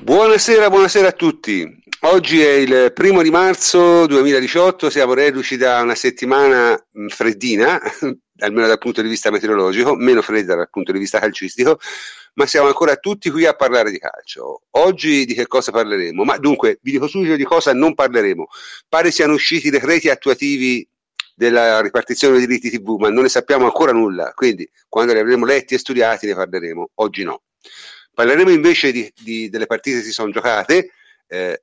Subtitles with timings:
[0.00, 1.82] Buonasera, buonasera a tutti.
[2.02, 7.80] Oggi è il primo di marzo 2018, siamo reduci da una settimana freddina,
[8.38, 11.80] almeno dal punto di vista meteorologico, meno fredda dal punto di vista calcistico,
[12.34, 14.62] ma siamo ancora tutti qui a parlare di calcio.
[14.70, 16.22] Oggi di che cosa parleremo?
[16.22, 18.46] Ma dunque, vi dico subito di cosa non parleremo.
[18.88, 20.88] Pare siano usciti i decreti attuativi
[21.34, 25.44] della ripartizione dei diritti TV, ma non ne sappiamo ancora nulla, quindi quando li avremo
[25.44, 27.42] letti e studiati ne parleremo, oggi no.
[28.18, 30.90] Parleremo invece di, di, delle partite che si sono giocate,
[31.28, 31.62] eh,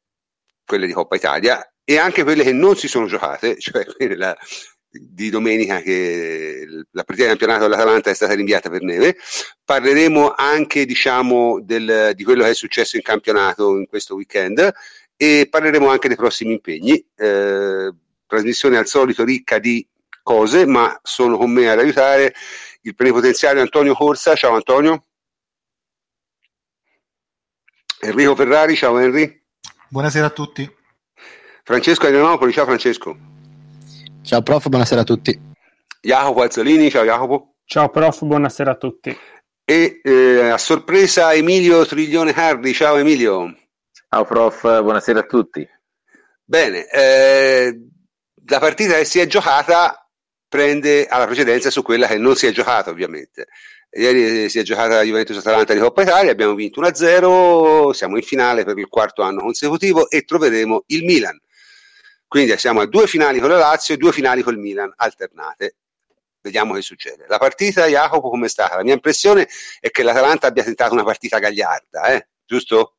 [0.66, 4.34] quelle di Coppa Italia, e anche quelle che non si sono giocate, cioè quella
[4.90, 9.18] di domenica che la partita di campionato dell'Atalanta è stata rinviata per neve.
[9.66, 14.72] Parleremo anche diciamo, del, di quello che è successo in campionato in questo weekend
[15.18, 17.06] e parleremo anche dei prossimi impegni.
[17.18, 17.94] Eh,
[18.26, 19.86] trasmissione al solito ricca di
[20.24, 22.34] cose, ma sono con me ad aiutare
[22.84, 24.36] il plenipotenziario Antonio Corsa.
[24.36, 25.04] Ciao Antonio.
[28.06, 29.42] Enrico Ferrari, ciao Henry.
[29.88, 30.72] Buonasera a tutti.
[31.64, 33.18] Francesco Adrianopoli, ciao Francesco.
[34.22, 35.40] Ciao prof, buonasera a tutti.
[36.02, 37.56] Jacopo Azzolini, ciao Jacopo.
[37.66, 39.18] Ciao prof, buonasera a tutti.
[39.64, 43.56] E eh, a sorpresa Emilio Triglione Cardi, ciao Emilio.
[44.08, 45.68] Ciao prof, buonasera a tutti.
[46.44, 47.76] Bene, eh,
[48.46, 50.08] la partita che si è giocata
[50.48, 53.48] prende alla precedenza su quella che non si è giocata ovviamente.
[53.98, 58.24] Ieri si è giocata la Juventus Atalanta di Coppa Italia, abbiamo vinto 1-0, siamo in
[58.24, 61.40] finale per il quarto anno consecutivo e troveremo il Milan.
[62.28, 65.78] Quindi siamo a due finali con la Lazio e due finali con il Milan alternate.
[66.42, 67.24] Vediamo che succede.
[67.30, 68.76] La partita, Jacopo, come è stata?
[68.76, 69.48] La mia impressione
[69.80, 72.28] è che l'Atalanta abbia tentato una partita gagliarda, eh?
[72.46, 72.98] giusto?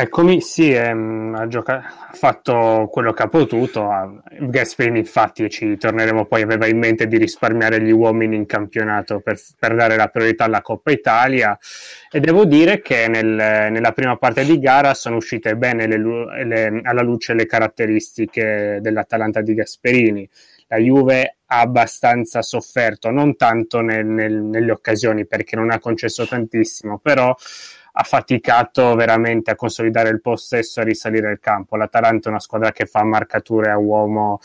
[0.00, 1.82] Eccomi, sì, ehm, ha, gioca-
[2.12, 4.22] fatto quello che ha potuto.
[4.42, 9.40] Gasperini, infatti, ci torneremo poi, aveva in mente di risparmiare gli uomini in campionato per,
[9.58, 11.58] per dare la priorità alla Coppa Italia.
[12.12, 16.80] E devo dire che nel, nella prima parte di gara sono uscite bene le, le,
[16.84, 20.30] alla luce le caratteristiche dell'Atalanta di Gasperini.
[20.68, 26.98] La Juve ha abbastanza sofferto, non tanto nel, nelle occasioni perché non ha concesso tantissimo,
[26.98, 27.34] però
[28.00, 31.74] ha faticato veramente a consolidare il possesso e a risalire il campo.
[31.74, 34.38] L'Atalanta è una squadra che fa marcature a uomo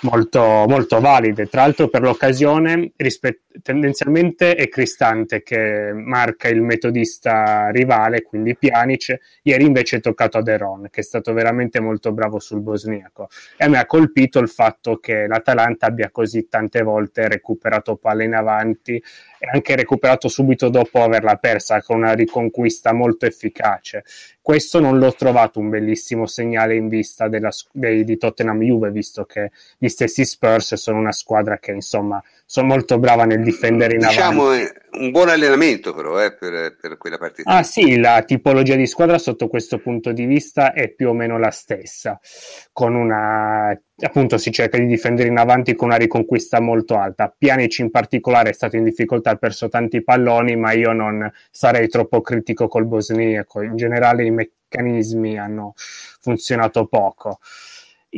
[0.00, 1.46] molto, molto valide.
[1.46, 9.16] Tra l'altro, per l'occasione, rispet- tendenzialmente è Cristante che marca il metodista rivale, quindi Pjanic.
[9.42, 13.28] Ieri invece è toccato a Deron, che è stato veramente molto bravo sul bosniaco.
[13.56, 18.24] E a me ha colpito il fatto che l'Atalanta abbia così tante volte recuperato palle
[18.24, 19.00] in avanti
[19.38, 24.04] e anche recuperato subito dopo averla persa con una riconquista molto efficace.
[24.40, 29.24] Questo non l'ho trovato un bellissimo segnale in vista della, dei, di Tottenham Juve, visto
[29.24, 34.00] che gli stessi Spurs sono una squadra che insomma sono molto brava nel difendere in
[34.00, 34.72] diciamo avanti.
[34.90, 37.50] Un buon allenamento però eh, per, per, quella partita.
[37.50, 41.38] Ah sì, la tipologia di squadra sotto questo punto di vista è più o meno
[41.38, 42.18] la stessa,
[42.72, 47.34] con una appunto si cerca di difendere in avanti con una riconquista molto alta.
[47.36, 51.88] Pjanic in particolare è stato in difficoltà, ha perso tanti palloni, ma io non sarei
[51.88, 53.62] troppo critico col bosniaco.
[53.62, 57.38] In generale i meccanismi hanno funzionato poco.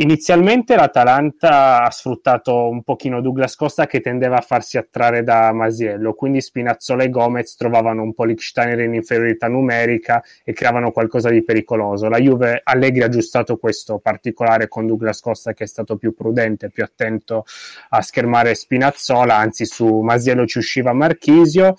[0.00, 6.14] Inizialmente l'Atalanta ha sfruttato un pochino Douglas Costa che tendeva a farsi attrarre da Masiello,
[6.14, 11.44] quindi Spinazzola e Gomez trovavano un po' Lichsteiner in inferiorità numerica e creavano qualcosa di
[11.44, 12.08] pericoloso.
[12.08, 16.70] La Juve Allegri ha aggiustato questo particolare con Douglas Costa che è stato più prudente,
[16.70, 17.44] più attento
[17.90, 21.76] a schermare Spinazzola, anzi su Masiello ci usciva Marchisio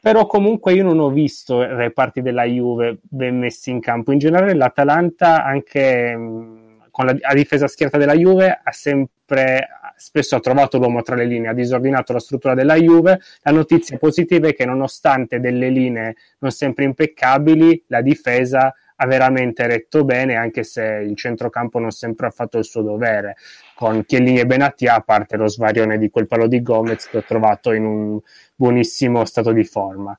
[0.00, 4.12] però comunque io non ho visto reparti della Juve ben messi in campo.
[4.12, 6.64] In generale l'Atalanta anche
[6.96, 11.26] con la, la difesa schierata della Juve ha sempre spesso ha trovato l'uomo tra le
[11.26, 13.20] linee, ha disordinato la struttura della Juve.
[13.42, 19.66] La notizia positiva è che nonostante delle linee non sempre impeccabili, la difesa ha veramente
[19.66, 23.36] retto bene, anche se il centrocampo non sempre ha fatto il suo dovere.
[23.74, 27.24] Con Chiellini e Benatia, a parte lo svarione di quel palo di Gomez che ho
[27.24, 28.18] trovato in un
[28.54, 30.18] buonissimo stato di forma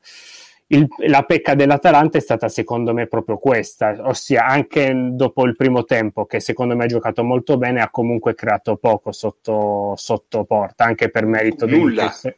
[0.67, 5.85] il, la pecca dell'Atalanta è stata secondo me proprio questa, ossia anche dopo il primo
[5.85, 10.84] tempo che secondo me ha giocato molto bene ha comunque creato poco sotto, sotto porta,
[10.84, 12.14] anche per merito Nulla.
[12.22, 12.35] Del...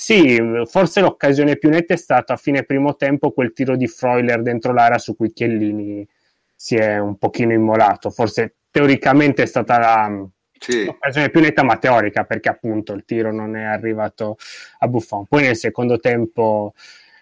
[0.00, 4.40] Sì, forse l'occasione più netta è stata a fine primo tempo quel tiro di Freuler
[4.40, 6.08] dentro l'area su cui Chiellini
[6.54, 10.26] si è un pochino immolato, forse teoricamente è stata la,
[10.58, 10.86] sì.
[10.86, 14.38] l'occasione più netta ma teorica perché appunto il tiro non è arrivato
[14.78, 15.26] a Buffon.
[15.26, 16.72] Poi nel secondo tempo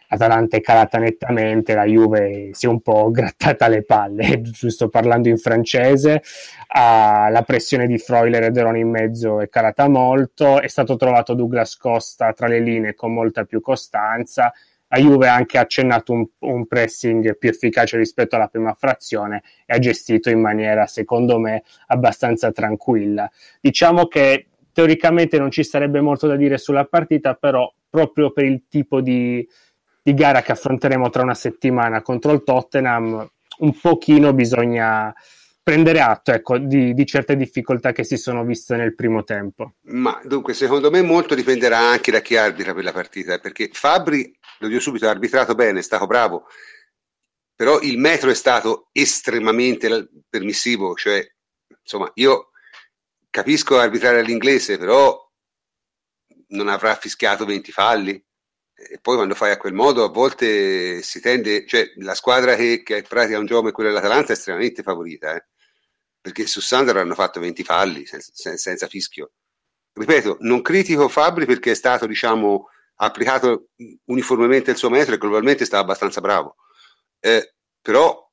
[0.08, 5.28] Atalanta è calata nettamente, la Juve si è un po' grattata le palle, giusto parlando
[5.28, 6.22] in francese,
[6.68, 11.34] ah, la pressione di Freuler e Deroni in mezzo è calata molto, è stato trovato
[11.34, 14.52] Douglas Costa tra le linee con molta più costanza,
[14.90, 19.74] la Juve ha anche accennato un, un, pressing più efficace rispetto alla prima frazione e
[19.74, 23.30] ha gestito in maniera, secondo me, abbastanza tranquilla.
[23.60, 28.64] Diciamo che teoricamente non ci sarebbe molto da dire sulla partita, però proprio per il
[28.68, 29.46] tipo di,
[30.08, 35.14] di gara che affronteremo tra una settimana contro il Tottenham, un pochino bisogna
[35.62, 39.74] prendere atto ecco, di, di, certe difficoltà che si sono viste nel primo tempo.
[39.82, 44.34] Ma dunque, secondo me molto dipenderà anche da chi arbitra per la partita, perché Fabri,
[44.60, 46.46] lo dico subito, ha arbitrato bene, è stato bravo,
[47.54, 51.22] però il metro è stato estremamente permissivo, cioè,
[51.82, 52.48] insomma, io
[53.28, 55.14] capisco arbitrare all'inglese, però
[56.48, 58.24] non avrà fischiato 20 falli.
[58.80, 62.82] E poi quando fai a quel modo a volte si tende, cioè la squadra che,
[62.84, 65.44] che pratica un gioco come quello dell'Atalanta è estremamente favorita, eh?
[66.20, 69.32] perché su Sander hanno fatto 20 falli senza, senza, fischio.
[69.92, 73.70] Ripeto, non critico Fabri perché è stato, diciamo, applicato
[74.04, 76.54] uniformemente il suo metro e globalmente stava abbastanza bravo.
[77.18, 78.30] Eh, però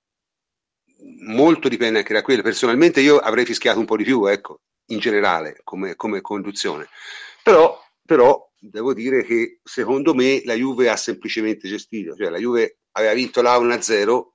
[1.21, 2.43] molto dipende anche da quello.
[2.43, 6.87] Personalmente io avrei fischiato un po' di più, ecco, in generale, come, come conduzione.
[7.41, 12.79] Però però devo dire che secondo me la Juve ha semplicemente gestito, cioè la Juve
[12.91, 14.25] aveva vinto là 1-0,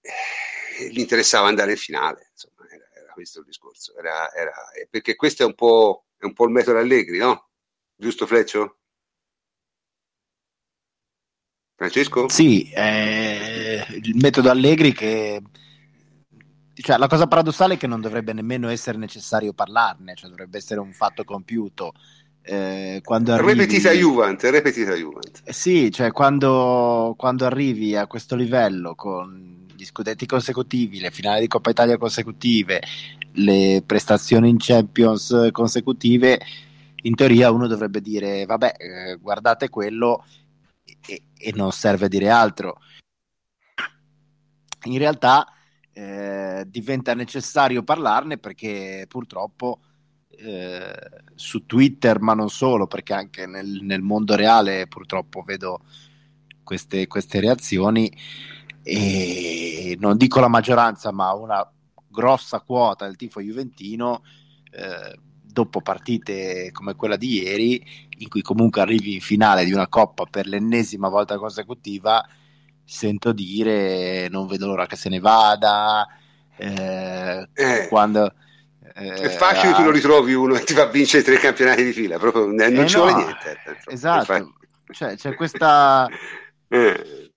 [0.00, 4.52] eh, gli interessava andare in finale, insomma, era, era questo il discorso, era, era,
[4.90, 7.48] perché questo è un, po', è un po' il metodo Allegri, no?
[7.96, 8.78] Giusto Fleccio?
[11.76, 12.28] Francesco?
[12.28, 15.42] Sì, eh, il metodo Allegri che...
[16.76, 20.80] Cioè, la cosa paradossale è che non dovrebbe nemmeno essere necessario parlarne, cioè dovrebbe essere
[20.80, 21.92] un fatto compiuto
[22.46, 23.52] eh, arrivi...
[23.52, 25.40] Repetita Juvent, repetita Juvent.
[25.44, 31.40] Eh, sì, cioè quando, quando arrivi a questo livello con gli scudetti consecutivi, le finali
[31.40, 32.82] di Coppa Italia consecutive,
[33.32, 36.38] le prestazioni in Champions consecutive,
[37.02, 40.24] in teoria uno dovrebbe dire, vabbè, eh, guardate quello
[41.06, 42.78] e, e, non serve a dire altro.
[44.84, 45.46] In realtà
[45.92, 49.80] eh, diventa necessario parlarne perché purtroppo
[50.38, 50.94] eh,
[51.34, 55.80] su Twitter, ma non solo, perché anche nel, nel mondo reale purtroppo vedo
[56.62, 58.10] queste, queste, reazioni
[58.82, 61.68] e non dico la maggioranza, ma una
[62.08, 64.22] grossa quota del tifo juventino
[64.70, 67.84] eh, dopo partite come quella di ieri,
[68.18, 72.26] in cui comunque arrivi in finale di una coppa per l'ennesima volta consecutiva,
[72.84, 76.06] sento dire non vedo l'ora che se ne vada.
[76.56, 77.88] Eh, eh.
[77.88, 78.34] Quando,
[78.94, 82.16] è facile ah, tu lo ritrovi uno e ti fa vincere tre campionati di fila,
[82.16, 83.58] proprio non eh ci no, vuole niente.
[83.86, 84.54] Esatto,
[84.90, 86.08] cioè, c'è questa...
[86.66, 87.30] Eh.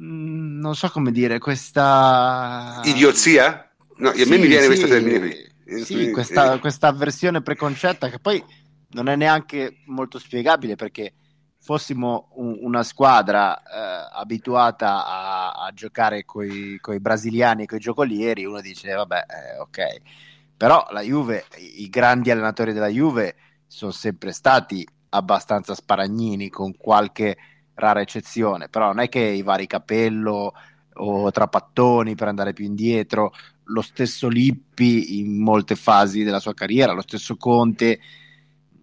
[0.00, 2.80] Mm, non so come dire, questa...
[2.84, 3.68] Idiozia?
[3.96, 5.82] No, sì, a me mi viene sì, questo termine qui.
[5.82, 6.58] Sì, questa, eh.
[6.60, 8.44] questa avversione preconcetta che poi
[8.90, 11.14] non è neanche molto spiegabile perché
[11.58, 17.80] fossimo un, una squadra eh, abituata a, a giocare con i brasiliani e con i
[17.80, 20.24] giocolieri, uno dice vabbè, eh, ok
[20.56, 21.44] però la Juve,
[21.76, 23.36] i grandi allenatori della Juve
[23.66, 27.36] sono sempre stati abbastanza sparagnini con qualche
[27.74, 30.52] rara eccezione, però non è che i vari Capello
[30.94, 33.32] o Trapattoni per andare più indietro,
[33.64, 38.00] lo stesso Lippi in molte fasi della sua carriera, lo stesso Conte,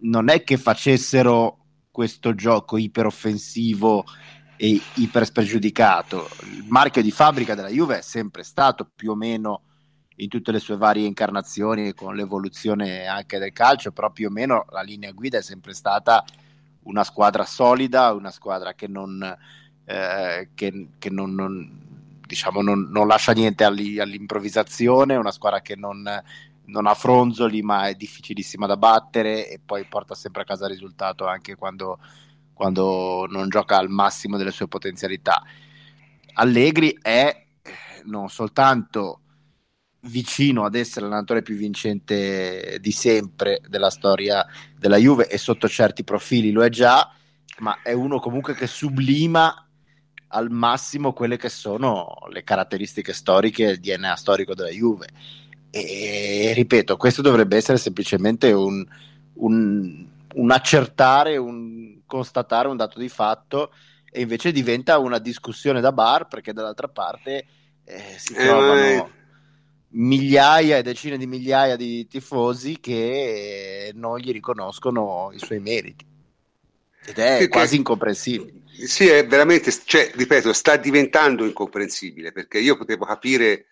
[0.00, 1.58] non è che facessero
[1.90, 4.04] questo gioco iperoffensivo
[4.56, 6.28] e iper spregiudicato.
[6.42, 9.62] Il marchio di fabbrica della Juve è sempre stato più o meno
[10.16, 14.66] in tutte le sue varie incarnazioni con l'evoluzione anche del calcio, però più o meno
[14.70, 16.24] la linea guida è sempre stata
[16.82, 19.22] una squadra solida, una squadra che non,
[19.84, 26.94] eh, che, che non, non, diciamo, non, lascia niente all'improvvisazione, una squadra che non, ha
[26.94, 31.56] fronzoli ma è difficilissima da battere e poi porta sempre a casa il risultato anche
[31.56, 31.98] quando,
[32.52, 35.42] quando non gioca al massimo delle sue potenzialità.
[36.34, 37.42] Allegri è
[38.04, 39.20] non soltanto
[40.04, 44.46] vicino ad essere l'allenatore più vincente di sempre della storia
[44.76, 47.10] della Juve e sotto certi profili lo è già,
[47.58, 49.58] ma è uno comunque che sublima
[50.28, 55.06] al massimo quelle che sono le caratteristiche storiche, il DNA storico della Juve.
[55.70, 58.84] E ripeto, questo dovrebbe essere semplicemente un,
[59.34, 63.72] un, un accertare, un constatare un dato di fatto
[64.10, 67.46] e invece diventa una discussione da bar perché dall'altra parte
[67.84, 69.10] eh, si eh, trovano
[69.94, 76.04] migliaia e decine di migliaia di tifosi che non gli riconoscono i suoi meriti.
[77.06, 78.62] Ed è perché, quasi incomprensibile.
[78.86, 83.66] Sì, è veramente, cioè, ripeto, sta diventando incomprensibile perché io potevo capire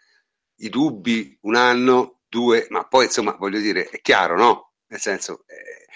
[0.56, 4.72] i dubbi un anno, due, ma poi insomma voglio dire, è chiaro, no?
[4.86, 5.86] Nel senso, eh,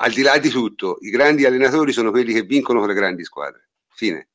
[0.00, 3.24] al di là di tutto, i grandi allenatori sono quelli che vincono con le grandi
[3.24, 3.68] squadre.
[3.94, 4.28] fine.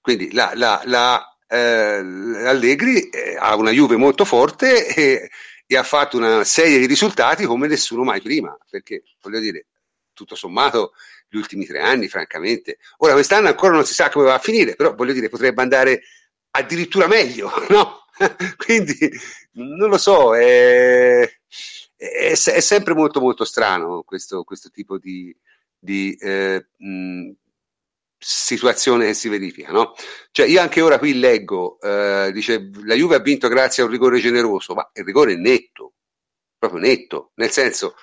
[0.00, 5.30] Quindi la, la, la, eh, Allegri eh, ha una Juve molto forte e,
[5.66, 9.66] e, ha fatto una serie di risultati come nessuno mai prima, perché voglio dire,
[10.12, 10.92] tutto sommato
[11.28, 12.78] gli ultimi tre anni, francamente.
[12.98, 16.02] Ora quest'anno ancora non si sa come va a finire, però voglio dire, potrebbe andare
[16.50, 18.04] addirittura meglio, no?
[18.56, 18.96] Quindi
[19.52, 21.20] non lo so, è,
[21.96, 25.34] è, è, sempre molto molto strano questo, questo tipo di,
[25.78, 27.30] di eh, mh,
[28.28, 29.70] situazione che si verifica.
[29.70, 29.94] No?
[30.32, 33.92] Cioè, io anche ora qui leggo, eh, dice la Juve ha vinto grazie a un
[33.92, 35.92] rigore generoso, ma il rigore è netto,
[36.58, 37.94] proprio netto, nel senso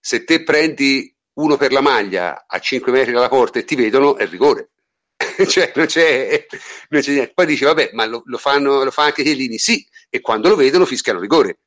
[0.00, 4.16] se te prendi uno per la maglia a 5 metri dalla porta e ti vedono,
[4.16, 4.70] è rigore.
[5.48, 6.46] cioè, non c'è,
[6.88, 7.32] non c'è, niente.
[7.34, 9.58] Poi dice, vabbè, ma lo, lo, fanno, lo fa anche Chiellini?
[9.58, 11.58] Sì, e quando lo vedono fischiano rigore.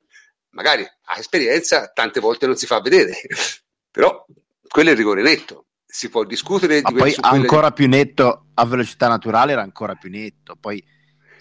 [0.51, 3.22] Magari a esperienza tante volte non si fa vedere,
[3.92, 4.25] però
[4.68, 5.66] quello è il rigore netto.
[5.91, 10.55] Si può discutere di poi ancora più netto a velocità naturale era ancora più netto.
[10.55, 10.84] Poi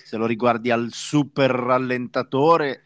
[0.02, 2.84] se lo riguardi al super rallentatore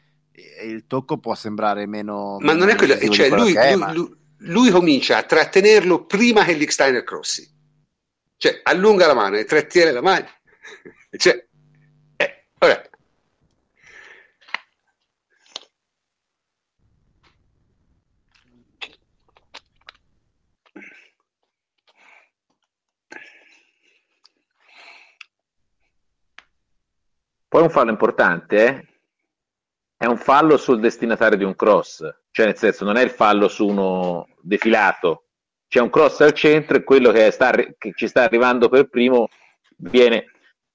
[0.65, 3.93] il tocco può sembrare meno ma non è quello, cioè lui, lui, ma...
[3.93, 7.49] lui, lui, comincia a trattenerlo prima che l'Iksteiner crossi
[8.37, 10.27] cioè allunga la mano e trattiene la mano
[11.17, 11.47] cioè,
[12.17, 12.83] eh, ora,
[27.53, 28.87] Poi un fallo importante eh?
[29.99, 31.99] è un fallo sul destinatario di un cross,
[32.31, 35.25] cioè nel senso non è il fallo su uno defilato,
[35.69, 39.29] c'è un cross al centro e quello che, sta, che ci sta arrivando per primo
[39.77, 40.31] viene,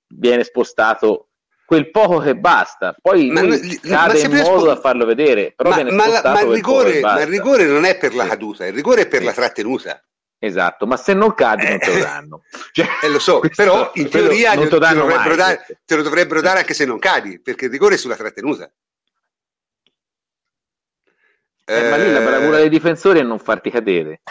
[0.10, 1.30] viene, spostato
[1.66, 6.08] quel poco che basta, poi ma, cade in modo da farlo vedere, però ma, ma,
[6.08, 9.08] la, ma, il rigore, ma, il rigore, non è per la caduta, il rigore è
[9.08, 10.00] per la trattenuta.
[10.40, 12.42] Esatto, ma se non cadi eh, non te lo danno.
[12.72, 14.78] Cioè, eh, lo so, però in teoria te, te, lo
[15.36, 18.72] dare, te, lo dovrebbero dare anche se non cadi, perché il rigore è sulla trattenuta.
[21.70, 24.22] Eh, ma lì la bravura dei difensori è non farti cadere.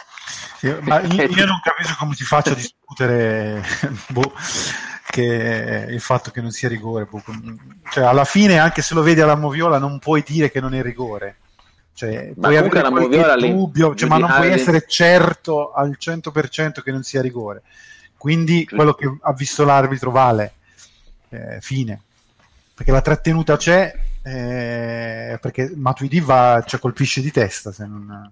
[0.60, 3.62] Io, ma io, non capisco come si faccia a discutere
[4.08, 4.32] boh,
[5.10, 7.04] che il fatto che non sia rigore.
[7.04, 7.22] Boh,
[7.90, 10.82] cioè, alla fine, anche se lo vedi alla moviola, non puoi dire che non è
[10.82, 11.38] rigore.
[11.96, 16.92] Cioè, ma puoi avere qualche dubbio, cioè, ma non puoi essere certo al 100% che
[16.92, 17.62] non sia rigore.
[18.18, 20.52] Quindi quello che ha visto l'arbitro vale.
[21.30, 22.02] Eh, fine.
[22.74, 28.30] Perché la trattenuta c'è, eh, perché Matuidi va, cioè, colpisce di testa se non...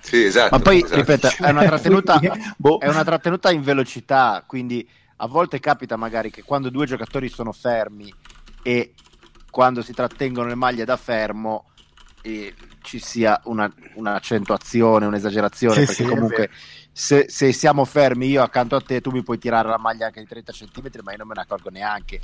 [0.00, 0.54] Sì, esatto.
[0.54, 0.96] Ma poi, esatto.
[0.96, 2.20] ripeto, è una, trattenuta,
[2.58, 2.76] boh.
[2.76, 4.86] è una trattenuta in velocità, quindi
[5.16, 8.12] a volte capita magari che quando due giocatori sono fermi
[8.62, 8.92] e
[9.50, 11.64] quando si trattengono le maglie da fermo
[12.22, 12.54] eh,
[12.88, 16.50] ci sia una, un'accentuazione, un'esagerazione, sì, perché sì, comunque
[16.90, 20.20] se, se, siamo fermi io accanto a te tu mi puoi tirare la maglia anche
[20.20, 22.18] di 30 cm, ma io non me ne accorgo neanche.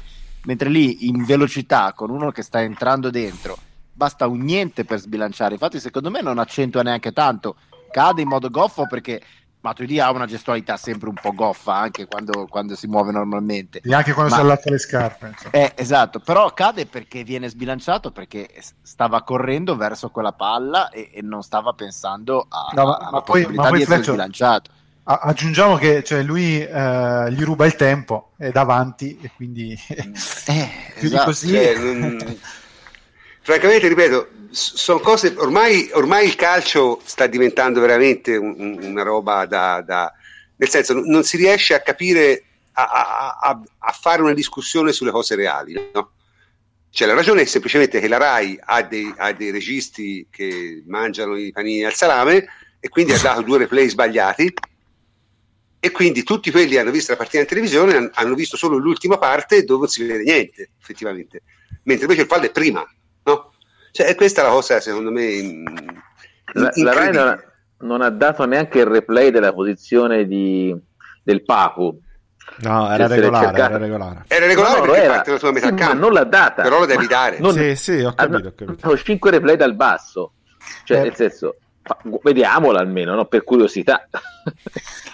[0.44, 3.59] Mentre lì in velocità con uno che sta entrando dentro
[3.92, 5.52] basta un niente per sbilanciare.
[5.52, 7.56] Infatti secondo me non accentua neanche tanto,
[7.90, 9.23] cade in modo goffo perché
[9.64, 13.80] Matuidi ha una gestualità sempre un po' goffa anche quando, quando si muove normalmente.
[13.83, 15.35] E anche quando Ma, si allatta le scarpe.
[15.52, 18.47] Eh, esatto, però cade perché viene sbilanciato perché
[18.83, 23.47] stava correndo verso quella palla e, e non stava pensendo a, no, ma, ma poi,
[23.47, 24.71] ma poi di essere sbilanciato.
[25.04, 30.68] Aggiungiamo che cioè, lui eh, gli ruba il tempo, è davanti e quindi eh,
[30.99, 31.09] più esatto.
[31.09, 31.49] di così.
[31.49, 32.38] Cioè, non...
[33.44, 39.82] Francamente, ripeto, sono cose ormai, ormai il calcio sta diventando veramente un, una roba da,
[39.82, 40.10] da,
[40.56, 45.34] nel senso non si riesce a capire a, a, a fare una discussione sulle cose
[45.34, 46.12] reali no?
[46.88, 51.36] cioè la ragione è semplicemente che la RAI ha dei, ha dei registi che mangiano
[51.36, 52.46] i panini al salame
[52.80, 54.54] e quindi ha dato due replay sbagliati
[55.80, 59.18] e quindi tutti quelli che hanno visto la partita in televisione hanno visto solo l'ultima
[59.18, 61.42] parte dove non si vede niente effettivamente
[61.82, 62.82] mentre invece il fallo è prima
[63.94, 65.22] cioè, questa è la cosa, secondo me.
[65.22, 65.62] In,
[66.54, 67.40] la, la Rai non ha,
[67.82, 70.76] non ha, dato neanche il replay della posizione di,
[71.22, 71.96] del Papu.
[72.56, 74.24] No, era regolare, era regolare.
[74.26, 75.14] Era regolare no, perché era.
[75.14, 75.94] parte la tua metà sì, campo.
[75.94, 76.62] non l'ha data.
[76.62, 77.38] Però lo devi dare.
[77.38, 78.48] Non, sì, sì, ho capito.
[78.48, 78.96] Ho capito.
[78.96, 80.32] 5 replay dal basso.
[80.82, 81.02] Cioè, eh.
[81.02, 81.58] nel senso,
[82.20, 83.26] vediamola almeno, no?
[83.26, 84.08] per curiosità.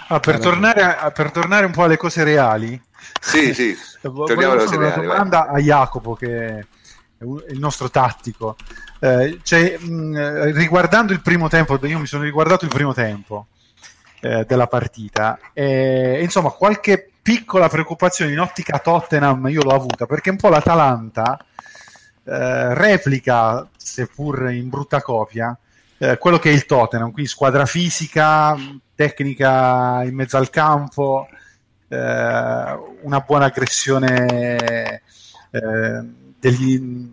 [0.09, 2.83] Ah, per, tornare a, per, tornare un po' alle cose reali.
[3.21, 3.77] Sì, sì.
[4.01, 5.01] Torniamo alle cose reali.
[5.01, 5.61] Una domanda vai.
[5.61, 6.67] a Jacopo che
[7.21, 8.57] il nostro tattico.
[8.99, 13.47] Eh, cioè, mh, riguardando il primo tempo, io mi sono riguardato il primo tempo
[14.21, 20.31] eh, della partita e insomma qualche piccola preoccupazione in ottica Tottenham io l'ho avuta perché
[20.31, 21.39] un po' l'Atalanta
[22.25, 25.57] eh, replica, seppur in brutta copia,
[25.99, 28.57] eh, quello che è il Tottenham, quindi squadra fisica,
[28.95, 31.27] tecnica in mezzo al campo,
[31.89, 35.01] eh, una buona aggressione
[35.51, 36.05] eh,
[36.41, 37.09] degli,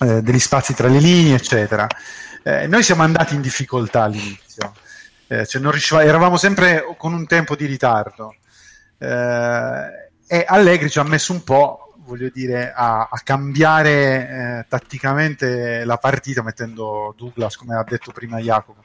[0.00, 1.86] eh, degli, spazi tra le linee, eccetera.
[2.42, 4.74] Eh, noi siamo andati in difficoltà all'inizio,
[5.28, 8.34] eh, cioè eravamo sempre con un tempo di ritardo
[8.98, 15.96] e Allegri ci ha messo un po' voglio dire, a, a cambiare eh, tatticamente la
[15.98, 18.84] partita mettendo Douglas, come ha detto prima Jacopo.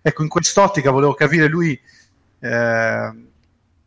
[0.00, 1.78] Ecco, in quest'ottica volevo capire lui
[2.40, 3.12] eh,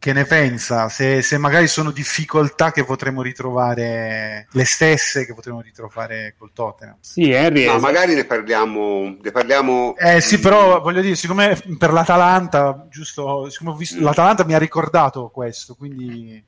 [0.06, 5.62] che ne pensa, se, se, magari sono difficoltà che potremo ritrovare le stesse che potremo
[5.62, 6.98] ritrovare col Tottenham.
[7.00, 7.66] Sì, Henry.
[7.66, 9.96] No, magari ne parliamo, ne parliamo.
[9.98, 14.60] Eh sì, però voglio dire, siccome per l'Atalanta, giusto, siccome ho visto, l'Atalanta mi ha
[14.60, 16.44] ricordato questo, quindi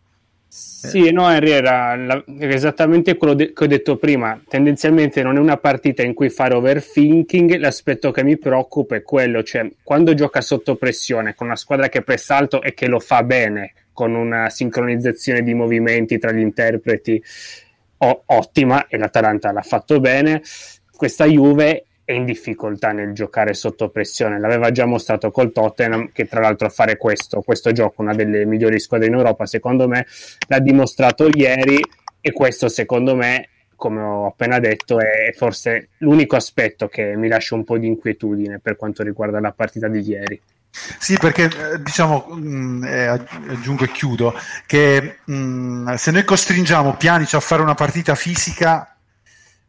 [0.49, 4.41] sì, no, Henry era, la, esattamente quello de- che ho detto prima.
[4.47, 7.57] Tendenzialmente non è una partita in cui fare overthinking.
[7.57, 12.01] L'aspetto che mi preoccupa è quello, cioè quando gioca sotto pressione con una squadra che
[12.01, 17.21] pressa alto e che lo fa bene, con una sincronizzazione di movimenti tra gli interpreti
[17.97, 20.41] o- ottima, e l'Atalanta l'ha fatto bene.
[20.95, 24.39] Questa Juve è in difficoltà nel giocare sotto pressione.
[24.39, 28.45] L'aveva già mostrato col Tottenham, che tra l'altro a fare questo, questo gioco, una delle
[28.45, 30.07] migliori squadre in Europa, secondo me,
[30.47, 31.77] l'ha dimostrato ieri
[32.21, 37.55] e questo secondo me, come ho appena detto, è forse l'unico aspetto che mi lascia
[37.55, 40.41] un po' di inquietudine per quanto riguarda la partita di ieri.
[40.69, 44.33] Sì, perché eh, diciamo, mm, eh, aggiungo e chiudo,
[44.65, 48.95] che mh, mm, se noi costringiamo Pjanic a fare una partita fisica,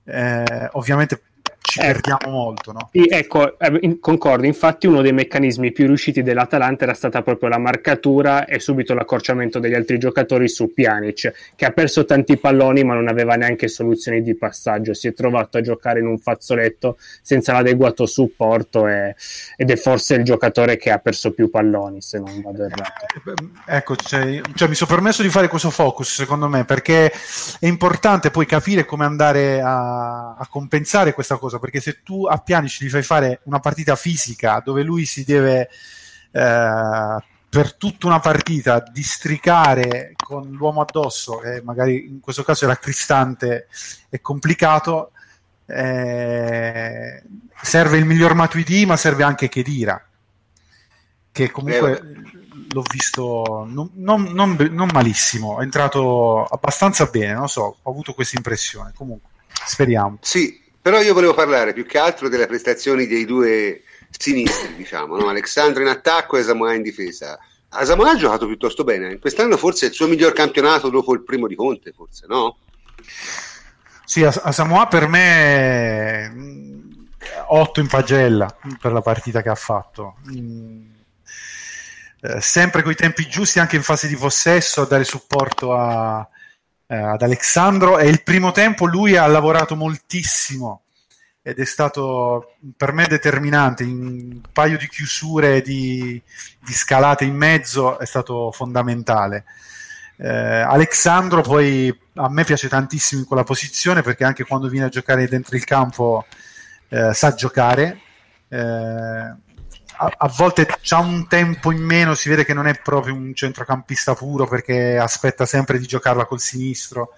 [0.04, 1.20] eh, ovviamente
[1.68, 2.00] ci ecco.
[2.00, 2.72] perdiamo molto.
[2.72, 2.88] No?
[2.90, 4.46] Sì, ecco, eh, concordo.
[4.46, 9.58] Infatti, uno dei meccanismi più riusciti dell'Atalanta era stata proprio la marcatura e subito l'accorciamento
[9.58, 14.22] degli altri giocatori su Pjanic, che ha perso tanti palloni, ma non aveva neanche soluzioni
[14.22, 14.94] di passaggio.
[14.94, 19.14] Si è trovato a giocare in un fazzoletto senza l'adeguato supporto e,
[19.56, 23.06] ed è forse il giocatore che ha perso più palloni, se non vado errato.
[23.66, 27.12] Eh, ecco, cioè, cioè, mi sono permesso di fare questo focus, secondo me, perché
[27.60, 32.24] è importante poi capire come andare a, a compensare questa cosa cosa, perché se tu
[32.26, 35.68] a Pjanic gli fai fare una partita fisica dove lui si deve
[36.30, 37.16] eh,
[37.50, 43.68] per tutta una partita districare con l'uomo addosso, che magari in questo caso era Cristante,
[44.08, 45.12] è complicato,
[45.66, 47.22] eh,
[47.62, 50.02] serve il miglior Matuidi, ma serve anche Chedira,
[51.32, 52.02] che comunque
[52.70, 58.12] l'ho visto non, non, non, non, malissimo, è entrato abbastanza bene, non so, ho avuto
[58.12, 59.30] questa impressione, comunque
[59.64, 60.18] speriamo.
[60.20, 65.28] Sì, però io volevo parlare più che altro delle prestazioni dei due sinistri, diciamo, no?
[65.28, 67.38] Alessandro in attacco e Samoa in difesa.
[67.68, 71.46] Asamoah ha giocato piuttosto bene, quest'anno forse è il suo miglior campionato dopo il primo
[71.46, 72.56] di Conte, forse, no?
[74.06, 76.32] Sì, Asamoah per me
[77.48, 80.16] 8 in pagella per la partita che ha fatto.
[80.30, 80.86] Mm.
[82.22, 86.26] Eh, sempre con i tempi giusti, anche in fase di possesso, a dare supporto a,
[86.88, 90.82] eh, ad Alessandro e il primo tempo lui ha lavorato moltissimo
[91.42, 93.82] ed è stato per me determinante.
[93.82, 96.20] In un paio di chiusure di,
[96.64, 99.44] di scalate in mezzo è stato fondamentale.
[100.16, 104.90] Eh, Alessandro poi a me piace tantissimo in quella posizione perché anche quando viene a
[104.90, 106.26] giocare dentro il campo
[106.88, 108.00] eh, sa giocare.
[108.48, 109.46] Eh,
[109.98, 113.34] a, a volte c'ha un tempo in meno, si vede che non è proprio un
[113.34, 117.12] centrocampista puro perché aspetta sempre di giocarla col sinistro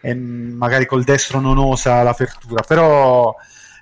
[0.00, 3.34] e magari col destro non osa l'apertura, però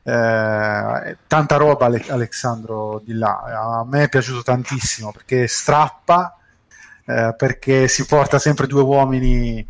[0.03, 6.37] eh, tanta roba Alessandro di là, a me è piaciuto tantissimo perché strappa,
[7.11, 9.67] eh, perché si porta sempre due uomini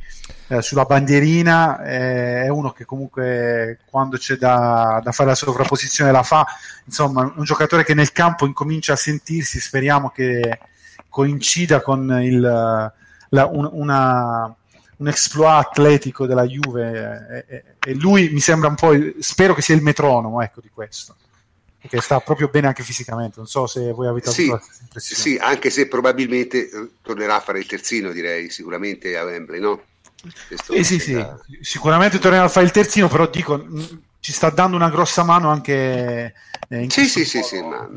[0.49, 6.13] eh, sulla bandierina, eh, è uno che comunque quando c'è da, da, fare la sovrapposizione
[6.13, 6.47] la fa,
[6.85, 10.59] insomma un giocatore che nel campo incomincia a sentirsi, speriamo che
[11.09, 14.55] coincida con il, la, un, una,
[14.97, 19.75] un exploit atletico della Juve e, e, lui mi sembra un po', spero che sia
[19.75, 21.17] il metronomo ecco, di questo
[21.89, 23.35] che sta proprio bene anche fisicamente.
[23.37, 25.23] Non so se voi avete avuto sì, stessa impressione.
[25.23, 29.83] Sì, anche se probabilmente eh, tornerà a fare il terzino, direi sicuramente a Wembley, no?
[30.69, 31.17] Eh sì, sì,
[31.63, 33.83] sicuramente tornerà a fare il terzino, però dico, mm,
[34.21, 36.35] ci sta dando una grossa mano anche
[36.69, 37.89] eh, in sì, sì, sì, sì, ma...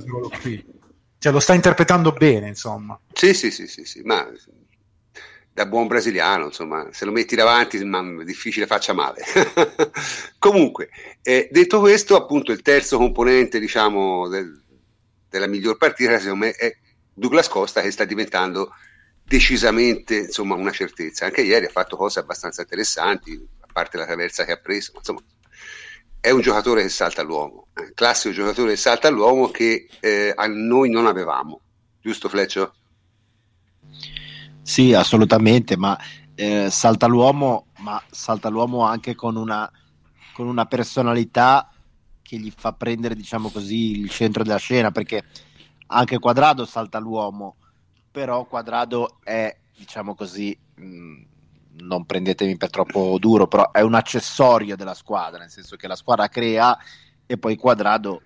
[1.20, 3.00] Cioè, lo sta interpretando bene, insomma.
[3.14, 4.30] Sì, sì, sì, sì, sì, ma
[5.54, 9.24] da buon brasiliano, insomma, se lo metti davanti, ma difficile faccia male.
[10.40, 10.90] Comunque,
[11.22, 14.60] eh, detto questo, appunto, il terzo componente, diciamo, del,
[15.30, 16.76] della miglior partita, secondo me, è
[17.14, 18.74] Douglas Costa che sta diventando
[19.24, 21.26] decisamente insomma, una certezza.
[21.26, 25.00] Anche ieri ha fatto cose abbastanza interessanti, a parte la traversa che ha preso, ma
[25.00, 25.22] insomma
[26.20, 30.48] è un giocatore che salta all'uomo, un classico giocatore che salta all'uomo che eh, a
[30.48, 31.60] noi non avevamo,
[32.00, 32.74] giusto Fleccio?
[34.64, 36.00] Sì, assolutamente, ma
[36.36, 39.70] eh, salta l'uomo, ma salta l'uomo anche con una,
[40.32, 41.70] con una personalità
[42.22, 45.26] che gli fa prendere, diciamo così, il centro della scena, perché
[45.88, 47.58] anche Quadrado salta l'uomo,
[48.10, 51.22] però Quadrado è, diciamo così, mh, mm,
[51.82, 55.96] non prendetemi per troppo duro, però è un accessorio della squadra, nel senso che la
[55.96, 56.78] squadra crea
[57.26, 58.22] e poi Quadrado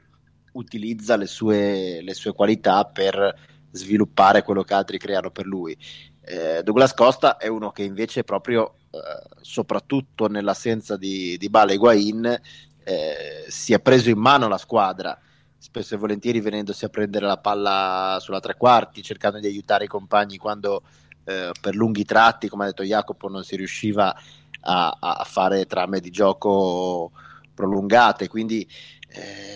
[0.54, 3.36] utilizza le sue, le sue qualità per
[3.72, 5.78] sviluppare quello che altri creano per lui.
[6.30, 9.00] Eh, Douglas Costa è uno che invece proprio, eh,
[9.40, 12.42] soprattutto nell'assenza di, di Bale Higuain,
[12.84, 15.18] eh, si è preso in mano la squadra,
[15.58, 19.88] spesso e volentieri venendosi a prendere la palla sulla tre quarti, cercando di aiutare i
[19.88, 20.84] compagni quando
[21.24, 24.14] eh, per lunghi tratti, come ha detto Jacopo, non si riusciva
[24.62, 27.12] a, a fare trame di gioco
[27.54, 28.68] prolungate, quindi
[29.08, 29.47] eh,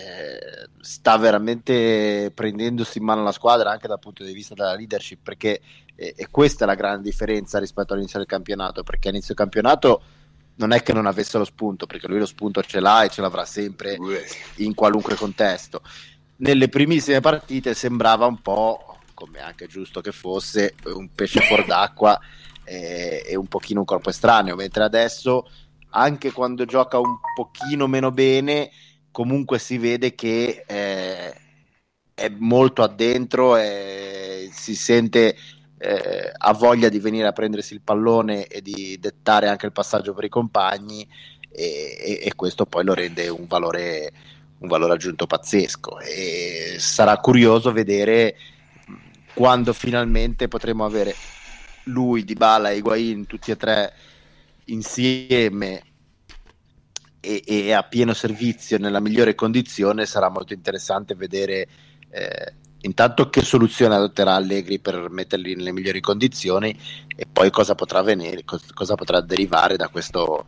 [0.81, 5.61] sta veramente prendendosi in mano la squadra anche dal punto di vista della leadership perché
[5.95, 10.01] eh, e questa è la grande differenza rispetto all'inizio del campionato perché all'inizio del campionato
[10.55, 13.21] non è che non avesse lo spunto perché lui lo spunto ce l'ha e ce
[13.21, 13.97] l'avrà sempre
[14.55, 15.81] in qualunque contesto.
[16.37, 22.19] Nelle primissime partite sembrava un po' come anche giusto che fosse un pesce fuor d'acqua
[22.63, 25.49] e, e un pochino un corpo estraneo mentre adesso
[25.91, 28.71] anche quando gioca un pochino meno bene
[29.11, 31.33] comunque si vede che eh,
[32.13, 35.35] è molto addentro e si sente
[35.77, 40.13] eh, ha voglia di venire a prendersi il pallone e di dettare anche il passaggio
[40.13, 41.07] per i compagni
[41.49, 44.11] e, e, e questo poi lo rende un valore,
[44.59, 45.99] un valore aggiunto pazzesco.
[45.99, 48.35] E sarà curioso vedere
[49.33, 51.15] quando finalmente potremo avere
[51.85, 53.93] lui, Dybala e Higuain tutti e tre
[54.65, 55.81] insieme
[57.21, 61.67] e, e, a pieno servizio nella migliore condizione sarà molto interessante vedere
[62.09, 66.77] eh, intanto che soluzione adotterà Allegri per metterli nelle migliori condizioni
[67.15, 70.45] e poi cosa potrà, venire, cosa potrà derivare da, questo,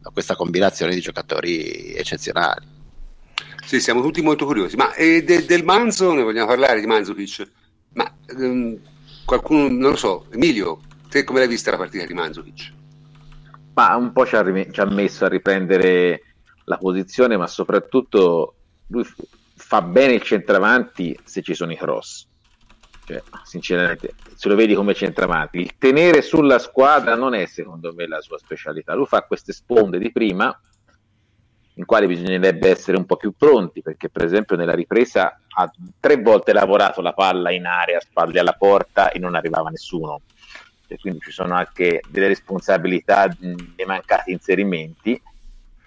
[0.00, 2.74] da questa combinazione di giocatori eccezionali.
[3.64, 4.76] Sì, siamo tutti molto curiosi.
[4.76, 7.50] Ma eh, de, del Manzo, ne vogliamo parlare di Manzovic?
[7.94, 8.78] Ma ehm,
[9.24, 12.72] qualcuno, non lo so, Emilio, te come l'hai vista la partita di Manzovic?
[13.76, 16.22] Ma un po' ci ha, ci ha, messo a riprendere
[16.64, 18.54] la posizione, ma soprattutto
[18.86, 19.04] lui
[19.54, 22.26] fa bene il centravanti se ci sono i cross.
[23.04, 28.08] Cioè, sinceramente, se lo vedi come centravanti, il tenere sulla squadra non è secondo me
[28.08, 28.94] la sua specialità.
[28.94, 30.58] Lui fa queste sponde di prima,
[31.74, 36.16] in quali bisognerebbe essere un po' più pronti, perché per esempio nella ripresa ha tre
[36.16, 40.22] volte lavorato la palla in area, spalle alla porta e non arrivava nessuno
[40.88, 45.20] e quindi ci sono anche delle responsabilità dei mancati inserimenti.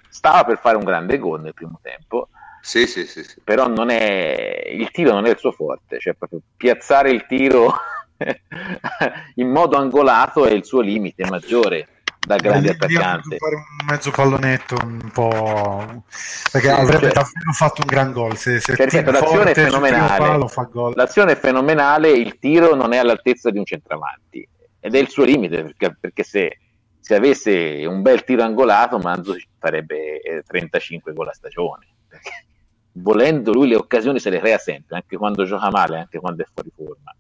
[0.09, 2.29] Stava per fare un grande gol nel primo tempo,
[2.61, 3.39] sì, sì, sì, sì.
[3.43, 7.73] però non è, il tiro non è il suo forte, cioè proprio piazzare il tiro
[9.35, 11.87] in modo angolato è il suo limite maggiore
[12.19, 13.37] da grande attaccante.
[13.37, 16.03] fare un mezzo pallonetto un po'
[16.51, 18.35] perché sì, avrebbe cioè, davvero fatto un gran gol.
[18.35, 20.47] Se, se certo, l'azione è fenomenale.
[20.95, 24.47] L'azione è fenomenale, il tiro non è all'altezza di un centravanti
[24.79, 26.59] ed è il suo limite perché, perché se,
[26.99, 32.45] se, avesse un bel tiro angolato Manzo farebbe 35 gol a stagione perché,
[32.93, 36.47] volendo lui le occasioni se le crea sempre anche quando gioca male anche quando è
[36.51, 37.15] fuori forma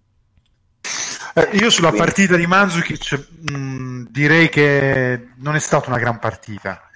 [1.35, 2.05] eh, io sulla Quindi.
[2.05, 6.88] partita di Mandzukic mh, direi che non è stata una gran partita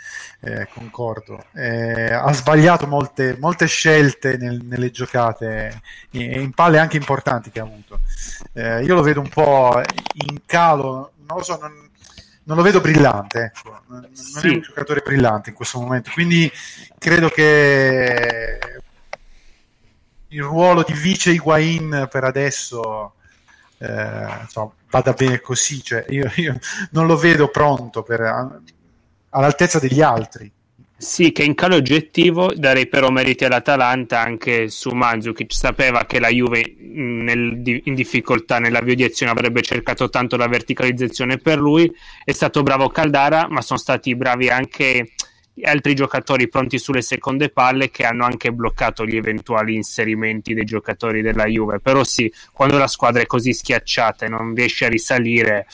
[0.43, 1.45] eh, concordo.
[1.53, 7.59] Eh, ha sbagliato molte, molte scelte nel, nelle giocate e in palle anche importanti che
[7.61, 8.01] ha avuto.
[8.51, 9.81] Eh, io lo vedo un po'
[10.25, 11.89] in calo, non lo so, non,
[12.43, 13.81] non lo vedo brillante, ecco.
[13.87, 14.47] non, sì.
[14.47, 16.51] è un giocatore brillante in questo momento, quindi
[16.97, 18.59] credo che
[20.27, 23.13] il ruolo di vice Higuain per adesso
[23.77, 26.57] eh, insomma, vada bene così, cioè io, io,
[26.91, 28.21] non lo vedo pronto per
[29.33, 30.51] all'altezza degli altri.
[30.95, 35.53] Sì, che in calo oggettivo darei però meriti all'Atalanta anche su Mandzukic.
[35.53, 41.57] Sapeva che la Juve nel, in difficoltà nell'avvio di avrebbe cercato tanto la verticalizzazione per
[41.57, 41.93] lui.
[42.23, 45.11] È stato bravo Caldara, ma sono stati bravi anche
[45.61, 51.21] altri giocatori pronti sulle seconde palle che hanno anche bloccato gli eventuali inserimenti dei giocatori
[51.21, 51.79] della Juve.
[51.79, 55.67] Però sì, quando la squadra è così schiacciata e non riesce a risalire,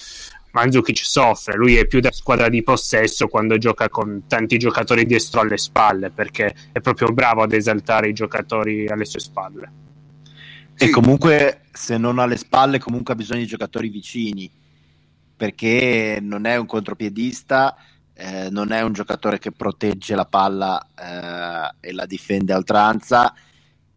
[0.52, 5.42] Mandzukic soffre, lui è più da squadra di possesso quando gioca con tanti giocatori dietro
[5.42, 9.72] alle spalle perché è proprio bravo ad esaltare i giocatori alle sue spalle.
[10.74, 10.86] Sì.
[10.86, 14.50] E comunque se non alle spalle comunque ha bisogno di giocatori vicini
[15.36, 17.76] perché non è un contropiedista,
[18.14, 23.34] eh, non è un giocatore che protegge la palla eh, e la difende a oltranza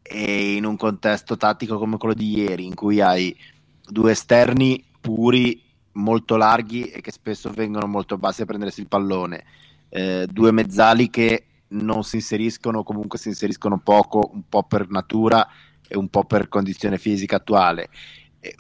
[0.00, 3.36] e in un contesto tattico come quello di ieri in cui hai
[3.84, 5.60] due esterni puri
[5.92, 9.44] molto larghi e che spesso vengono molto bassi a prendersi il pallone.
[9.88, 15.46] Eh, due mezzali che non si inseriscono, comunque si inseriscono poco, un po' per natura
[15.87, 17.88] e un po' per condizione fisica attuale.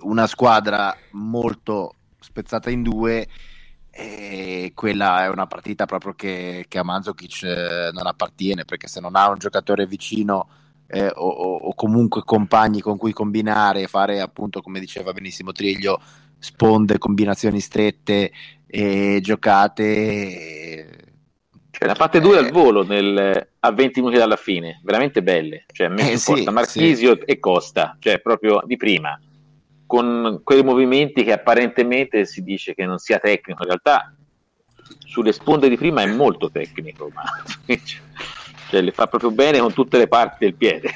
[0.00, 3.26] Una squadra molto spezzata in due
[3.94, 9.00] e quella è una partita proprio che, che a Manzokic eh, non appartiene perché se
[9.00, 10.48] non ha un giocatore vicino
[10.86, 16.00] eh, o, o, comunque compagni con cui combinare fare appunto come diceva benissimo Triglio
[16.42, 18.32] sponde, combinazioni strette
[18.66, 20.86] e giocate
[21.70, 25.66] cioè, ne ha fatte due al volo nel, a 20 minuti dalla fine veramente belle
[25.72, 27.22] cioè eh, sì, Marchisio sì.
[27.26, 29.18] e Costa cioè proprio di prima
[29.92, 34.14] con quei movimenti che apparentemente si dice che non sia tecnico, in realtà
[35.04, 37.22] sulle sponde di prima è molto tecnico, ma
[38.70, 40.90] cioè, le fa proprio bene con tutte le parti del piede.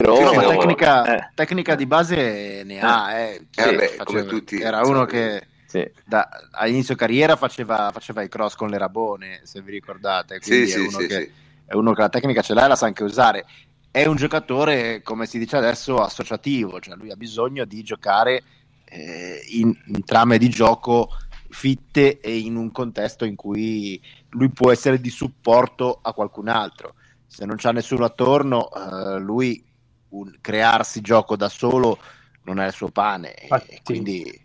[0.00, 1.30] Però sì, no, tecnica, eh.
[1.34, 3.46] tecnica, di base ne ha, eh.
[3.48, 5.88] Sì, eh vabbè, faceva, tutti, era uno che sì.
[6.04, 10.78] da, all'inizio carriera faceva, faceva, i cross con le rabone, se vi ricordate, quindi è
[10.78, 11.32] uno, che,
[11.64, 13.46] è, uno che, la tecnica ce l'ha e la sa anche usare
[13.92, 18.42] è un giocatore, come si dice adesso, associativo, cioè lui ha bisogno di giocare
[18.86, 21.10] eh, in, in, trame di gioco
[21.50, 26.94] fitte e in un contesto in cui lui può essere di supporto a qualcun altro.
[27.28, 29.64] Se non c'è nessuno attorno, eh, lui
[30.18, 31.98] un, crearsi gioco da solo
[32.44, 33.34] non è il suo pane.
[33.34, 34.42] E quindi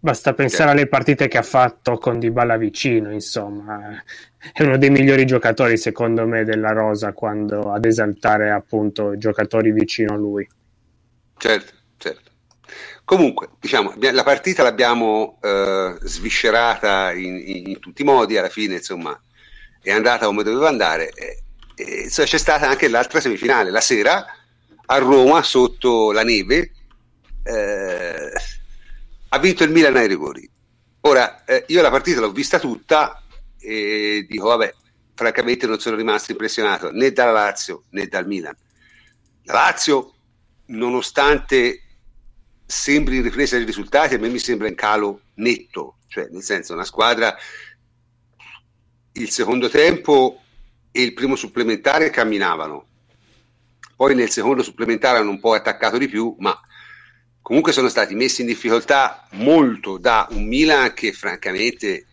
[0.00, 4.00] Basta pensare alle partite che ha fatto con Dybala vicino, insomma,
[4.52, 9.72] è uno dei migliori giocatori secondo me della rosa quando ad esaltare appunto i giocatori
[9.72, 10.48] vicino a lui.
[11.36, 12.30] Certo, certo.
[13.04, 18.74] Comunque, diciamo, la partita l'abbiamo eh, sviscerata in, in, in, tutti i modi, alla fine,
[18.74, 19.20] insomma,
[19.82, 21.10] è andata come doveva andare.
[21.10, 21.42] E,
[21.74, 24.24] e, insomma, c'è stata anche l'altra semifinale, la sera
[24.90, 26.72] a Roma sotto la neve.
[27.42, 28.32] Eh,
[29.28, 30.48] ha vinto il Milan ai rigori.
[31.00, 33.22] Ora, eh, io la partita l'ho vista tutta
[33.58, 34.74] e dico, vabbè,
[35.14, 38.56] francamente non sono rimasto impressionato né dalla Lazio né dal Milan.
[39.44, 40.14] La Lazio,
[40.66, 41.82] nonostante
[42.64, 46.74] sembri in ripresa dei risultati, a me mi sembra in calo netto, cioè nel senso
[46.74, 47.36] una squadra
[49.12, 50.40] il secondo tempo
[50.90, 52.86] e il primo supplementare camminavano,
[53.98, 56.56] poi nel secondo supplementare hanno un po' attaccato di più, ma
[57.42, 62.06] comunque sono stati messi in difficoltà molto da un Milan che francamente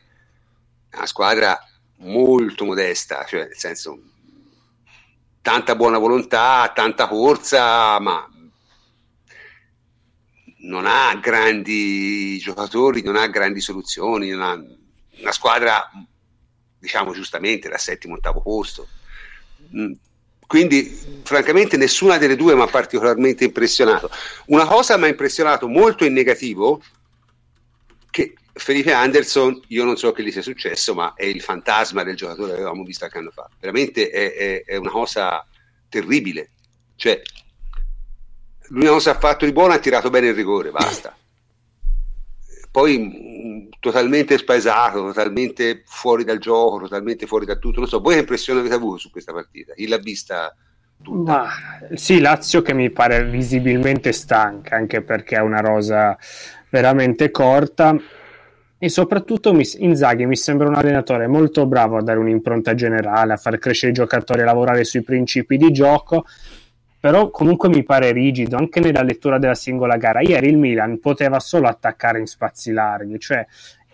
[0.89, 1.55] è una squadra
[1.97, 4.01] molto modesta, cioè nel senso
[5.43, 8.27] tanta buona volontà, tanta corsa, ma
[10.61, 14.59] non ha grandi giocatori, non ha grandi soluzioni, ha
[15.19, 15.87] una squadra
[16.79, 18.87] diciamo giustamente da settimo ottavo posto.
[19.75, 19.93] Mm,
[20.47, 24.09] quindi, francamente, nessuna delle due mi ha particolarmente impressionato.
[24.47, 26.81] Una cosa mi ha impressionato molto in negativo,
[28.11, 32.15] che Felipe Anderson, io non so che gli sia successo, ma è il fantasma del
[32.15, 33.49] giocatore che avevamo visto qualche anno fa.
[33.59, 35.45] Veramente è, è, è una cosa
[35.89, 36.51] terribile.
[36.95, 37.21] Cioè,
[38.69, 41.17] l'unica cosa ha fatto di buono ha tirato bene il rigore, basta.
[42.75, 47.79] Poi mh, totalmente spaesato, totalmente fuori dal gioco, totalmente fuori da tutto.
[47.79, 49.73] Non so, voi che impressione avete avuto su questa partita?
[49.73, 50.53] Chi l'ha vista
[51.01, 51.31] tutta?
[51.31, 51.47] Ma,
[51.95, 56.17] sì, Lazio che mi pare visibilmente stanca, anche perché è una rosa
[56.69, 57.95] veramente corta.
[58.77, 63.57] E soprattutto Inzaghi mi sembra un allenatore molto bravo a dare un'impronta generale, a far
[63.57, 66.25] crescere i giocatori, a lavorare sui principi di gioco,
[67.05, 70.21] però comunque mi pare rigido anche nella lettura della singola gara.
[70.21, 73.45] Ieri il Milan poteva solo attaccare in spazi larghi, cioè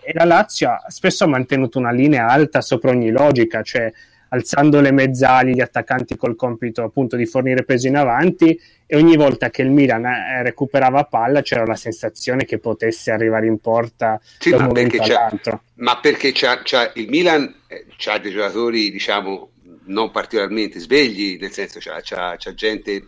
[0.01, 3.91] e la Lazio spesso ha mantenuto una linea alta sopra ogni logica, cioè
[4.29, 9.17] alzando le mezzali, gli attaccanti col compito appunto di fornire peso in avanti e ogni
[9.17, 14.21] volta che il Milan eh, recuperava palla c'era la sensazione che potesse arrivare in porta
[14.39, 15.63] sì, da un momento all'altro.
[15.75, 19.49] Ma perché c'ha, c'ha, il Milan eh, ha dei giocatori diciamo
[19.85, 23.07] non particolarmente svegli, nel senso c'ha, c'ha, c'ha gente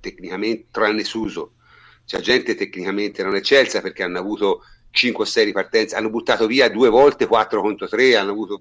[0.00, 1.52] tecnicamente, tranne Suso,
[2.04, 6.68] c'è gente tecnicamente non eccelsa perché hanno avuto 5 o 6 ripartenze, hanno buttato via
[6.68, 8.60] due volte 4 contro 3, hanno avuto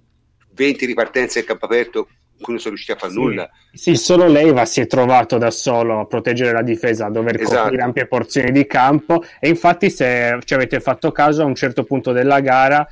[0.53, 3.49] 20 ripartenze in campo aperto in cui non sono riusciti a fare sì, nulla.
[3.73, 7.63] Sì, solo Leiva si è trovato da solo a proteggere la difesa, a dover esatto.
[7.63, 11.83] coprire ampie porzioni di campo e infatti se ci avete fatto caso a un certo
[11.83, 12.87] punto della gara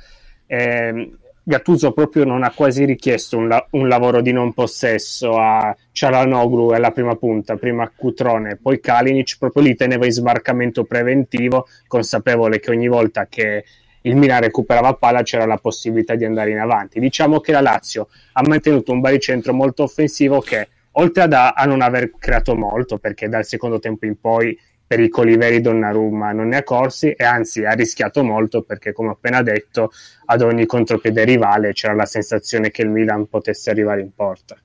[0.46, 1.10] eh,
[1.42, 6.70] Gattuso proprio non ha quasi richiesto un, la- un, lavoro di non possesso a Cialanoglu
[6.70, 12.70] alla prima punta, prima Cutrone, poi Kalinic proprio li teneva in smarcamento preventivo, consapevole che
[12.70, 13.64] ogni volta che
[14.02, 17.00] il Milan recuperava palla c'era la possibilità di andare in avanti.
[17.00, 21.82] Diciamo che la Lazio ha mantenuto un baricentro molto offensivo che oltre ad a non
[21.82, 24.58] aver creato molto, perché dal secondo tempo in poi
[24.90, 29.12] pericoli veri Donnarumma non ne ha corsi e anzi ha rischiato molto perché come ho
[29.12, 29.92] appena detto
[30.24, 34.56] ad ogni contropiede rivale c'era la sensazione che il Milan potesse arrivare in porta.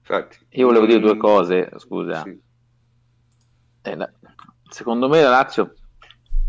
[0.00, 2.24] Infatti, io volevo dire due cose, scusa.
[2.24, 2.38] Sì.
[3.80, 4.12] Eh, la,
[4.68, 5.72] secondo me la Lazio,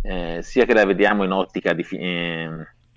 [0.01, 2.49] eh, sia che la vediamo in ottica di, eh,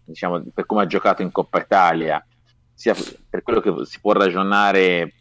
[0.04, 2.26] diciamo, per come ha giocato in Coppa Italia,
[2.72, 2.92] sia
[3.30, 5.12] per quello che si può ragionare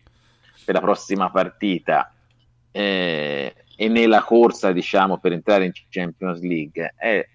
[0.66, 2.12] per la prossima partita,
[2.72, 7.28] eh, e nella corsa diciamo per entrare in Champions League è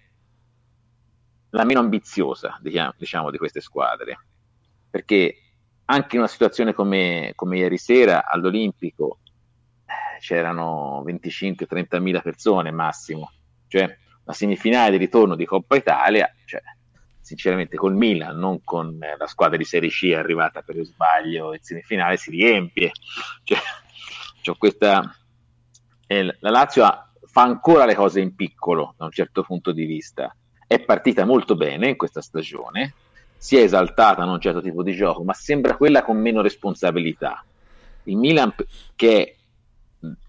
[1.51, 4.19] la meno ambiziosa diciamo, di queste squadre.
[4.89, 5.35] Perché
[5.85, 9.19] anche in una situazione come, come ieri sera all'Olimpico
[9.85, 13.31] eh, c'erano 25-30 mila persone massimo.
[13.67, 16.61] Cioè la semifinale di ritorno di Coppa Italia cioè,
[17.19, 22.17] sinceramente col Milan non con la squadra di Serie C arrivata per sbaglio in semifinale
[22.17, 22.91] si riempie.
[23.43, 23.57] Cioè,
[24.41, 25.18] c'ho questa
[26.11, 29.85] eh, la Lazio ha, fa ancora le cose in piccolo da un certo punto di
[29.85, 30.35] vista.
[30.65, 32.95] È partita molto bene in questa stagione,
[33.37, 37.45] si è esaltata in un certo tipo di gioco, ma sembra quella con meno responsabilità.
[38.05, 38.55] Il Milan,
[38.95, 39.35] che è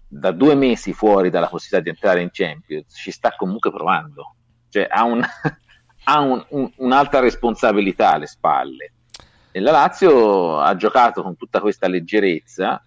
[0.07, 4.35] da due mesi fuori dalla possibilità di entrare in Champions, ci sta comunque provando,
[4.69, 5.19] cioè ha, un,
[6.03, 8.93] ha un, un, un'altra responsabilità alle spalle.
[9.51, 12.83] E la Lazio ha giocato con tutta questa leggerezza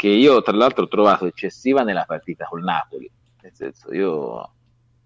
[0.00, 3.10] che io tra l'altro ho trovato eccessiva nella partita col Napoli.
[3.42, 4.44] Nel senso, io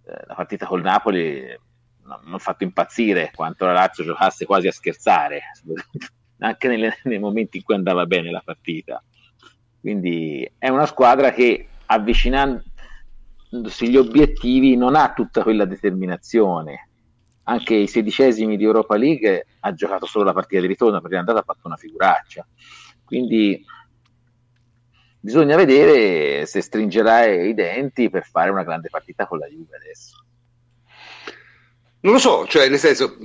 [0.05, 1.45] eh, la partita col Napoli
[2.05, 5.41] non mi ha fatto impazzire quanto la Lazio giocasse quasi a scherzare,
[6.39, 9.03] anche nelle, nei momenti in cui andava bene la partita.
[9.81, 12.67] Quindi è una squadra che avvicinandosi
[13.81, 16.91] agli obiettivi non ha tutta quella determinazione.
[17.47, 21.19] Anche i sedicesimi di Europa League ha giocato solo la partita di ritorno perché è
[21.19, 22.47] andata ha fatto una figuraccia.
[23.05, 23.61] Quindi
[25.25, 30.23] bisogna vedere se stringerà i denti per fare una grande partita con la Juve adesso.
[32.01, 33.17] Non lo so, cioè nel senso,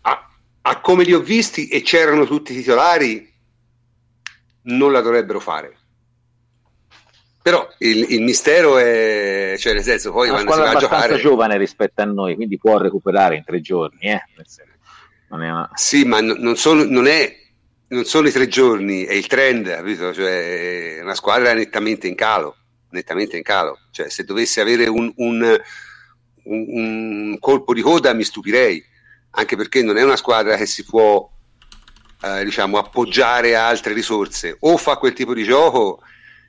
[0.00, 0.30] a,
[0.62, 3.30] a come li ho visti e c'erano tutti i titolari,
[4.62, 5.76] non la dovrebbero fare.
[7.42, 11.16] Però il, il, mistero è, cioè nel senso, poi quando si va a giocare...
[11.16, 14.22] giovane rispetto a noi, quindi può recuperare in tre giorni, eh?
[15.28, 15.68] Una...
[15.74, 17.43] Sì, ma non, sono, non è
[17.88, 20.12] non sono i tre giorni, è il trend, capito?
[20.12, 22.56] Cioè, una squadra nettamente in calo,
[22.90, 23.78] nettamente in calo.
[23.90, 25.60] Cioè, se dovesse avere un, un,
[26.44, 28.82] un, un, colpo di coda mi stupirei,
[29.30, 31.30] anche perché non è una squadra che si può
[32.22, 34.56] eh, diciamo, appoggiare a altre risorse.
[34.60, 36.00] O fa quel tipo di gioco,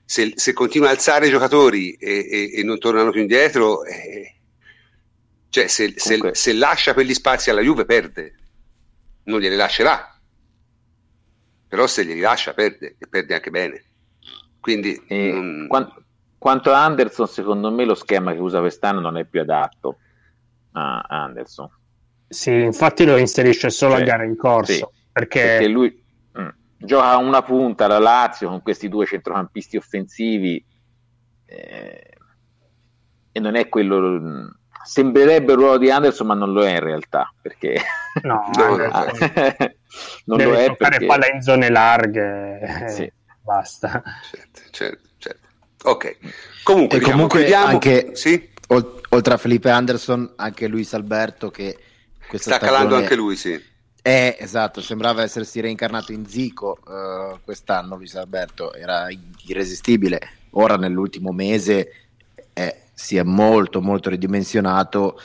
[0.05, 4.35] se, se continua a alzare i giocatori e, e, e non tornano più indietro, eh,
[5.49, 8.35] cioè se, se, se lascia quegli spazi alla Juve perde,
[9.25, 10.14] non glieli lascerà
[11.75, 13.83] però se li rilascia perde e perde anche bene.
[14.61, 15.65] Quindi, non...
[15.67, 16.03] quanto,
[16.37, 19.97] quanto a Anderson, secondo me lo schema che usa quest'anno non è più adatto
[20.71, 21.69] a Anderson.
[22.29, 24.71] Sì, infatti lo inserisce solo cioè, a gare in corso.
[24.71, 25.41] Sì, perché...
[25.41, 30.65] perché, lui mh, mm, gioca una punta la Lazio con questi due centrocampisti offensivi
[31.45, 32.17] eh,
[33.33, 34.47] e non è quello mm,
[34.85, 37.81] sembrerebbe il ruolo di Anderson, ma non lo è in realtà perché
[38.21, 38.77] no, no,
[40.25, 42.85] non lo è perché palla in zone larghe.
[42.87, 43.11] Sì.
[43.41, 44.01] Basta.
[44.29, 45.47] Certo, certo, certo.
[45.83, 46.17] Ok.
[46.63, 47.67] Comunque, e diciamo, comunque chiudiamo...
[47.67, 48.53] anche sì?
[48.67, 51.77] oltre a Felipe Anderson, anche Luis Alberto che
[52.33, 53.73] sta calando anche lui, sì.
[54.01, 59.07] Eh, esatto, sembrava essersi reincarnato in Zico uh, quest'anno Luis Alberto, era
[59.45, 60.19] irresistibile.
[60.51, 61.91] Ora nell'ultimo mese
[62.53, 65.19] eh, si è molto molto ridimensionato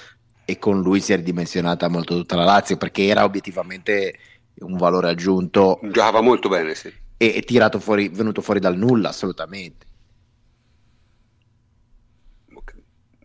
[0.44, 4.18] e con lui si è ridimensionata molto tutta la Lazio perché era obiettivamente
[4.56, 5.78] un valore aggiunto.
[5.82, 6.92] Giocava molto bene, sì.
[7.16, 9.86] E, e tirato fuori, venuto fuori dal nulla, assolutamente.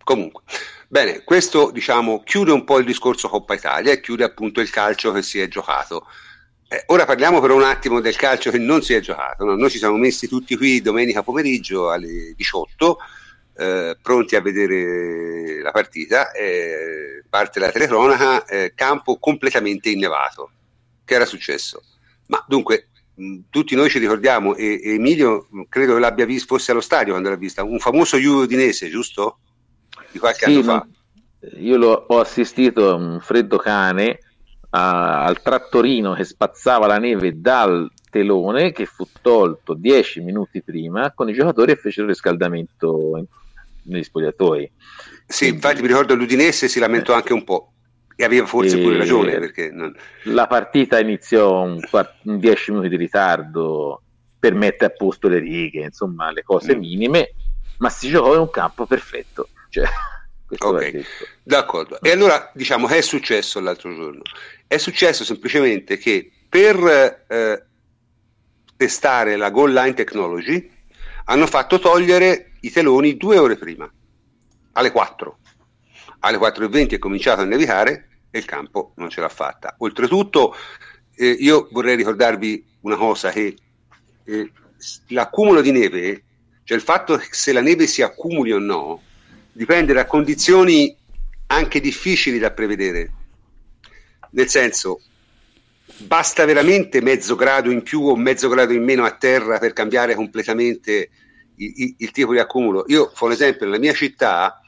[0.03, 0.43] Comunque,
[0.87, 5.11] bene, questo diciamo chiude un po' il discorso Coppa Italia e chiude appunto il calcio
[5.11, 6.05] che si è giocato.
[6.67, 9.43] Eh, ora parliamo per un attimo del calcio che non si è giocato.
[9.43, 9.55] No?
[9.55, 12.97] Noi ci siamo messi tutti qui domenica pomeriggio alle 18
[13.55, 20.51] eh, pronti a vedere la partita, eh, parte la telecronaca, eh, campo completamente innevato.
[21.03, 21.81] Che era successo?
[22.27, 26.55] Ma dunque, mh, tutti noi ci ricordiamo, e, e Emilio mh, credo che l'abbia visto,
[26.55, 29.39] fosse allo stadio quando l'ha vista, un famoso Juve Udinese, giusto?
[30.11, 30.87] Di qualche sì, anno fa.
[31.57, 34.19] Io lo, ho assistito a un freddo cane
[34.71, 41.11] a, al trattorino che spazzava la neve dal telone che fu tolto dieci minuti prima
[41.13, 43.27] con i giocatori e fecero il riscaldamento
[43.85, 44.71] negli spogliatoi.
[45.27, 47.15] Sì, infatti mi ricordo l'Udinese si lamentò eh.
[47.15, 47.73] anche un po'
[48.15, 49.39] e aveva forse e pure ragione.
[49.39, 49.93] Perché non...
[50.23, 51.79] La partita iniziò un,
[52.23, 54.01] un 10 minuti di ritardo
[54.39, 56.79] per mettere a posto le righe, insomma le cose mm.
[56.79, 57.33] minime
[57.77, 59.49] ma si giocò in un campo perfetto.
[59.69, 59.85] Cioè,
[60.59, 61.05] ok,
[61.43, 61.99] d'accordo.
[62.01, 64.21] E allora diciamo che è successo l'altro giorno?
[64.67, 67.65] È successo semplicemente che per eh,
[68.77, 70.71] testare la goal line technology
[71.25, 73.89] hanno fatto togliere i teloni due ore prima,
[74.73, 75.37] alle 4.
[76.19, 79.75] Alle 4.20 è cominciato a nevicare e il campo non ce l'ha fatta.
[79.79, 80.55] Oltretutto,
[81.15, 83.55] eh, io vorrei ricordarvi una cosa, che
[84.23, 84.51] eh,
[85.09, 86.23] l'accumulo di neve,
[86.63, 89.01] cioè il fatto che se la neve si accumuli o no,
[89.51, 90.95] dipende da condizioni
[91.47, 93.13] anche difficili da prevedere.
[94.31, 95.01] Nel senso,
[95.97, 100.15] basta veramente mezzo grado in più o mezzo grado in meno a terra per cambiare
[100.15, 101.11] completamente
[101.57, 102.83] il, il, tipo di accumulo.
[102.87, 104.61] Io, fa un esempio, nella mia città,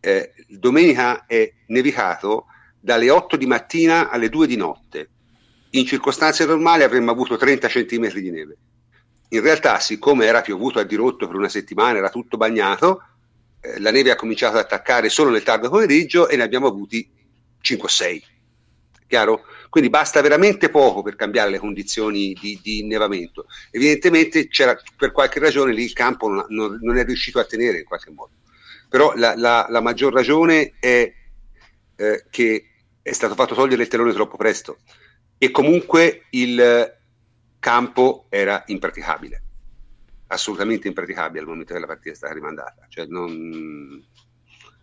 [0.00, 2.46] eh, domenica è nevicato
[2.80, 5.10] dalle 8 di mattina alle 2 di notte.
[5.70, 8.56] In circostanze normali avremmo avuto 30 cm di neve.
[9.30, 13.02] In realtà, siccome era piovuto a dirotto per una settimana, era tutto bagnato,
[13.60, 17.08] eh, la neve ha cominciato ad attaccare solo nel tardo pomeriggio e ne abbiamo avuti
[17.62, 18.22] 5-6.
[19.06, 19.42] Chiaro?
[19.68, 23.46] Quindi basta veramente poco per cambiare le condizioni di, di innevamento.
[23.70, 24.48] Evidentemente
[24.96, 28.10] per qualche ragione lì il campo non, non, non, è riuscito a tenere in qualche
[28.10, 28.32] modo.
[28.88, 31.12] Però la, la, la maggior ragione è
[31.96, 32.64] eh, che
[33.02, 34.78] è stato fatto togliere il telone troppo presto
[35.36, 36.96] e comunque il
[37.58, 39.42] campo era impraticabile
[40.28, 42.86] assolutamente impraticabile al momento che la partita è stata rimandata.
[42.88, 44.02] Cioè non,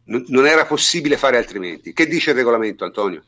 [0.06, 1.94] non, era possibile fare altrimenti.
[1.94, 3.24] Che dice il regolamento, Antonio?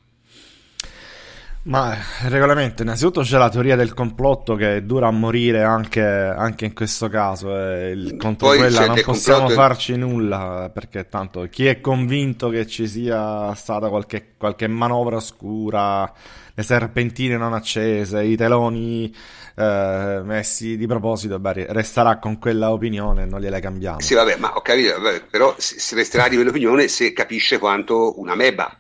[1.68, 1.94] Ma
[2.24, 6.74] il regolamento, innanzitutto c'è la teoria del complotto che dura a morire anche, anche in
[6.74, 7.54] questo caso.
[7.60, 9.62] E il, contro Poi quella non possiamo complotto...
[9.62, 16.10] farci nulla perché tanto chi è convinto che ci sia stata qualche, qualche manovra oscura,
[16.54, 19.14] le serpentine non accese, i teloni
[19.56, 24.00] eh, messi di proposito, beh, resterà con quella opinione, non gliela cambiamo.
[24.00, 28.36] Sì, vabbè, ma ho capito, vabbè, però si resterà di quell'opinione se capisce quanto una
[28.36, 28.74] meba.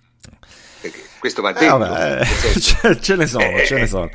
[1.28, 1.75] Questo va eh, detto.
[1.75, 2.25] Eh, vabbè,
[2.59, 4.09] ce, ce, ne sono, eh, ce ne eh, sono.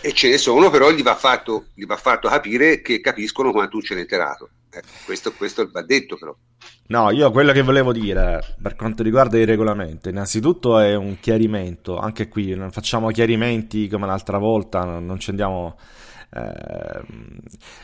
[0.00, 3.76] E ce ne sono, però gli va fatto, gli va fatto capire che capiscono quanto
[3.76, 4.48] un celenterato.
[4.70, 6.34] Eh, questo, questo va detto però.
[6.88, 11.98] No, io quello che volevo dire per quanto riguarda il regolamento, innanzitutto è un chiarimento,
[11.98, 15.76] anche qui non facciamo chiarimenti come l'altra volta, non ci andiamo
[16.30, 17.02] a,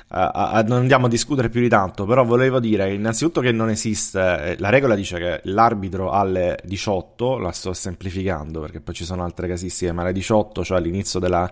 [0.09, 4.21] a, non andiamo a discutere più di tanto, però volevo dire innanzitutto che non esiste,
[4.21, 9.25] eh, la regola dice che l'arbitro alle 18, la sto semplificando perché poi ci sono
[9.25, 11.51] altre casistiche, ma alle 18, cioè all'inizio della,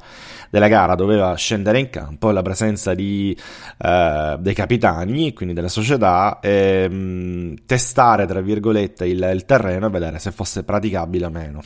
[0.50, 3.36] della gara, doveva scendere in campo la presenza di,
[3.78, 9.86] eh, dei capitani, quindi della società, e mh, mm, testare, tra virgolette, il, il terreno
[9.86, 11.62] e vedere se fosse praticabile o meno.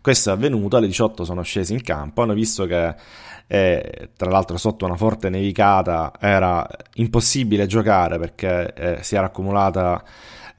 [0.00, 2.94] Questo è avvenuto, alle 18 sono scesi in campo, hanno visto che
[3.50, 10.04] e tra l'altro sotto una forte nevicata era impossibile giocare perché eh, si era accumulata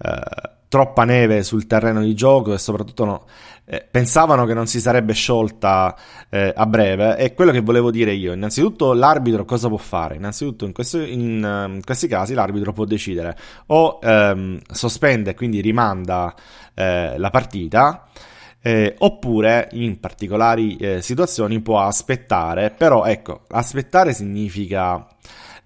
[0.01, 3.25] eh, troppa neve sul terreno di gioco e soprattutto no,
[3.65, 5.95] eh, pensavano che non si sarebbe sciolta
[6.29, 7.17] eh, a breve.
[7.17, 10.15] E quello che volevo dire io innanzitutto l'arbitro cosa può fare?
[10.15, 13.37] Innanzitutto in, questo, in, uh, in questi casi l'arbitro può decidere.
[13.67, 16.33] O ehm, sospende quindi rimanda
[16.73, 18.07] eh, la partita
[18.61, 25.07] eh, oppure in particolari eh, situazioni può aspettare, però ecco, aspettare significa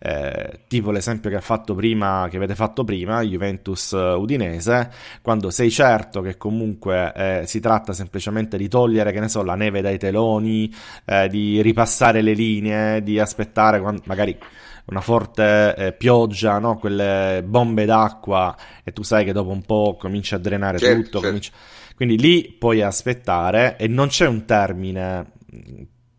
[0.05, 4.91] eh, tipo l'esempio che, ha fatto prima, che avete fatto prima, Juventus eh, Udinese,
[5.21, 9.55] quando sei certo che comunque eh, si tratta semplicemente di togliere, che ne so, la
[9.55, 10.73] neve dai teloni,
[11.05, 14.37] eh, di ripassare le linee, di aspettare quando, magari
[14.85, 16.77] una forte eh, pioggia, no?
[16.77, 21.11] quelle bombe d'acqua e tu sai che dopo un po' comincia a drenare certo, tutto,
[21.11, 21.27] certo.
[21.27, 21.51] Comincia
[21.95, 25.31] quindi lì puoi aspettare e non c'è un termine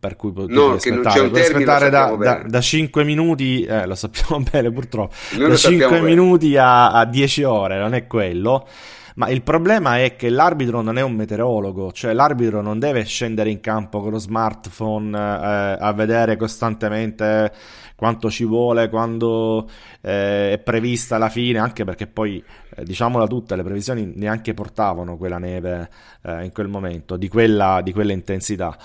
[0.05, 4.45] per cui puoi no, aspettare, puoi aspettare da, da, da, 5 minuti, eh, lo sappiamo
[4.51, 8.69] bene purtroppo, Noi da 5 minuti a, a 10 ore, non è quello.
[9.17, 13.49] Ma il problema è che l'arbitro non è un meteorologo, cioè l'arbitro non deve scendere
[13.49, 17.53] in campo con lo smartphone eh, a vedere costantemente
[17.95, 19.69] quanto ci vuole, quando
[20.01, 22.43] eh, è prevista la fine, anche perché poi,
[22.75, 25.89] eh, diciamola tutta, le previsioni neanche portavano quella neve
[26.23, 28.77] eh, in quel momento, di quella, di quella intensità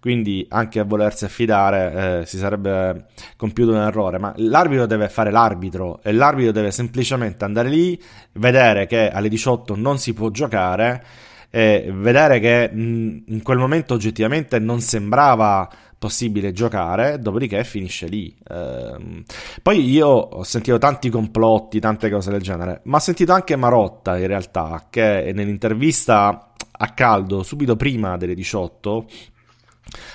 [0.00, 5.30] quindi anche a volersi affidare eh, si sarebbe compiuto un errore, ma l'arbitro deve fare
[5.30, 8.00] l'arbitro e l'arbitro deve semplicemente andare lì,
[8.32, 11.04] vedere che alle 18 non si può giocare
[11.50, 15.68] e vedere che mh, in quel momento oggettivamente non sembrava
[15.98, 18.34] possibile giocare, dopodiché finisce lì.
[18.48, 19.24] Eh,
[19.62, 24.16] poi io ho sentito tanti complotti, tante cose del genere, ma ho sentito anche Marotta
[24.16, 29.06] in realtà che nell'intervista a caldo subito prima delle 18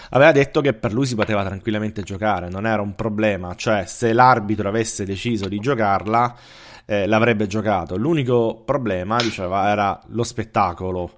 [0.10, 4.14] aveva detto che per lui si poteva tranquillamente giocare, non era un problema, cioè se
[4.14, 6.36] l'arbitro avesse deciso di giocarla
[6.86, 7.98] eh, l'avrebbe giocato.
[7.98, 11.12] L'unico problema, diceva, era lo spettacolo.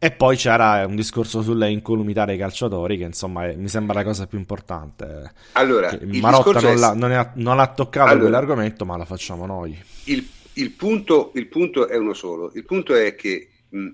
[0.00, 4.04] E poi c'era un discorso sulle incolumità dei calciatori, che insomma è, mi sembra la
[4.04, 5.32] cosa più importante.
[5.52, 6.76] Allora, Marotta non, è...
[6.76, 9.76] l'ha, non, è, non, ha toccato allora, quell'argomento, ma la facciamo noi.
[10.04, 13.88] Il, il, punto, il, punto, è uno solo: il punto è che mh,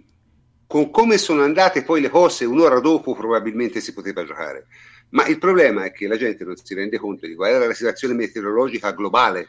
[0.67, 4.67] con come sono andate poi le cose, un'ora dopo probabilmente si poteva giocare.
[5.11, 7.75] Ma il problema è che la gente non si rende conto di qual era la
[7.75, 9.49] situazione meteorologica globale.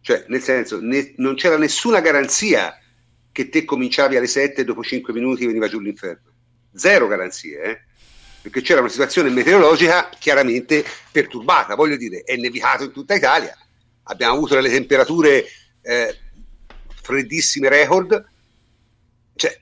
[0.00, 2.76] Cioè, nel senso, ne, non c'era nessuna garanzia
[3.30, 6.32] che te cominciavi alle 7 e dopo 5 minuti veniva giù l'inferno.
[6.72, 7.80] Zero garanzie, eh?
[8.40, 11.74] perché c'era una situazione meteorologica chiaramente perturbata.
[11.74, 13.56] Voglio dire, è nevicato in tutta Italia,
[14.04, 15.44] abbiamo avuto delle temperature
[15.82, 16.18] eh,
[17.02, 18.24] freddissime record.
[19.38, 19.60] Cioè,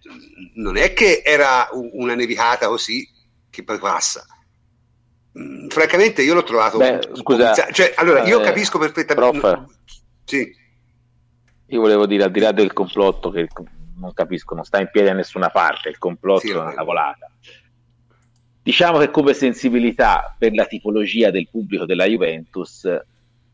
[0.54, 3.06] non è che era una nevicata così
[3.50, 4.24] che poi passa.
[5.38, 6.78] Mm, francamente, io l'ho trovato.
[6.78, 9.38] Beh, scusa, cioè, allora, io eh, capisco perfettamente.
[9.38, 9.64] Prof,
[10.24, 10.50] sì.
[11.66, 13.48] Io volevo dire, al di là del complotto, che
[13.98, 17.30] non capisco, non sta in piedi da nessuna parte, il complotto sì, è una cavolata.
[18.62, 22.88] Diciamo che come sensibilità per la tipologia del pubblico della Juventus,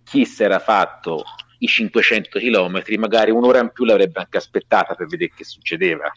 [0.04, 1.24] chi si era fatto
[1.62, 6.12] i 500 km, magari un'ora in più l'avrebbe anche aspettata per vedere che succedeva.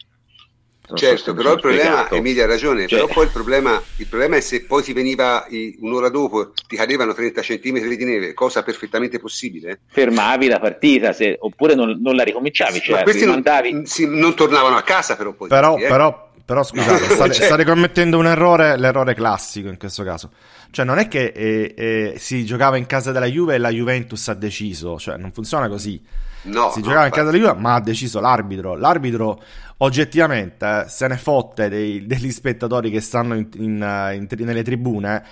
[0.88, 3.00] Non certo, so però il problema, Emilia ha ragione, cioè...
[3.00, 5.44] però poi il problema, il problema, è se poi ti veniva
[5.80, 9.80] un'ora dopo, ti cadevano 30 cm di neve, cosa perfettamente possibile.
[9.88, 13.42] Fermavi la partita, se, oppure non, non, la ricominciavi, cioè questi non,
[13.84, 15.48] sì, non, tornavano a casa però poi.
[15.48, 15.88] Però, eh.
[15.88, 17.44] però, però scusate, state, cioè...
[17.46, 20.30] state, commettendo un errore, l'errore classico in questo caso.
[20.70, 24.28] Cioè non è che eh, eh, si giocava in casa della Juve e la Juventus
[24.28, 26.00] ha deciso, cioè non funziona così.
[26.42, 28.76] No, si no, giocava in casa della Juve, ma ha deciso l'arbitro.
[28.76, 29.42] L'arbitro
[29.78, 35.24] oggettivamente eh, se ne fotte dei, degli spettatori che stanno in, in, in, nelle tribune.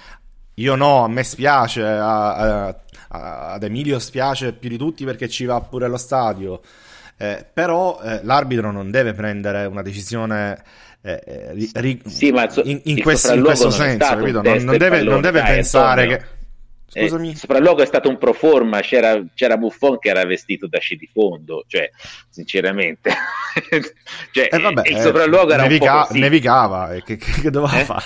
[0.54, 5.28] Io no, a me spiace, a, a, a, ad Emilio spiace più di tutti perché
[5.28, 6.60] ci va pure allo stadio.
[7.16, 10.60] Eh, però eh, l'arbitro non deve prendere una decisione
[11.06, 12.28] eh, eh ri, sì,
[12.64, 16.24] in, in, questo, in questo senso, non, non, deve, non deve pensare che
[16.86, 17.30] Scusami.
[17.32, 20.94] Eh, sopralluogo è stato un pro forma, c'era, c'era, Buffon che era vestito da sci
[20.96, 21.90] di fondo, cioè,
[22.30, 23.10] sinceramente.
[24.30, 27.84] cioè, eh, vabbè, il sopralluogo era nevica- un po' nevicava, che, che, che doveva eh?
[27.84, 28.04] fare?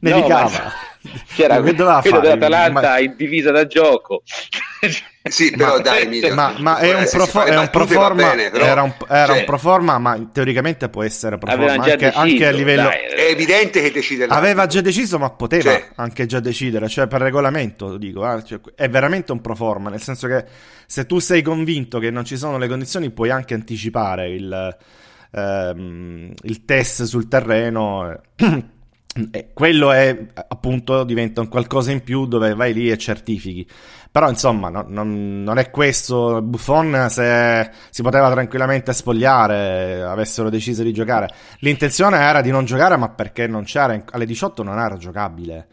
[0.00, 0.72] Nevicava.
[1.02, 2.98] No, c'era quello dell'Atalanta ma...
[3.00, 4.22] in divisa da gioco.
[5.28, 8.64] sì, però ma, dai, Emilio, ma, ma è un, profo- è un proforma, bene, però,
[8.64, 12.50] era, un, era cioè, un proforma, ma teoricamente può essere proforma anche, deciso, anche, a
[12.50, 12.82] livello...
[12.82, 14.36] Dai, è evidente che decide l'arbitro.
[14.36, 15.88] Aveva già deciso, ma poteva cioè.
[15.96, 20.28] anche già decidere, cioè per regolamento, dico, eh, cioè, è veramente un proforma, nel senso
[20.28, 20.44] che
[20.86, 24.76] se tu sei convinto che non ci sono le condizioni, puoi anche anticipare il,
[25.32, 28.20] ehm, il test sul terreno.
[28.36, 28.76] Eh.
[29.30, 30.16] E quello è
[30.48, 33.66] appunto diventa un qualcosa in più dove vai lì e certifichi.
[34.10, 36.40] Però insomma, no, non, non, è questo.
[36.42, 41.28] Buffon se si poteva tranquillamente spogliare, avessero deciso di giocare.
[41.60, 45.66] L'intenzione era di non giocare, ma perché non c'era alle 18 non era giocabile.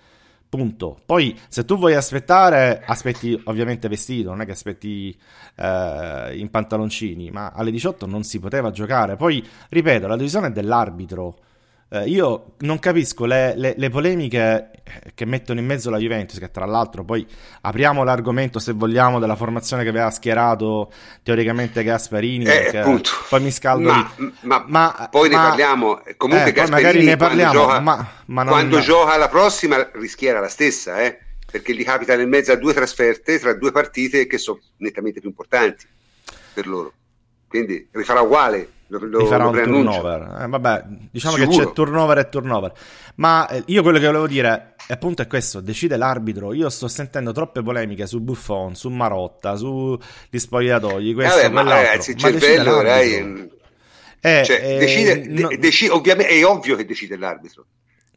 [0.48, 1.00] Punto.
[1.06, 5.18] Poi, se tu vuoi aspettare, aspetti ovviamente vestito, non è che aspetti
[5.56, 9.16] eh, in pantaloncini, ma alle 18 non si poteva giocare.
[9.16, 11.40] Poi, ripeto, la decisione è dell'arbitro.
[11.88, 14.72] Eh, io non capisco le, le, le, polemiche
[15.14, 17.26] che mettono in mezzo la Juventus, che tra l'altro poi
[17.62, 23.92] apriamo l'argomento se vogliamo della formazione che aveva schierato teoricamente Gasparini, eh, poi mi scaldo
[23.92, 24.12] ma,
[24.42, 28.46] ma, ma, poi ma, ne parliamo, comunque eh, Gasparini magari ne parliamo, quando, gioca, non...
[28.48, 31.20] quando gioca la prossima rischiera la stessa, eh?
[31.52, 35.30] perché gli capita nel mezzo a due trasferte tra due partite che sono nettamente più
[35.30, 35.86] importanti
[36.52, 36.92] per loro.
[37.48, 40.42] Quindi rifarà uguale lo, lo, farà un turnover.
[40.42, 41.58] Eh, vabbè, diciamo Sicuro.
[41.58, 42.74] che c'è turnover e turnover.
[43.16, 46.54] Ma eh, io quello che volevo dire, appunto, è questo: decide l'arbitro.
[46.54, 50.00] Io sto sentendo troppe polemiche su Buffon, su Marotta, sugli
[50.32, 51.14] spogliatoi.
[51.14, 53.50] Questo, eh, ma ragazzi, il cervello, dai,
[54.26, 57.66] eh, cioè, eh, decide, no, deci- ovviamente è ovvio che decide l'arbitro.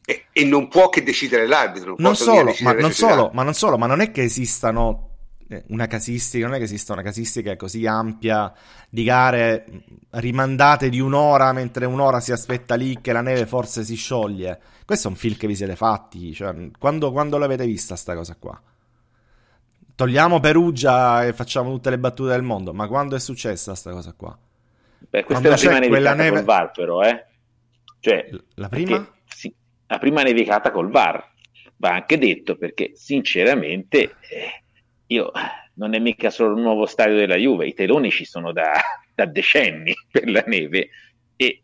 [0.05, 1.91] E, e non può che decidere l'arbitro.
[1.91, 5.08] Non, non solo, ma non solo, ma non solo, ma non è che esistano eh,
[5.69, 8.53] una casistica, non è che esista una casistica così ampia
[8.89, 9.65] di gare
[10.11, 14.61] rimandate di un'ora mentre un'ora si aspetta lì che la neve forse si scioglie.
[14.85, 18.37] Questo è un film che vi siete fatti, cioè, quando, quando l'avete vista sta cosa
[18.39, 18.61] qua?
[19.95, 24.13] Togliamo Perugia e facciamo tutte le battute del mondo, ma quando è successa sta cosa
[24.13, 24.39] qua?
[24.99, 26.37] Beh, questa quando è la prima nevicata neve...
[26.37, 27.27] col VAR però, eh?
[28.01, 28.97] Cioè, la prima?
[28.99, 29.55] Perché, sì,
[29.87, 31.33] la prima nevicata col VAR,
[31.77, 34.03] va anche detto perché sinceramente...
[34.03, 34.63] Eh,
[35.09, 35.31] io
[35.75, 38.73] non è mica solo un nuovo stadio della Juve, i teloni ci sono da,
[39.15, 40.91] da decenni per la neve
[41.37, 41.61] e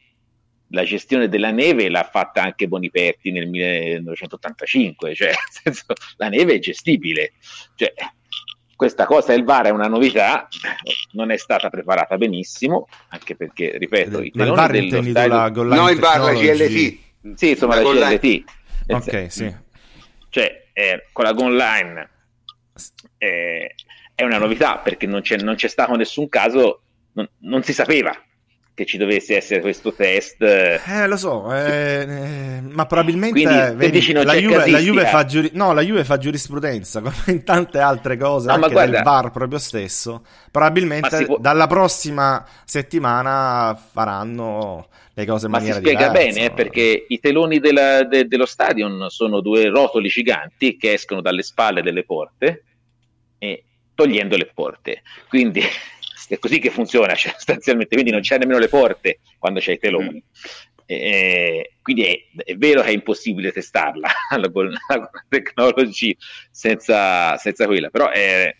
[0.68, 5.86] la gestione della neve l'ha fatta anche Boniperti nel 1985, cioè senso,
[6.16, 7.34] la neve è gestibile.
[7.74, 7.92] Cioè,
[8.74, 10.48] questa cosa del VAR è una novità,
[11.12, 15.34] non è stata preparata benissimo, anche perché, ripeto, il VAR intendi stadio...
[15.34, 16.32] la goal line No, il VAR, la?
[16.32, 16.98] GLT.
[17.34, 17.82] Sì, insomma, la.
[17.82, 18.44] GLT.
[18.86, 19.54] Nel Ok, sì.
[20.28, 22.08] Cioè, eh, con la goal line
[23.24, 23.74] eh,
[24.14, 28.14] è una novità perché non c'è, non c'è stato nessun caso, non, non si sapeva
[28.76, 30.42] che ci dovesse essere questo test.
[30.42, 34.78] eh, Eh, lo so, eh, eh, ma probabilmente Quindi, te vedi, dici la, Juve, la?
[34.78, 38.66] Juve fa giuri- no, la Juve fa giurisprudenza come in tante altre cose, No, ma
[38.66, 40.24] anche del guarda- VAR proprio stesso.
[40.50, 46.08] Probabilmente Ma si può- dalla prossima settimana faranno le cose in Ma si maniera spiega
[46.08, 46.26] diversa.
[46.34, 51.20] bene eh, perché i teloni della- de- dello stadion sono due rotoli giganti che escono
[51.20, 52.64] dalle spalle delle porte
[53.38, 53.64] e
[53.94, 55.02] togliendo le porte.
[55.28, 55.60] Quindi
[56.28, 57.94] è così che funziona cioè, sostanzialmente.
[57.94, 60.22] Quindi non c'è nemmeno le porte quando c'è i teloni.
[60.86, 66.16] E- quindi è, è vero che è impossibile testarla la Goal- la Goal technology
[66.50, 68.54] senza, senza quella, però è,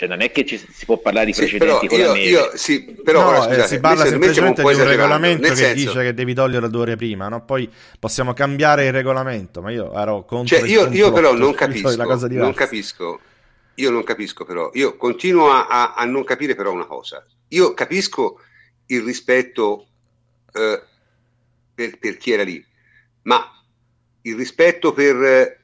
[0.00, 2.12] cioè non è che ci, si può parlare di Sì, precedenti però con la io,
[2.14, 2.30] neve.
[2.30, 6.02] io- sì, però no, ora, eh, si parla semplicemente di un regolamento che senso- dice
[6.04, 7.44] che devi togliere due ore prima, no?
[7.44, 11.94] Poi possiamo cambiare il regolamento, ma io ero contro Cioè, io, io però non capisco,
[11.94, 12.46] la cosa diversa.
[12.48, 13.20] non capisco,
[13.74, 17.22] io non capisco però, io continuo a, a- a non capire però una cosa.
[17.48, 18.40] Io capisco
[18.86, 19.86] il rispetto
[20.54, 20.82] eh,
[21.74, 22.64] per, per chi era lì,
[23.22, 23.44] ma
[24.22, 25.60] il rispetto per eh,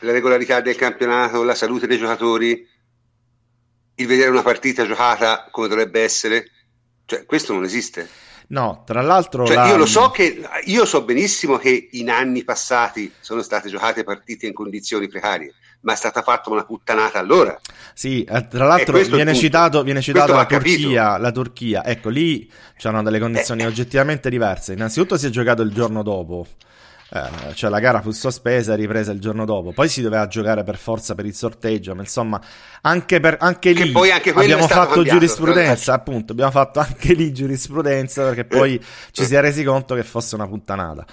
[0.00, 2.66] la regolarità del campionato, la salute dei giocatori,
[3.96, 6.50] il vedere una partita giocata come dovrebbe essere,
[7.06, 8.08] cioè questo non esiste.
[8.48, 12.44] No, tra l'altro Cioè, la- io lo so che io so benissimo che in anni
[12.44, 17.58] passati sono state giocate partite in condizioni precarie, ma è stata fatta una puttanata allora.
[17.94, 20.44] Sì, eh, tra l'altro viene citato, viene citato la.
[20.44, 21.84] Turchia, la Turchia.
[21.84, 23.66] Ecco, lì c'erano delle condizioni Eh.
[23.66, 24.74] oggettivamente diverse.
[24.74, 26.46] Innanzitutto si è giocato il giorno dopo.
[27.14, 29.72] Eh, cioè la gara fu sospesa e ripresa il giorno dopo.
[29.72, 32.40] Poi si doveva giocare per forza per il sorteggio, ma insomma,
[32.80, 37.12] anche, per, anche Che lì anche abbiamo fatto cambiato, giurisprudenza, tra appunto, abbiamo fatto anche
[37.12, 38.84] lì giurisprudenza perché poi Eh.
[39.10, 41.04] ci si è resi conto che fosse una puttanata.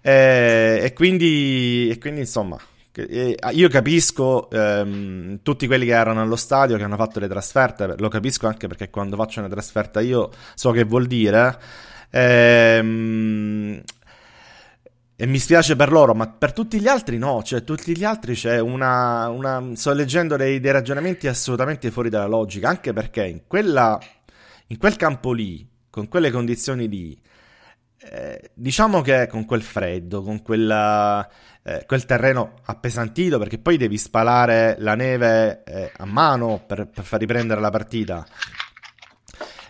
[0.00, 2.56] Eh, e quindi, e quindi insomma,
[2.92, 7.94] eh, io capisco ehm, tutti quelli che erano allo stadio, che hanno fatto le trasferte,
[7.98, 11.58] lo capisco anche perché quando faccio una trasferta io so che vuol dire.
[12.10, 13.82] Ehm,
[15.20, 18.34] e mi spiace per loro, ma per tutti gli altri no, cioè tutti gli altri
[18.34, 23.40] c'è una, una- sto leggendo dei, dei ragionamenti assolutamente fuori dalla logica, anche perché in
[23.48, 23.98] quella,
[24.68, 27.20] in quel campo lì, con quelle condizioni lì,
[28.00, 31.28] eh, diciamo che con quel freddo, con quella,
[31.64, 37.02] eh, quel terreno appesantito, perché poi devi spalare la neve eh, a mano per, per
[37.02, 38.24] far riprendere la partita.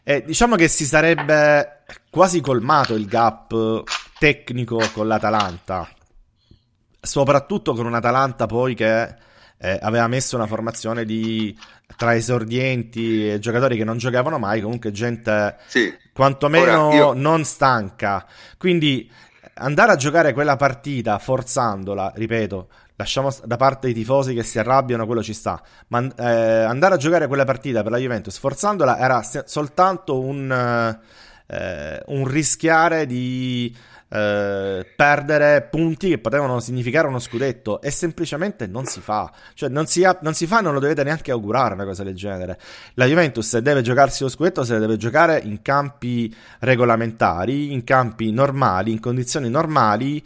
[0.05, 3.85] E diciamo che si sarebbe quasi colmato il gap
[4.19, 5.89] tecnico con l'Atalanta,
[7.01, 9.14] soprattutto con un'Atalanta poi che
[9.61, 11.57] eh, aveva messo una formazione di
[11.97, 15.93] tra esordienti e giocatori che non giocavano mai, comunque gente Sì.
[16.12, 18.27] quantomeno io- non stanca.
[18.57, 19.11] Quindi
[19.55, 25.07] andare a giocare quella partita forzandola, ripeto, lasciamo da parte i tifosi che si arrabbiano,
[25.07, 29.23] quello ci sta, ma eh, andare a giocare quella partita per la Juventus forzandola era
[29.23, 30.51] se- soltanto un,
[31.47, 33.75] eh, un rischiare di
[34.11, 39.31] eh, perdere punti che potevano significare uno scudetto e semplicemente non si fa.
[39.55, 42.59] Cioè non si, non si fa, non lo dovete neanche augurare una cosa del genere.
[42.95, 48.33] La Juventus se deve giocarsi lo scudetto se deve giocare in campi regolamentari, in campi
[48.33, 50.25] normali, in condizioni normali.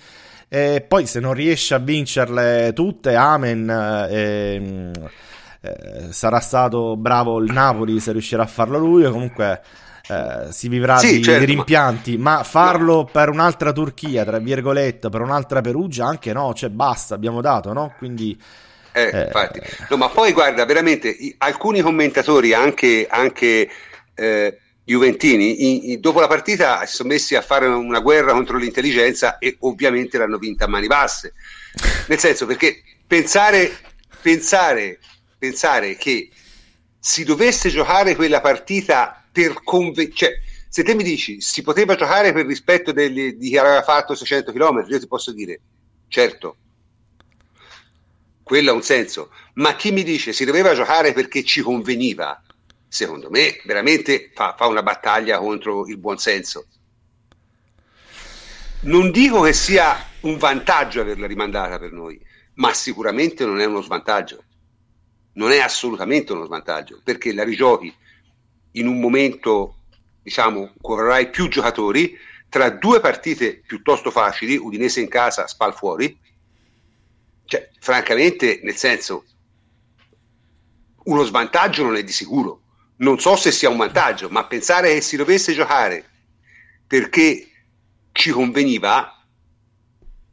[0.49, 3.71] E poi se non riesce a vincerle tutte, amen.
[3.71, 4.93] eh, ehm,
[5.63, 9.05] eh, sarà stato bravo il Napoli se riuscirà a farlo lui.
[9.05, 9.63] O comunque
[10.09, 12.19] eh, si vivrà Sì, di, certo, di rimpianti.
[12.19, 16.53] Ma farlo per un'altra Turchia, tra virgolette, per un'altra Perugia, anche no.
[16.53, 17.95] Cioè, basta, abbiamo dato, no?
[17.99, 18.39] Quindi.
[18.95, 19.23] Eh, Eh.
[19.23, 19.61] infatti.
[19.89, 23.69] No, ma poi guarda, veramente alcuni commentatori, anche, anche
[24.15, 28.59] eh, juventini, i- i- dopo la partita si sono messi a fare una guerra contro
[28.59, 31.33] l'intelligenza e ovviamente l'hanno vinta a mani basse.
[32.09, 33.71] Nel senso, perché pensare,
[34.21, 34.99] pensare,
[35.43, 36.31] pensare che
[37.01, 40.31] si dovesse giocare quella partita per conve- cioè,
[40.69, 44.53] se te mi dici si poteva giocare per rispetto degli- di chi aveva fatto 600
[44.53, 45.63] km, io ti posso dire
[46.07, 46.59] certo,
[48.45, 52.41] quello ha un senso, ma chi mi dice si doveva giocare perché ci conveniva,
[52.87, 56.69] secondo me veramente fa, fa una battaglia contro il buonsenso.
[58.83, 62.21] Non dico che sia un vantaggio averla rimandata per noi,
[62.55, 64.45] ma sicuramente non è uno svantaggio.
[65.35, 67.95] Non è assolutamente uno svantaggio, perché la rigiochi
[68.73, 69.77] in un momento,
[70.23, 72.17] diciamo, con avrai più giocatori,
[72.49, 76.19] tra due partite piuttosto facili, Udinese in casa, Spal fuori,
[77.47, 79.25] cioè, francamente, nel senso,
[81.05, 82.61] uno svantaggio non è di sicuro.
[82.97, 86.09] Non so se sia un vantaggio, ma pensare che si dovesse giocare
[86.87, 87.49] perché
[88.13, 89.22] ci conveniva,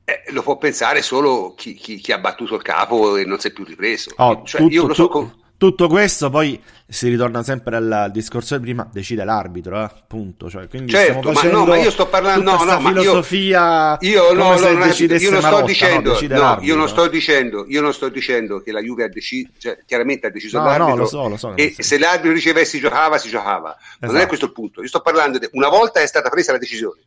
[0.09, 3.47] eh, lo può pensare solo chi, chi, chi, ha battuto il capo e non si
[3.47, 4.11] è più ripreso.
[4.17, 5.37] Oh, cioè, tutto, io lo so con...
[5.59, 9.89] Tutto questo poi si ritorna sempre al discorso di prima, decide l'arbitro, eh?
[10.07, 10.49] punto.
[10.49, 14.57] Cioè, quindi certo, ma no, ma io sto parlando no, no, filosofia io, io, no,
[14.57, 18.61] no, non io non sto dicendo, no, io non sto dicendo, io non sto dicendo
[18.61, 21.35] che la Juve ha deciso, cioè, chiaramente ha deciso no, l'arbitro no, lo so, lo
[21.35, 23.75] so, e se l'arbitro diceva si giocava, si giocava.
[23.77, 23.97] Esatto.
[23.99, 24.27] Non è esatto.
[24.27, 24.81] questo il punto.
[24.81, 27.01] Io sto parlando di una volta è stata presa la decisione.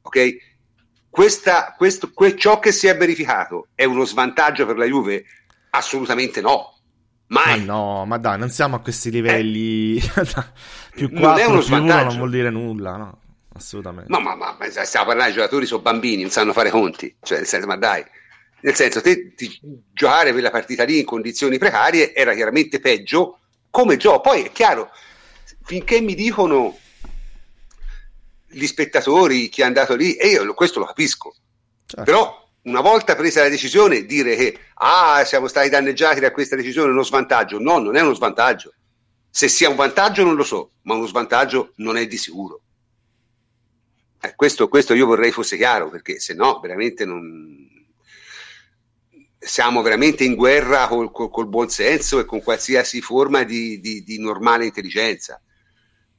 [0.00, 0.55] Ok?
[1.16, 5.24] Questa, questo, que, ciò che si è verificato è uno svantaggio per la Juve?
[5.70, 6.76] Assolutamente no
[7.28, 7.60] Mai.
[7.60, 9.96] Ma no, ma dai, non siamo a questi livelli.
[9.96, 10.02] Eh.
[10.94, 12.00] più 4 non è uno svantaggio.
[12.00, 13.20] 1 non vuol dire nulla, no?
[13.54, 14.12] Assolutamente.
[14.12, 17.16] No, ma, ma, ma stiamo parlando di giocatori, sono bambini, non sanno fare conti.
[17.18, 18.04] Cioè, nel senso, ma dai.
[18.60, 19.58] Nel senso, te, ti,
[19.92, 23.38] giocare quella partita lì in condizioni precarie era chiaramente peggio
[23.70, 24.20] come gioco.
[24.20, 24.90] Poi è chiaro,
[25.64, 26.76] finché mi dicono
[28.56, 31.34] gli spettatori, chi è andato lì, e io questo lo capisco.
[31.84, 32.04] Certo.
[32.04, 36.88] Però una volta presa la decisione, dire che ah, siamo stati danneggiati da questa decisione
[36.88, 37.58] è uno svantaggio.
[37.60, 38.72] No, non è uno svantaggio.
[39.30, 42.62] Se sia un vantaggio non lo so, ma uno svantaggio non è di sicuro.
[44.20, 47.64] Eh, questo, questo, io vorrei fosse chiaro, perché se no veramente non...
[49.38, 54.02] Siamo veramente in guerra col, col, col buon senso e con qualsiasi forma di, di,
[54.02, 55.40] di normale intelligenza.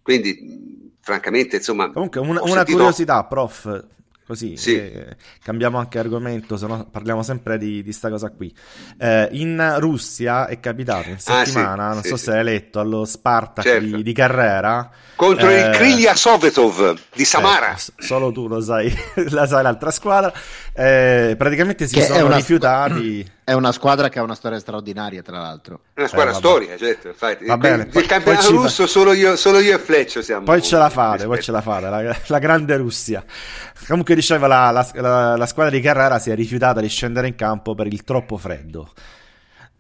[0.02, 0.77] Quindi,
[1.08, 1.90] francamente, insomma...
[1.90, 2.78] Comunque, una, una sentito...
[2.78, 3.86] curiosità, prof
[4.28, 4.76] Così sì.
[4.76, 8.54] eh, cambiamo anche argomento, se no parliamo sempre di, di sta cosa qui.
[9.00, 12.82] Eh, in Russia è capitato in settimana, ah, sì, non sì, so se hai letto,
[12.82, 13.96] allo Spartak certo.
[13.96, 14.92] di, di, Carrera.
[15.16, 17.74] Contro eh, il Krylia Sovetov di Samara.
[17.74, 18.94] Eh, solo tu lo sai,
[19.32, 20.34] la sai l'altra squadra.
[20.74, 23.36] Eh, praticamente si che sono rifiutati.
[23.48, 25.80] È una squadra che ha una storia straordinaria, tra l'altro.
[25.94, 27.08] È una squadra eh, storica, certo.
[27.08, 28.90] Infatti, Va bene, il, poi, campionato russo fa...
[28.90, 30.44] solo, io, solo io e Fleccio siamo.
[30.44, 33.24] Poi ce la fate, poi ce la fate, la, la grande Russia.
[33.88, 37.74] Comunque diceva la, la, la, squadra di Carrara si è rifiutata di scendere in campo
[37.74, 38.92] per il troppo freddo.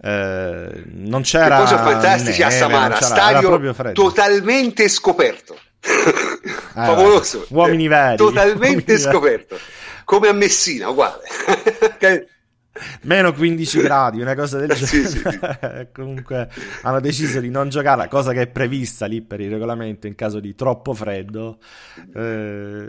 [0.01, 1.65] Eh, non c'era.
[1.65, 5.59] Che fantastici neve, a Samara, stadio totalmente scoperto.
[5.81, 6.13] Eh,
[6.71, 7.45] Favoloso.
[7.49, 8.15] Uomini veri.
[8.15, 9.55] Totalmente uomini scoperto.
[9.55, 9.67] Veri.
[10.05, 11.23] Come a Messina, uguale.
[13.03, 15.07] meno 15 gradi, una cosa del genere.
[15.07, 15.87] Sì.
[15.93, 16.49] Comunque
[16.81, 20.39] hanno deciso di non giocare, cosa che è prevista lì per il regolamento in caso
[20.39, 21.59] di troppo freddo.
[22.13, 22.87] Eh,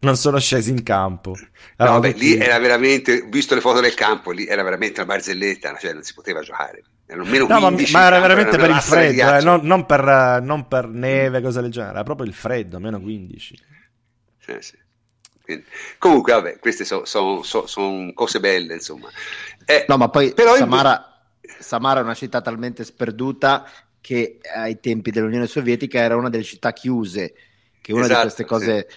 [0.00, 1.36] non sono scesi in campo.
[1.76, 2.24] Allora, no, beh, tutti...
[2.24, 6.02] lì era veramente, visto le foto del campo, lì era veramente una barzelletta, cioè non
[6.02, 6.82] si poteva giocare.
[7.08, 10.88] Meno no, ma, ma era veramente per il freddo, eh, non, non, per, non, per,
[10.88, 13.58] neve, cose del genere, era proprio il freddo, meno 15.
[14.40, 14.76] Sì, sì.
[15.98, 19.08] Comunque, vabbè, queste sono so, so, son cose belle, insomma.
[19.64, 21.54] Eh, no, ma poi Samara, in...
[21.58, 23.68] Samara è una città talmente sperduta
[24.00, 27.34] che ai tempi dell'Unione Sovietica era una delle città chiuse,
[27.80, 28.88] che una esatto, di queste cose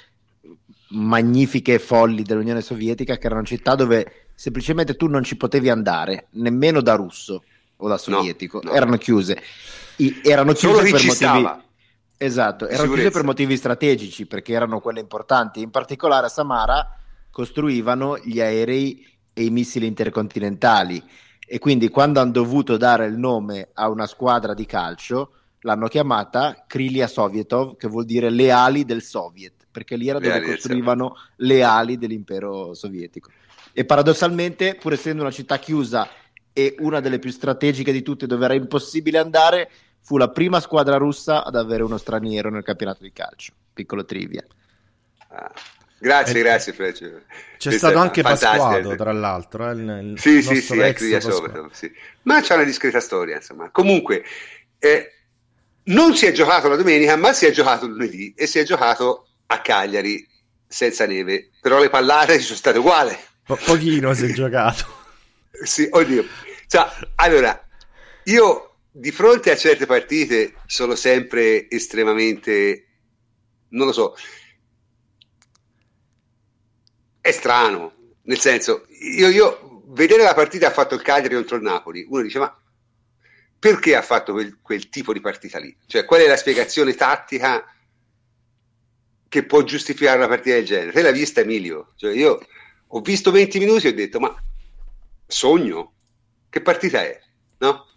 [0.42, 0.58] sì.
[0.90, 5.70] magnifiche e folli dell'Unione Sovietica, che era una città dove semplicemente tu non ci potevi
[5.70, 7.44] andare, nemmeno da russo
[7.78, 8.76] o da sovietico, no, no.
[8.76, 9.42] erano chiuse.
[9.98, 11.12] I, erano chiuse per motivi...
[11.12, 11.64] Stava
[12.22, 15.62] Esatto, erano chiuse per motivi strategici, perché erano quelle importanti.
[15.62, 16.98] In particolare a Samara
[17.32, 21.02] costruivano gli aerei e i missili intercontinentali
[21.48, 26.66] e quindi quando hanno dovuto dare il nome a una squadra di calcio l'hanno chiamata
[26.68, 31.64] Krylia Sovietov, che vuol dire le ali del Soviet, perché lì era dove costruivano le
[31.64, 33.32] ali dell'impero sovietico.
[33.72, 36.08] E paradossalmente, pur essendo una città chiusa
[36.52, 39.70] e una delle più strategiche di tutte, dove era impossibile andare,
[40.02, 43.54] fu la prima squadra russa ad avere uno straniero nel campionato di calcio.
[43.74, 44.46] Piccolo trivia.
[45.30, 45.52] Ah.
[46.02, 47.22] Grazie, eh, grazie Freccio.
[47.58, 49.70] C'è stato anche Pasquato, tra l'altro.
[49.70, 51.92] Eh, il, sì, sì, sì, ex Soveto, sì.
[52.24, 53.70] Ma c'è una discreta storia, insomma.
[53.70, 54.24] Comunque,
[54.80, 55.14] eh,
[55.84, 59.28] non si è giocato la domenica, ma si è giocato lunedì e si è giocato
[59.48, 60.26] a Cagliari
[60.66, 61.50] senza neve.
[61.60, 63.16] Però le pallate ci sono state uguali.
[63.44, 64.86] Po- pochino si è giocato.
[65.64, 66.26] sì, oddio.
[66.68, 67.62] Cioè, allora,
[68.24, 68.69] io
[69.00, 72.88] di fronte a certe partite sono sempre estremamente,
[73.70, 74.14] non lo so,
[77.22, 81.62] è strano, nel senso, io, io vedere la partita ha fatto il Cagliari contro il
[81.62, 82.54] Napoli, uno dice ma
[83.58, 85.74] perché ha fatto quel, quel tipo di partita lì?
[85.86, 87.66] Cioè qual è la spiegazione tattica
[89.30, 90.92] che può giustificare una partita del genere?
[90.92, 91.94] Te l'hai vista Emilio?
[91.96, 92.46] Cioè, io
[92.86, 94.36] ho visto 20 minuti e ho detto ma
[95.26, 95.94] sogno?
[96.50, 97.18] Che partita è?
[97.60, 97.88] No?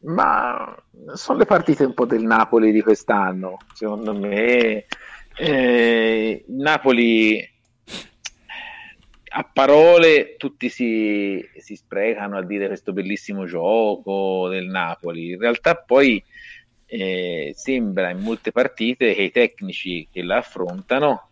[0.00, 0.76] Ma
[1.14, 4.86] sono le partite un po' del Napoli di quest'anno, secondo me.
[5.36, 7.56] Eh, Napoli
[9.30, 15.76] a parole tutti si, si, sprecano a dire questo bellissimo gioco del Napoli, in realtà
[15.76, 16.22] poi
[16.86, 21.28] eh, sembra in molte partite che i tecnici che la affrontano,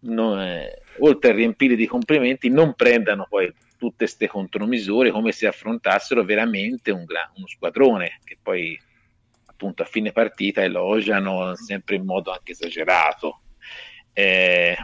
[0.00, 3.52] non, eh, oltre a riempire di complimenti, non prendano poi
[3.82, 7.04] tutte queste contromisure come se affrontassero veramente un
[7.34, 8.80] uno squadrone che poi
[9.46, 13.40] appunto a fine partita elogiano sempre in modo anche esagerato.
[14.12, 14.76] Eh,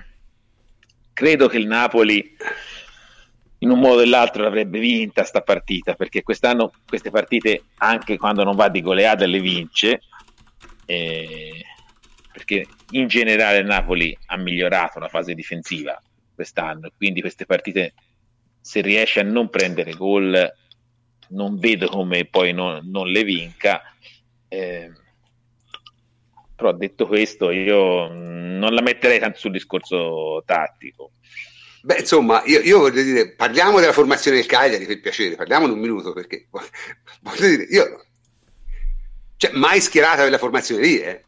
[1.13, 2.37] credo che il Napoli
[3.59, 8.43] in un modo o nell'altro l'avrebbe vinta sta partita perché quest'anno queste partite anche quando
[8.43, 10.01] non va di goleada le vince
[10.87, 11.65] eh,
[12.33, 16.01] perché in generale il Napoli ha migliorato la fase difensiva
[16.35, 17.95] quest'anno quindi queste partite
[18.61, 20.53] se riesce a non prendere gol
[21.31, 23.83] non vedo come poi non, non le vinca
[24.49, 24.91] eh,
[26.59, 31.13] però detto questo, io non la metterei tanto sul discorso tattico.
[31.83, 35.73] Beh, insomma, io, io, voglio dire, parliamo della formazione del Cagliari per piacere, parliamo in
[35.73, 36.49] un minuto perché
[37.23, 38.07] voglio dire, io
[39.37, 41.25] cioè, mai schierata quella formazione lì, eh.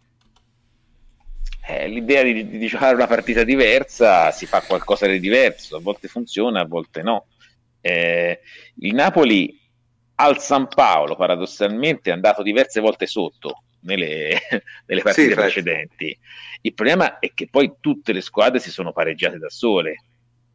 [1.70, 6.08] Eh, l'idea di, di, giocare una partita diversa si fa qualcosa di diverso, a volte
[6.08, 7.26] funziona, a volte no.
[7.80, 8.40] Eh,
[8.80, 9.56] il Napoli
[10.16, 14.36] al San Paolo, paradossalmente, è andato diverse volte sotto nelle,
[14.86, 16.18] nelle partite sì, precedenti.
[16.62, 20.04] Il problema è che poi tutte le squadre si sono pareggiate da sole,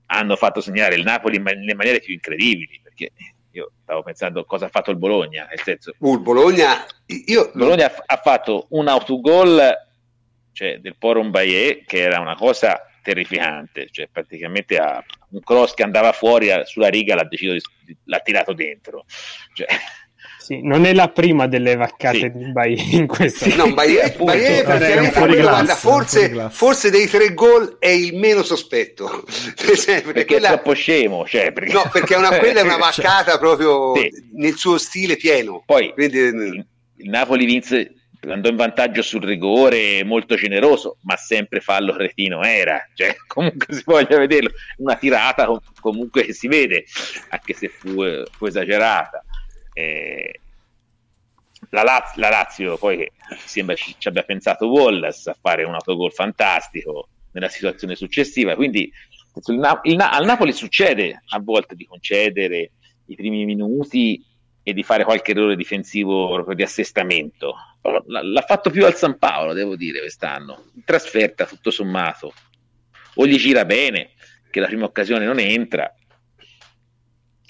[0.07, 3.11] hanno fatto segnare il Napoli nelle maniere più incredibili, perché
[3.51, 5.93] io stavo pensando cosa ha fatto il Bologna, nel senso...
[5.99, 6.85] Uh, il Bologna...
[7.05, 7.51] Io...
[7.53, 9.83] Bologna ha, ha fatto un autogol
[10.55, 15.83] cioè, del Porum Baie, che era una cosa terrificante, cioè praticamente ha un cross che
[15.83, 17.53] andava fuori sulla riga l'ha deciso
[17.83, 19.05] di, l'ha tirato dentro.
[19.53, 19.67] Cioè,
[20.39, 22.31] sì, non è la prima delle vaccate sì.
[22.31, 27.77] di Baie in questo sì, no, Baie, Baie praticamente guarda, forse, forse, dei tre gol
[27.79, 29.23] è il meno sospetto
[29.57, 30.49] perché, perché quella...
[30.49, 31.73] è troppo scemo cioè, perché...
[31.73, 34.11] no perché una, quella è una cioè, vaccata proprio sì.
[34.33, 36.17] nel suo stile pieno poi Quindi...
[36.17, 36.65] il,
[36.97, 37.93] il Napoli vinse
[38.27, 43.83] andò in vantaggio sul rigore molto generoso, ma sempre fallo cretino era, cioè, comunque si
[43.85, 45.47] voglia vederlo, una tirata
[45.79, 46.85] comunque si vede,
[47.29, 49.23] anche se fu, fu esagerata.
[49.73, 50.39] Eh,
[51.69, 53.09] la, Lazio, la, Lazio, poi
[53.45, 58.91] sembra ci, ci, abbia pensato Wallace a fare un autogol fantastico nella situazione successiva, quindi
[59.47, 62.71] il, il, al Napoli succede a volte di concedere
[63.07, 64.23] i primi minuti
[64.63, 67.55] e di fare qualche errore difensivo proprio di assestamento.
[68.07, 70.71] L'ha fatto più al San Paolo, devo dire, quest'anno.
[70.75, 72.33] In trasferta, tutto sommato.
[73.15, 74.11] O gli gira bene,
[74.49, 75.93] che la prima occasione non entra.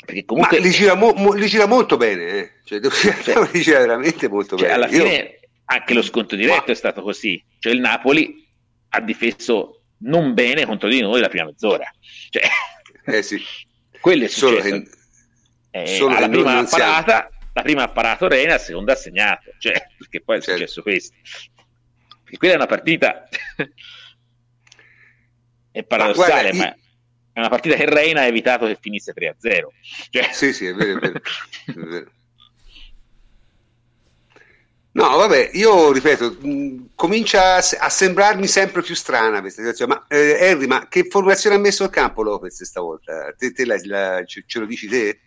[0.06, 0.60] Perché comunque...
[0.60, 2.52] Ma li gira, mo- mo- li gira molto bene, eh.
[2.64, 4.74] cioè, cioè, li gira veramente molto cioè, bene.
[4.74, 5.40] Alla fine Io...
[5.66, 6.74] anche lo sconto diretto Ma...
[6.74, 7.44] è stato così.
[7.60, 8.46] Cioè il Napoli
[8.90, 11.90] ha difeso non bene contro di noi la prima mezz'ora.
[12.30, 12.44] Cioè...
[13.06, 13.42] Eh sì.
[14.00, 14.62] Quello è successo.
[14.62, 14.90] Solo che
[15.72, 20.22] eh, alla prima parata, la prima ha parato Reina, la seconda ha segnato, cioè, perché
[20.22, 20.60] poi è certo.
[20.60, 21.16] successo questo.
[22.22, 23.30] Perché quella è una partita
[25.72, 26.76] è paradossale, ma, guarda, ma
[27.32, 29.68] è una partita che Reina ha evitato che finisse 3-0.
[30.10, 30.30] Cioè...
[30.36, 31.22] Sì, sì, è vero, è vero.
[31.66, 32.12] è vero.
[34.96, 39.94] No, vabbè, io ripeto, mh, comincia a, a, sembrarmi sempre più strana questa situazione.
[39.94, 43.34] Ma eh, Henry, ma che formazione ha messo il campo Lopez stavolta?
[43.38, 45.20] Te, te la, la, ce, ce, lo dici te?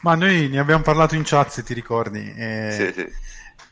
[0.00, 2.32] Ma noi ne abbiamo parlato in chat, se ti ricordi.
[2.34, 3.12] Eh, sì, sì.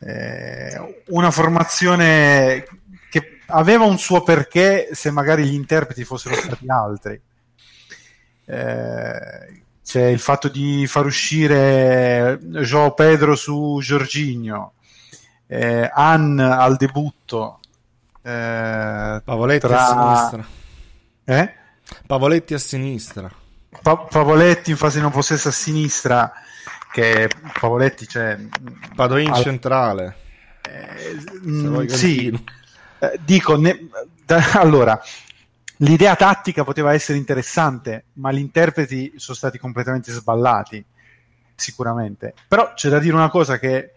[0.05, 2.65] Eh, una formazione
[3.09, 7.19] che aveva un suo perché se magari gli interpreti fossero stati altri.
[8.45, 14.73] Eh, c'è il fatto di far uscire Joao Pedro su Giorginio,
[15.47, 17.59] eh, Ann al debutto.
[18.21, 19.87] Eh, Pavoletti tra...
[19.87, 20.47] a sinistra.
[21.25, 21.53] Eh?
[22.05, 23.31] Pavoletti a sinistra.
[23.81, 26.31] Pa- Pavoletti in fase non possessa a sinistra,
[26.91, 28.35] che Pavoletti c'è...
[28.35, 28.47] Cioè,
[28.95, 29.41] Padoin al...
[29.41, 30.15] centrale.
[30.61, 32.27] Eh, mh, sì,
[32.99, 33.87] eh, dico, ne...
[34.25, 34.99] da, allora,
[35.77, 40.83] l'idea tattica poteva essere interessante, ma gli interpreti sono stati completamente sballati,
[41.55, 42.33] sicuramente.
[42.47, 43.93] Però c'è da dire una cosa che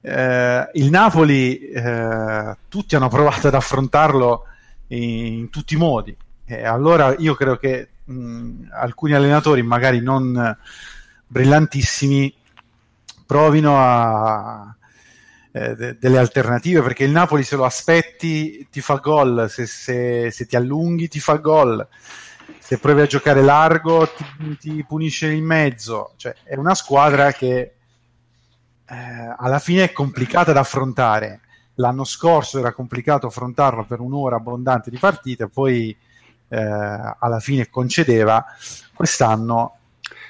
[0.00, 4.44] eh, il Napoli, eh, tutti hanno provato ad affrontarlo
[4.88, 6.16] in, in tutti i modi.
[6.44, 10.56] E allora io credo che mh, alcuni allenatori, magari non
[11.26, 12.34] brillantissimi,
[13.26, 14.74] provino a
[15.52, 20.30] eh, de- delle alternative perché il Napoli se lo aspetti ti fa gol, se, se,
[20.30, 21.86] se ti allunghi ti fa gol,
[22.58, 27.74] se provi a giocare largo ti, ti punisce in mezzo, cioè è una squadra che
[28.88, 31.40] eh, alla fine è complicata da affrontare.
[31.78, 35.94] L'anno scorso era complicato affrontarlo per un'ora abbondante di partite, poi
[36.48, 38.44] eh, alla fine concedeva,
[38.94, 39.78] quest'anno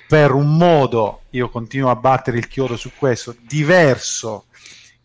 [0.06, 4.46] per un modo, io continuo a battere il chiodo su questo, diverso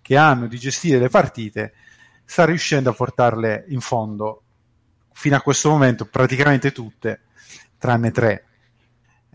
[0.02, 1.74] che hanno di gestire le partite,
[2.24, 4.44] sta riuscendo a portarle in fondo
[5.12, 7.22] fino a questo momento praticamente tutte,
[7.78, 8.46] tranne tre.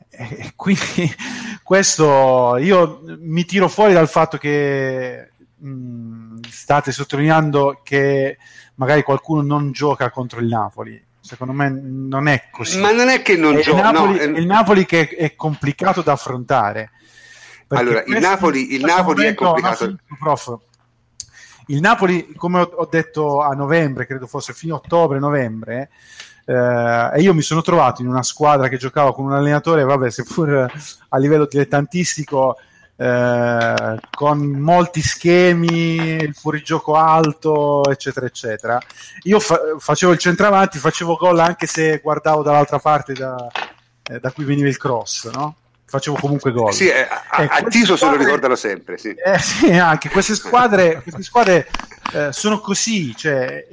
[0.09, 1.13] E quindi
[1.63, 8.39] questo io mi tiro fuori dal fatto che mh, state sottolineando che
[8.77, 11.06] magari qualcuno non gioca contro il Napoli.
[11.27, 12.79] Secondo me non è così.
[12.79, 13.89] Ma non è che non gioca.
[13.89, 16.93] È, no, è il Napoli che è complicato da affrontare.
[17.69, 19.87] Allora, il Napoli, il Napoli momento, è complicato.
[19.87, 20.59] No, prof,
[21.67, 25.91] il Napoli, come ho detto a novembre, credo fosse fine ottobre-novembre,
[26.45, 30.09] eh, e io mi sono trovato in una squadra che giocava con un allenatore, vabbè,
[30.09, 30.71] seppur
[31.09, 32.57] a livello dilettantistico,
[32.97, 38.81] eh, con molti schemi, il fuorigioco alto, eccetera, eccetera.
[39.25, 43.37] Io fa- facevo il centravanti, facevo gol anche se guardavo dall'altra parte da,
[44.09, 45.57] eh, da cui veniva il cross, no?
[45.89, 46.73] facevo comunque gol.
[46.73, 48.99] Sì, eh, a, eh, a Tiso se lo ricordano sempre.
[48.99, 51.69] Sì, eh, sì anche queste squadre, queste squadre
[52.13, 53.65] eh, sono così, cioè,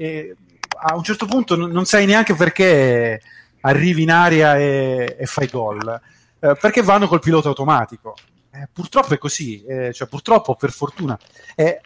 [0.86, 3.22] a un certo punto n- non sai neanche perché
[3.62, 6.02] arrivi in aria e, e fai gol,
[6.40, 8.16] eh, perché vanno col pilota automatico.
[8.56, 11.18] Eh, purtroppo è così, eh, cioè purtroppo per fortuna.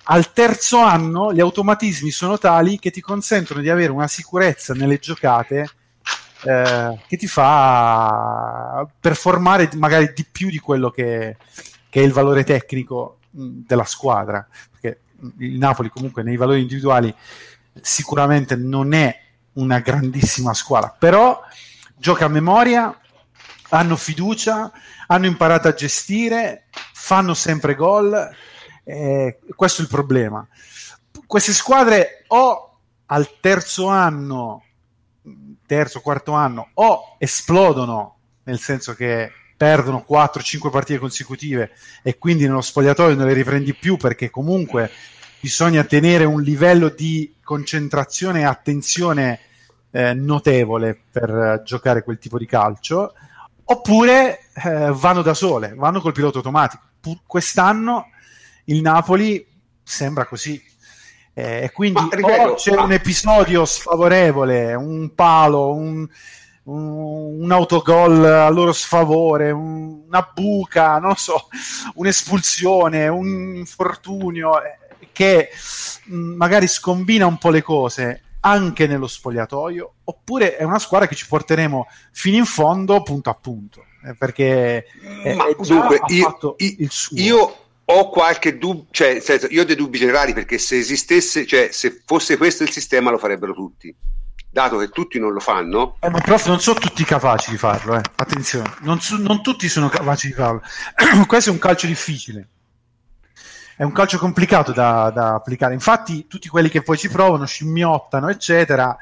[0.04, 4.98] al terzo anno gli automatismi sono tali che ti consentono di avere una sicurezza nelle
[4.98, 5.70] giocate
[6.44, 11.38] eh, che ti fa performare magari di più di quello che,
[11.90, 14.46] che è il valore tecnico della squadra.
[14.70, 15.00] Perché
[15.38, 17.14] il Napoli comunque nei valori individuali
[17.82, 19.18] sicuramente non è
[19.54, 21.42] una grandissima squadra, però
[21.96, 22.94] gioca a memoria,
[23.70, 24.72] hanno fiducia,
[25.08, 28.30] hanno imparato a gestire, fanno sempre gol.
[28.84, 30.48] Eh, questo è il problema.
[31.26, 34.64] Queste squadre o al terzo anno
[35.68, 42.62] terzo, quarto anno o esplodono, nel senso che perdono 4-5 partite consecutive e quindi nello
[42.62, 44.90] spogliatoio non le riprendi più perché comunque
[45.40, 49.40] bisogna tenere un livello di concentrazione e attenzione
[49.92, 53.14] eh, notevole per giocare quel tipo di calcio
[53.70, 56.84] oppure eh, vanno da sole, vanno col pilota automatico.
[57.00, 58.08] Pur quest'anno
[58.66, 59.46] il Napoli
[59.84, 60.62] sembra così,
[61.34, 62.84] eh, e quindi ma, ripeto, c'è ma...
[62.84, 66.08] un episodio sfavorevole, un palo, un,
[66.64, 71.48] un, un autogol a loro sfavore, un, una buca, non so,
[71.96, 75.50] un'espulsione, un infortunio eh, che
[76.06, 81.08] mh, mm, magari scombina un po' le cose anche nello spogliatoio, oppure è una squadra
[81.08, 83.86] che ci porteremo fino in fondo punto a punto.
[84.06, 84.86] Eh, perché
[85.24, 89.98] è, è dunque, io, io, io ho qualche dubbio, cioè, senso, io ho dei dubbi
[89.98, 93.94] generali perché se esistesse, cioè se fosse questo il sistema lo farebbero tutti.
[94.50, 97.96] Dato che tutti non lo fanno, eh, ma prof, non sono tutti capaci di farlo.
[97.96, 98.02] Eh.
[98.16, 100.62] Attenzione, non, so, non tutti sono capaci di farlo.
[101.28, 102.48] questo è un calcio difficile
[103.78, 105.74] è un calcio complicato da, da, applicare.
[105.74, 108.98] Infatti, tutti quelli che poi ci provano scimmiottano, eccetera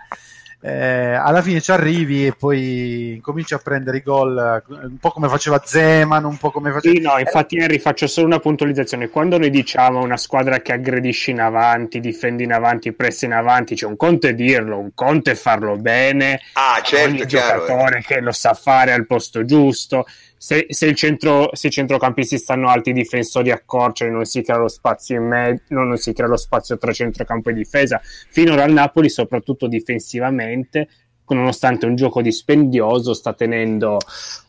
[0.65, 5.11] eh, alla fine ci arrivi e poi cominci a prendere i gol eh, un po'
[5.11, 6.95] come faceva Zeman, un po' come faceva...
[6.95, 9.09] Sì, no, infatti Henry faccio solo una puntualizzazione.
[9.09, 13.75] Quando noi diciamo una squadra che aggredisce in avanti, difende in avanti, pressa in avanti,
[13.75, 16.41] c'è un conto è dirlo, un conto è farlo bene.
[16.53, 18.01] Ah, certo, ogni chiaro, giocatore eh.
[18.01, 20.07] che lo sa fare al posto giusto
[20.37, 24.67] se, se, centro, se, i centrocampisti stanno alti, i difensori accorciano, non si crea lo
[24.67, 27.99] spazio in mezzo, non si crea lo spazio tra centrocampo e difesa.
[28.29, 30.87] Finora al Napoli, soprattutto difensivamente,
[31.27, 33.97] nonostante un gioco dispendioso, sta tenendo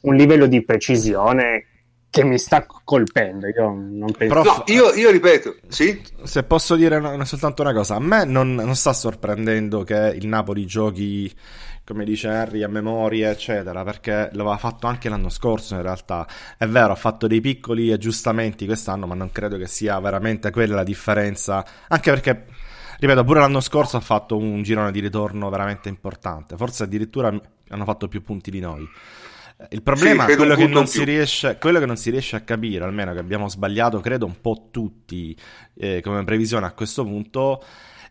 [0.03, 1.67] un livello di precisione
[2.11, 3.47] che mi sta colpendo.
[3.47, 4.35] Io non penso.
[4.35, 6.01] Prof, no, io, io, ripeto, sì.
[6.23, 10.27] Se posso dire una, soltanto una cosa, a me non, non sta sorprendendo che il
[10.27, 11.31] Napoli giochi
[11.87, 16.27] come dice Harry, a memoria, eccetera, perché lo aveva fatto anche l'anno scorso in realtà.
[16.59, 20.75] È vero, ha fatto dei piccoli aggiustamenti quest'anno, ma non credo che sia veramente quella
[20.75, 22.47] la differenza, anche perché,
[22.99, 27.85] ripeto, pure l'anno scorso ha fatto un girone di ritorno veramente importante, forse addirittura hanno
[27.85, 28.89] fatto più punti di noi.
[29.71, 30.67] Il problema sì, è quello che,
[31.05, 34.69] riesce, quello che, non si riesce, a capire, almeno che abbiamo sbagliato, credo un po'
[34.71, 35.35] tutti
[35.75, 37.65] eh, come previsione a questo punto,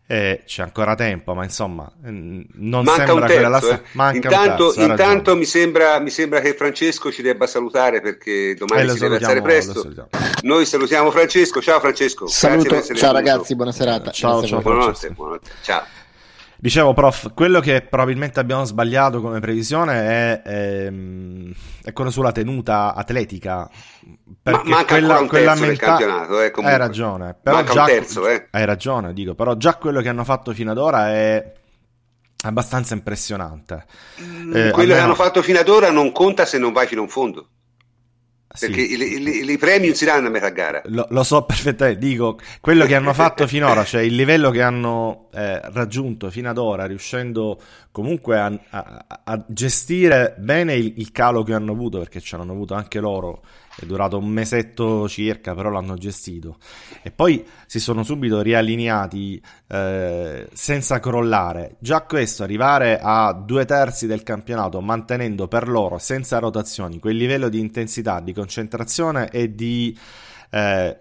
[0.07, 2.45] eh, c'è ancora tempo, ma insomma, non
[2.83, 3.59] Manca sembra terzo, la...
[3.59, 3.81] eh.
[3.93, 8.87] Manca intanto, terzo, intanto mi, sembra, mi, sembra, che Francesco ci debba salutare perché domani
[8.87, 9.95] eh, si deve alzare presto.
[10.43, 11.59] Noi salutiamo Francesco.
[11.59, 12.27] Ciao Francesco.
[12.27, 12.81] Saluto.
[12.93, 14.11] Ciao ragazzi, buona serata.
[14.11, 15.49] Ciao, ciao, buonanotte, buonanotte.
[15.61, 15.83] Ciao.
[16.57, 21.53] Dicevo, prof, quello che probabilmente abbiamo sbagliato come previsione è, è, ehm,
[21.83, 23.69] è quello sulla tenuta atletica.
[24.41, 27.35] Perché Ma manca quella, un quella campionato, eh, Hai ragione.
[27.41, 28.47] Però manca già, un terzo, eh.
[28.51, 29.35] Hai ragione, dico.
[29.35, 31.53] Però già quello che hanno fatto fino ad ora è
[32.43, 33.85] abbastanza impressionante.
[34.21, 34.93] Mm, eh, quello almeno...
[34.93, 37.49] che hanno fatto fino ad ora non conta se non vai fino in fondo.
[38.59, 38.93] Perché sì.
[38.93, 40.81] i, i, i, premi non si danno a metà gara.
[40.85, 45.29] Lo, lo, so perfettamente, dico, quello che hanno fatto finora, cioè il livello che hanno
[45.33, 47.59] eh, raggiunto fino ad ora, riuscendo
[47.91, 52.51] comunque a, a, a gestire bene il, il, calo che hanno avuto, perché ce l'hanno
[52.51, 53.41] avuto anche loro,
[53.77, 56.57] è durato un mesetto circa, però l'hanno gestito.
[57.01, 61.75] E poi si sono subito riallineati eh, senza crollare.
[61.79, 67.49] Già questo, arrivare a due terzi del campionato, mantenendo per loro, senza rotazioni, quel livello
[67.49, 69.97] di intensità, di concentrazione e di...
[70.49, 70.99] Eh,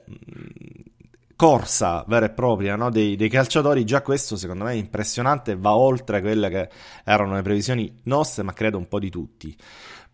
[1.37, 2.91] corsa vera e propria no?
[2.91, 6.68] dei, dei, calciatori, già questo secondo me è impressionante, va oltre quelle che
[7.05, 9.57] erano le previsioni nostre, ma credo un po' di tutti.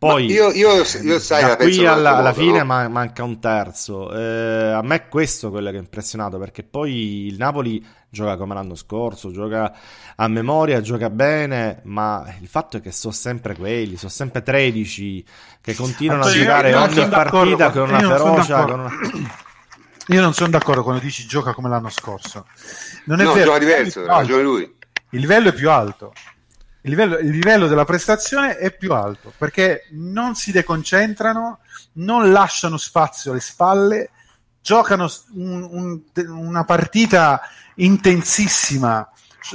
[0.00, 2.88] Poi, io, io, io sai, da qui alla, alla modo, fine no?
[2.88, 4.10] manca un terzo.
[4.10, 8.54] Eh, a me è questo quello che è impressionato perché poi il Napoli gioca come
[8.54, 9.70] l'anno scorso, gioca
[10.16, 15.22] a memoria, gioca bene, ma il fatto è che sono sempre quelli, sono sempre 13
[15.60, 18.64] che continuano a giocare ogni partita con una ferocia.
[18.64, 18.92] Con una...
[20.06, 22.46] Io non sono d'accordo quando dici gioca come l'anno scorso.
[23.04, 23.44] Non è no, vero.
[23.48, 24.74] gioca diverso, ragione lui.
[25.10, 26.14] Il livello è più alto
[26.82, 31.58] il livello, il livello, della prestazione è più alto perché non si deconcentrano,
[31.94, 34.10] non lasciano spazio alle spalle,
[34.62, 37.40] giocano un, un, una partita
[37.76, 39.08] intensissima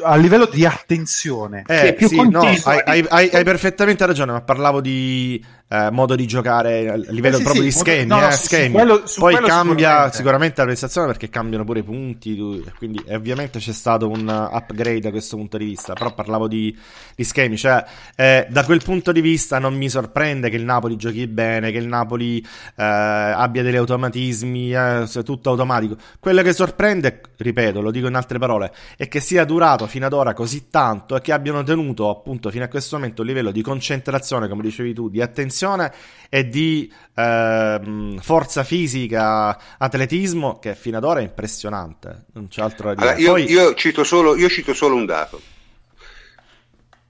[0.03, 1.63] a livello di attenzione.
[1.67, 6.89] Eh, sì, no, hai, hai, hai, perfettamente ragione, ma parlavo di eh, modo di giocare
[6.89, 8.05] a livello eh sì, proprio sì, di schemi.
[8.05, 8.65] No, no, eh, schemi.
[8.65, 10.15] Su quello, su Poi cambia sicuramente.
[10.15, 15.09] sicuramente la prestazione perché cambiano pure i punti, quindi ovviamente c'è stato un upgrade da
[15.09, 16.75] questo punto di vista, però parlavo di,
[17.15, 17.83] di schemi, cioè
[18.15, 21.79] eh, da quel punto di vista non mi sorprende che il Napoli giochi bene, che
[21.79, 25.97] il Napoli eh, abbia degli automatismi, eh, tutto automatico.
[26.19, 30.13] Quello che sorprende, ripeto, lo dico in altre parole, è che sia durato fino ad
[30.13, 33.63] ora così tanto e che abbiano tenuto appunto fino a questo momento un livello di
[33.63, 35.93] concentrazione, come dicevi tu, di attenzione attenzione
[36.29, 42.25] e di eh, forza fisica, atletismo che fino ad ora è impressionante.
[42.33, 43.07] Non c'è altro da dire.
[43.07, 43.51] Allora, io, Poi...
[43.51, 45.41] io, cito solo, io cito solo un dato.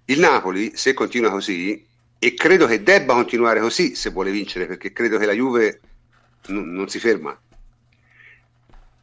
[0.05, 1.83] Il Napoli, se continua così,
[2.19, 5.79] e credo che debba continuare così se vuole vincere, perché credo che la Juve
[6.47, 7.35] n- non si ferma,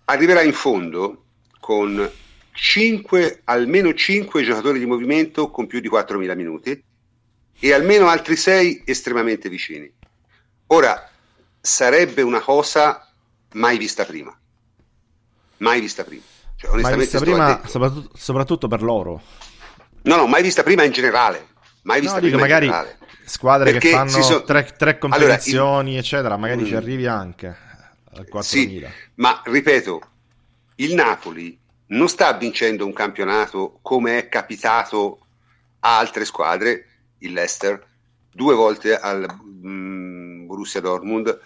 [0.04, 1.24] arriverà in fondo
[1.58, 2.08] con
[2.52, 6.84] 5, almeno 5 giocatori di movimento con più di 4.000 minuti
[7.64, 9.88] e almeno altri sei estremamente vicini.
[10.66, 11.08] Ora,
[11.60, 13.08] sarebbe una cosa
[13.52, 14.36] mai vista prima.
[15.58, 16.22] Mai vista prima.
[16.56, 19.22] Cioè, mai vista prima, soprattutto, soprattutto, per loro.
[20.02, 21.50] No, no, mai vista prima in generale.
[21.82, 22.98] Mai vista no, prima dico, magari generale.
[23.26, 24.42] squadre Perché che fanno so...
[24.42, 26.66] tre, tre, competizioni, allora, eccetera, magari mm.
[26.66, 27.56] ci arrivi anche
[28.14, 28.40] al 4.000.
[28.40, 28.86] Sì,
[29.16, 30.00] ma ripeto,
[30.76, 31.56] il Napoli
[31.86, 35.20] non sta vincendo un campionato come è capitato
[35.78, 36.86] a altre squadre
[37.22, 37.84] il Leicester,
[38.30, 41.38] due volte al mm, Borussia Dortmund,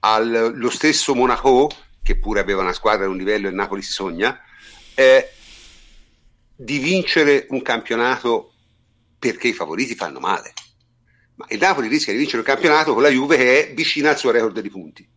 [0.00, 1.70] allo stesso Monaco,
[2.02, 4.38] che pure aveva una squadra di un livello e Napoli si sogna,
[4.94, 5.30] eh,
[6.56, 8.52] di vincere un campionato
[9.18, 10.52] perché i favoriti fanno male.
[11.36, 14.18] Ma il Napoli rischia di vincere un campionato con la Juve che è vicina al
[14.18, 15.08] suo record di punti,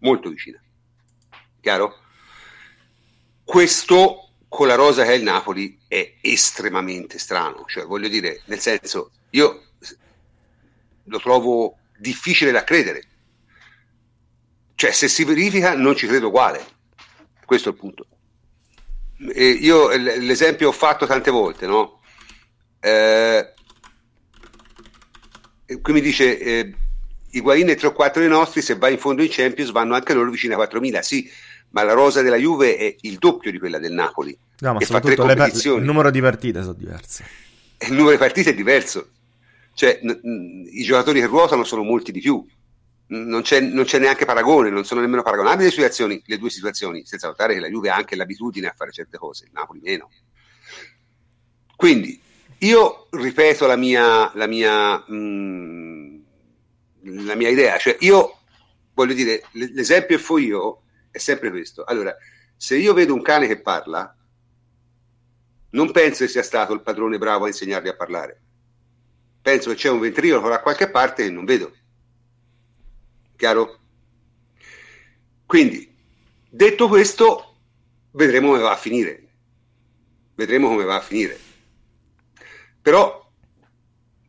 [0.00, 0.60] molto vicina.
[1.60, 1.96] Chiaro?
[3.44, 8.60] Questo con la rosa che è il Napoli è estremamente strano, cioè voglio dire, nel
[8.60, 9.62] senso, io
[11.04, 13.02] lo trovo difficile da credere.
[14.74, 16.64] Cioè, se si verifica, non ci credo uguale.
[17.44, 18.06] Questo è il punto.
[19.34, 22.00] E io l'esempio ho fatto tante volte, no?
[22.78, 23.54] Eh,
[25.82, 26.74] qui mi dice eh,
[27.30, 29.94] i Guain e 3 o 4 dei nostri, se vai in fondo in Champions, vanno
[29.94, 31.00] anche loro vicino a 4.000.
[31.00, 31.28] Sì,
[31.70, 34.36] ma la rosa della Juve è il doppio di quella del Napoli.
[34.60, 37.24] No, ma soprattutto le, il numero di partite sono diverse.
[37.80, 39.10] Il numero di partite è diverso.
[39.78, 42.44] Cioè, n- n- i giocatori che ruotano sono molti di più.
[43.10, 47.06] Non c'è, non c'è, neanche paragone, non sono nemmeno paragonabili le, situazioni, le due situazioni,
[47.06, 50.10] senza notare che la Juve ha anche l'abitudine a fare certe cose, il Napoli meno.
[51.76, 52.20] Quindi,
[52.58, 56.18] io ripeto la mia, la mia, mh, mm,
[57.24, 58.36] la mia idea, cioè io
[58.94, 60.82] voglio dire, l'esempio che fo io
[61.12, 61.84] è sempre questo.
[61.84, 62.16] Allora,
[62.56, 64.12] se io vedo un cane che parla,
[65.70, 68.42] non penso che sia stato il padrone bravo a insegnargli a parlare
[69.48, 71.72] penso che c'è un ventriolo da qualche parte che non vedo.
[73.34, 73.78] Chiaro?
[75.46, 75.90] Quindi,
[76.50, 77.56] detto questo,
[78.10, 79.26] vedremo come va a finire.
[80.34, 81.38] Vedremo come va a finire.
[82.82, 83.26] Però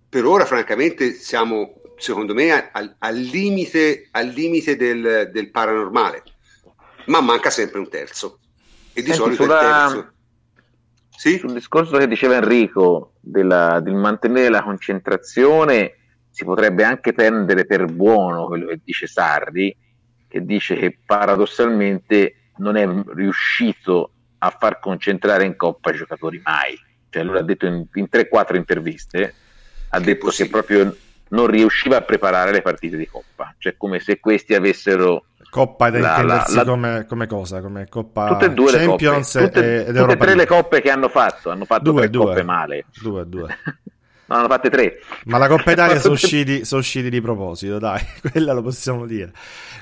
[0.08, 6.24] per ora, francamente, siamo, secondo me, al, al limite, al limite del, del, paranormale.
[7.08, 8.40] Ma manca sempre un terzo.
[8.94, 9.60] E di Senti, solito sulla...
[9.60, 10.14] il terzo.
[11.20, 11.38] Sì?
[11.38, 15.96] Sul discorso che diceva Enrico della, del mantenere la concentrazione,
[16.30, 19.76] si potrebbe anche prendere per buono quello che dice Sarri,
[20.30, 26.80] che dice che paradossalmente non è riuscito a far concentrare in coppa i giocatori mai.
[27.10, 29.34] Cioè, lui ha detto in, in 3-4 interviste
[29.90, 30.96] ha detto che proprio
[31.32, 35.98] non riusciva a preparare le partite di Coppa, cioè come se questi avessero Coppa da
[35.98, 37.62] intendersi la, come, come, cosa?
[37.62, 40.82] Come Coppa tutte e due Champions le coppe, tutte, ed tutte e tre le coppe
[40.82, 42.26] che hanno fatto, hanno fatto due, due.
[42.26, 42.86] coppe male.
[43.02, 43.48] Due, due.
[44.28, 45.00] no, hanno fatte tre.
[45.26, 48.00] Ma la Coppa Italia sono usciti, sono usciti di proposito, dai,
[48.32, 49.32] quella lo possiamo dire.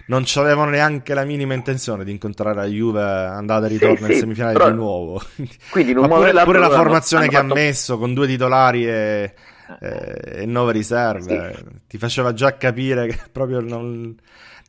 [0.07, 4.11] Non avevano neanche la minima intenzione di incontrare la Juve andata e ritorno sì, in
[4.13, 4.69] sì, semifinale però...
[4.69, 5.21] di nuovo.
[5.69, 9.33] Quindi non pure, pure la formazione hanno, che hanno ha messo con due titolari e
[9.79, 11.63] eh, e nove riserve, sì.
[11.87, 14.15] ti faceva già capire che proprio non,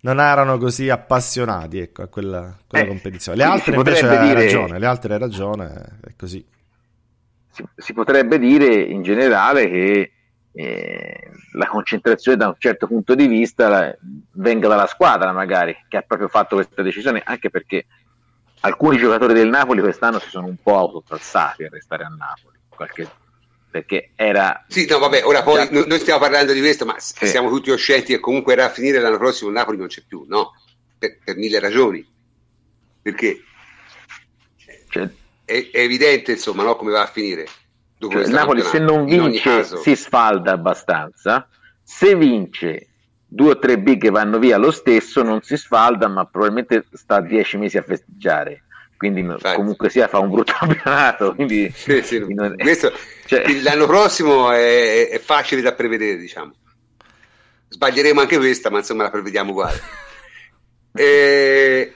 [0.01, 3.39] non erano così appassionati ecco, a quella, quella eh, competizione.
[3.39, 4.45] Le altre invece hai dire...
[4.45, 6.45] ragione, le altre hai ragione, è così.
[7.51, 10.13] Si, si potrebbe dire in generale che
[10.53, 13.97] eh, la concentrazione da un certo punto di vista la,
[14.33, 17.87] venga dalla squadra magari, che ha proprio fatto questa decisione, anche perché
[18.61, 22.57] alcuni giocatori del Napoli quest'anno si sono un po' autotrassati a restare a Napoli.
[22.69, 23.09] Qualche
[23.71, 24.65] perché era...
[24.69, 25.85] Sì, no, vabbè, ora poi già...
[25.87, 27.27] noi stiamo parlando di questo, ma sì.
[27.27, 30.25] siamo tutti oscenti e comunque era a finire l'anno prossimo il Napoli non c'è più,
[30.27, 30.53] no?
[30.99, 32.07] Per, per mille ragioni.
[33.03, 33.43] Perché
[34.89, 35.09] cioè,
[35.45, 37.47] è, è, evidente, insomma, no, come va a finire.
[37.99, 41.49] Cioè, il Napoli se non vince si sfalda abbastanza,
[41.83, 42.89] se vince
[43.27, 47.57] due o tre big vanno via lo stesso, non si sfalda, ma probabilmente sta dieci
[47.57, 48.65] mesi a festeggiare
[48.99, 49.55] quindi Infatti.
[49.55, 52.55] comunque sia fa un brutto campionato quindi sì, sì, non...
[52.57, 52.93] Questo,
[53.25, 53.49] cioè...
[53.63, 56.53] l'anno prossimo è, è, facile da prevedere diciamo.
[57.69, 59.81] Sbaglieremo anche questa ma insomma la prevediamo uguale.
[60.91, 61.95] E,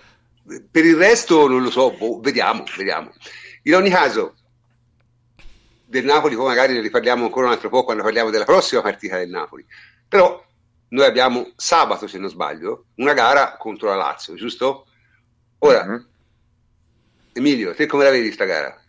[0.70, 3.11] per il resto non lo so boh, vediamo vediamo.
[3.62, 4.37] In ogni caso
[5.85, 9.16] del Napoli poi magari ne riparliamo ancora un altro po' quando parliamo della prossima partita
[9.16, 9.66] del Napoli.
[10.07, 10.41] Però
[10.89, 14.87] noi abbiamo sabato se non sbaglio una gara contro la Lazio giusto?
[15.59, 16.11] ora mm-hmm
[17.35, 18.81] Emilio, te come la vedi sta gara?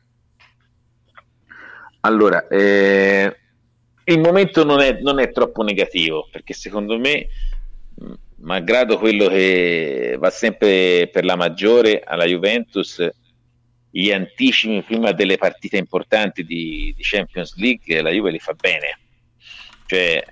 [2.02, 3.38] Allora, eh,
[4.06, 7.28] il momento non è, non è, troppo negativo perché secondo me,
[8.38, 13.08] malgrado quello che va sempre per la maggiore alla Juventus,
[13.90, 19.00] gli anticipi prima delle partite importanti di, di Champions League, la Juve li fa bene.
[19.86, 20.26] Cioè,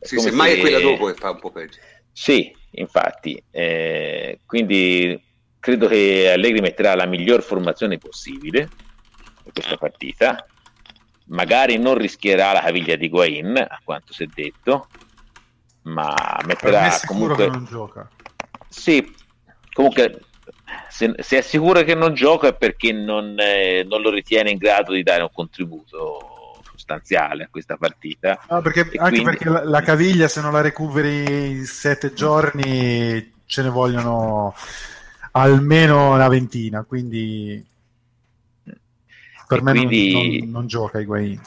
[0.00, 0.56] sì, semmai se...
[0.56, 1.78] è quella dopo che fa un po' peggio.
[2.10, 3.40] Sì, infatti.
[3.50, 5.20] Eh, quindi
[5.62, 8.68] credo che Allegri metterà la miglior formazione possibile
[9.44, 10.44] per questa partita.
[11.26, 14.88] Magari non rischierà la caviglia di Guain, a quanto si è detto,
[15.82, 17.46] ma metterà comunque.
[17.46, 18.10] non gioca.
[18.68, 19.14] Sì,
[19.72, 20.22] comunque,
[20.88, 24.58] se, se, è sicuro che non gioca è perché non, eh, non, lo ritiene in
[24.58, 28.40] grado di dare un contributo sostanziale a questa partita.
[28.48, 29.22] Ah, perché, anche quindi...
[29.22, 34.54] perché la, la, caviglia, se non la recuperi in sette giorni, ce ne vogliono
[35.32, 37.64] almeno una ventina, quindi
[39.46, 40.40] per e me quindi...
[40.40, 41.40] non, non, gioca Higuain.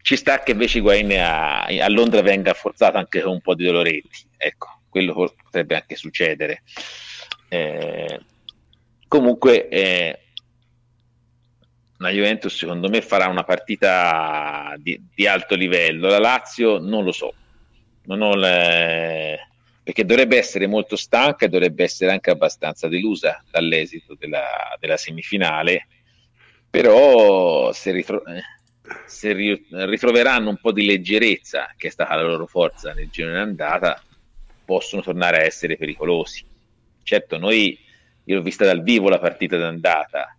[0.00, 3.64] Ci sta che invece Higuain a, a, Londra venga forzato anche con un po' di
[3.64, 6.62] doloretti, ecco, quello potrebbe anche succedere.
[7.48, 8.20] Eh,
[9.06, 10.18] comunque eh,
[11.98, 17.12] la Juventus secondo me farà una partita di, di alto livello, la Lazio non lo
[17.12, 17.34] so,
[18.04, 19.47] non ho le
[19.88, 25.88] perché dovrebbe essere molto stanca e dovrebbe essere anche abbastanza delusa dall'esito della, della semifinale,
[26.68, 28.22] però se, ritro-
[29.06, 33.30] se ri- ritroveranno un po' di leggerezza, che è stata la loro forza nel giro
[33.30, 33.98] in andata,
[34.62, 36.44] possono tornare a essere pericolosi.
[37.02, 37.78] Certo, noi,
[38.24, 40.36] io ho vista dal vivo la partita d'andata,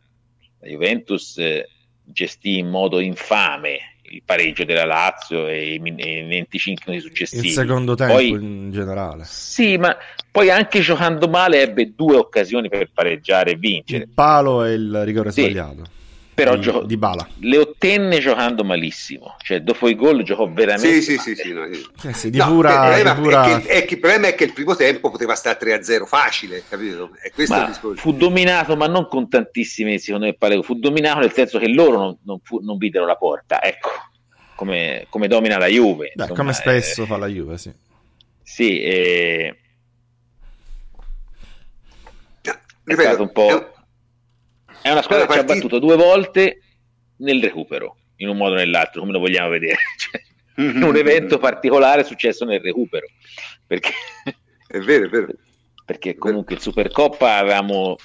[0.59, 1.67] la Juventus eh,
[2.03, 7.47] gestì in modo infame il pareggio della Lazio e i, 25 minuti successivi.
[7.47, 9.23] Il secondo tempo poi, in generale.
[9.25, 9.95] Sì, ma
[10.31, 14.03] poi anche giocando male ebbe due occasioni per pareggiare e vincere.
[14.03, 15.41] Il palo e il rigore sì.
[15.41, 15.97] sbagliato
[16.43, 17.27] però di, gioco, di Bala.
[17.39, 19.35] le ottenne giocando malissimo.
[19.41, 22.47] Cioè dopo i gol giocò veramente sì sì sì, sì, no, eh sì, di no,
[22.47, 23.43] pura, il, problema pura...
[23.43, 26.63] È che, è che, il problema è che il primo tempo poteva stare 3-0 facile
[26.67, 27.11] capito?
[27.21, 31.33] E questo ma fu dominato ma non con tantissimi secondo me pareggi fu dominato nel
[31.33, 33.89] senso che loro non, non, fu, non videro la porta ecco.
[34.55, 37.71] Come, come domina la Juve Beh, insomma, come spesso eh, fa la Juve sì.
[38.43, 39.55] Sì eh,
[42.83, 43.73] è stato un po'
[44.81, 46.61] è una squadra che ci ha battuto due volte
[47.17, 47.97] nel recupero.
[48.17, 49.77] in un modo o nell'altro, come lo vogliamo vedere.
[49.97, 50.21] Cioè,
[50.61, 50.83] mm-hmm.
[50.83, 53.07] un evento particolare è successo nel recupero.
[53.65, 53.91] Perché...
[54.67, 55.27] È vero, è vero.
[55.85, 57.95] Perché comunque il Supercoppa avevamo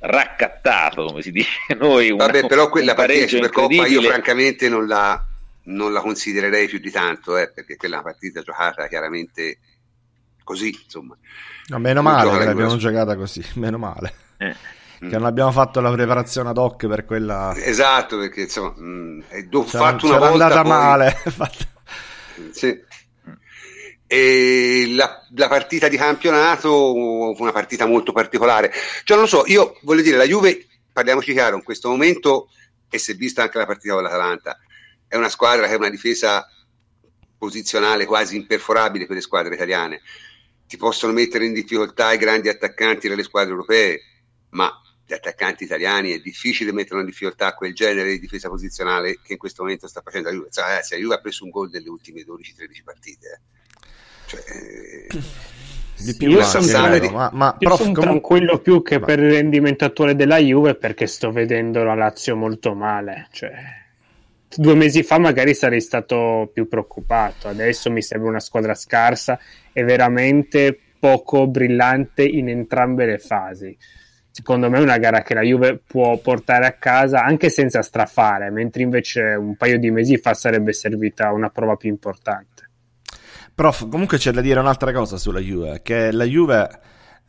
[0.00, 2.10] raccattato, come si dice noi.
[2.10, 5.22] Una, Vabbè, però quella partita di Supercoppa io francamente non la,
[5.64, 9.58] non la considererei più di tanto, eh, perché quella partita giocata chiaramente
[10.42, 11.16] così, insomma.
[11.68, 14.14] No, meno male che l'abbiamo giocata così, meno male.
[14.38, 19.24] Eh che non abbiamo fatto la preparazione ad hoc per quella esatto perché insomma mh,
[19.28, 20.70] è do- c'era, fatto una volta andata poi...
[20.70, 21.16] male
[22.52, 22.80] sì.
[24.06, 26.68] e la, la, partita di campionato
[27.34, 28.72] fu una partita molto particolare.
[29.04, 32.48] Cioè non lo so io voglio dire la Juve parliamoci chiaro in questo momento
[32.88, 34.58] e si è vista anche la partita con l'Atalanta
[35.08, 36.46] è una squadra che ha una difesa
[37.36, 40.00] posizionale quasi imperforabile per le squadre italiane.
[40.66, 44.00] Ti possono mettere in difficoltà i grandi attaccanti delle squadre europee
[44.52, 44.70] ma
[45.04, 49.38] gli attaccanti italiani è difficile mettere una difficoltà quel genere di difesa posizionale che in
[49.38, 50.48] questo momento sta facendo la Juve.
[50.50, 53.26] Cioè, ragazzi, la Juve ha preso un gol nelle ultime 12-13 partite.
[53.28, 53.50] Eh.
[54.26, 55.22] Cioè,
[56.02, 58.02] di più io sono, tranquillo, ma, ma io sono comunque...
[58.02, 63.28] tranquillo più che per il rendimentatore della Juve perché sto vedendo la Lazio molto male.
[63.30, 63.52] Cioè,
[64.48, 69.38] due mesi fa magari sarei stato più preoccupato, adesso mi sembra una squadra scarsa
[69.72, 73.76] e veramente poco brillante in entrambe le fasi
[74.32, 78.50] secondo me è una gara che la Juve può portare a casa anche senza strafare,
[78.50, 82.68] mentre invece un paio di mesi fa sarebbe servita una prova più importante.
[83.54, 86.80] Prof, comunque c'è da dire un'altra cosa sulla Juve, che la Juve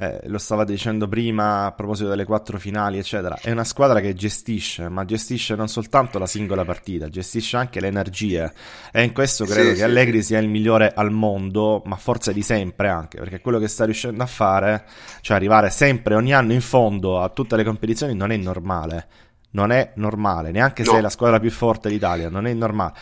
[0.03, 4.13] eh, lo stava dicendo prima a proposito delle quattro finali, eccetera, è una squadra che
[4.13, 8.51] gestisce, ma gestisce non soltanto la singola partita, gestisce anche le energie.
[8.91, 9.83] E in questo credo sì, che sì.
[9.83, 13.85] Allegri sia il migliore al mondo, ma forse di sempre anche, perché quello che sta
[13.85, 14.85] riuscendo a fare,
[15.21, 19.07] cioè arrivare sempre ogni anno in fondo a tutte le competizioni, non è normale.
[19.51, 20.93] Non è normale, neanche no.
[20.93, 22.93] se è la squadra più forte d'Italia, non è normale.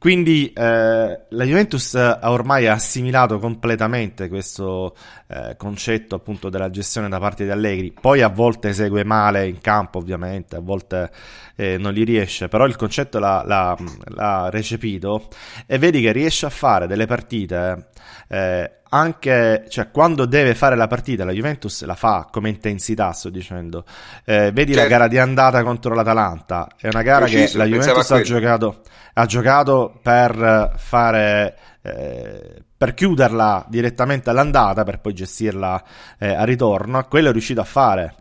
[0.00, 4.96] Quindi eh, la Juventus ha ormai assimilato completamente questo
[5.26, 7.92] eh, concetto appunto della gestione da parte di Allegri.
[7.92, 11.10] Poi a volte esegue male in campo, ovviamente, a volte
[11.54, 15.28] eh, non gli riesce, però il concetto l'ha, l'ha, l'ha, recepito
[15.66, 17.88] e vedi che riesce a fare delle partite
[18.26, 23.30] eh, anche cioè, quando deve fare la partita, la Juventus la fa come intensità, sto
[23.30, 23.84] dicendo.
[24.24, 24.88] Eh, vedi certo.
[24.88, 28.80] la gara di andata contro l'Atalanta, è una gara Preciso, che la Juventus ha giocato,
[29.14, 31.56] ha giocato, per fare.
[31.82, 35.82] Eh, per chiuderla direttamente all'andata per poi gestirla
[36.18, 38.14] eh, a ritorno, quello è riuscito a fare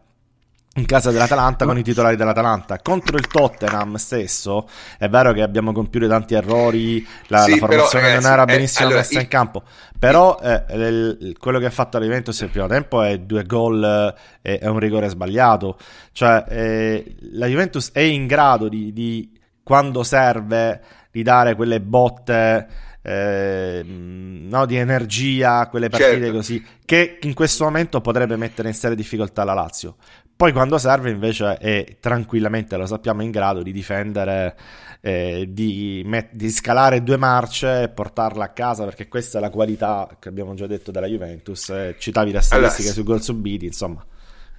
[0.75, 4.69] in casa dell'Atalanta con i titolari dell'Atalanta contro il Tottenham stesso
[4.99, 8.45] è vero che abbiamo compiuto tanti errori la, sì, la formazione però, ragazzi, non era
[8.45, 9.63] benissimo eh, allora, messa in campo
[9.97, 14.13] però eh, il, quello che ha fatto la Juventus nel primo tempo è due gol
[14.41, 15.77] e eh, un rigore sbagliato
[16.11, 20.81] cioè eh, la Juventus è in grado di, di, quando serve
[21.11, 22.67] di dare quelle botte
[23.01, 26.31] eh, no, di energia, quelle partite certo.
[26.33, 29.95] così, che in questo momento potrebbe mettere in seria difficoltà la Lazio.
[30.39, 34.55] Poi quando serve invece è tranquillamente, lo sappiamo, in grado di difendere,
[35.01, 39.49] eh, di, met- di, scalare due marce e portarla a casa, perché questa è la
[39.49, 41.67] qualità che abbiamo già detto della Juventus.
[41.71, 44.01] Eh, citavi le statistiche allora, su gol subiti, insomma,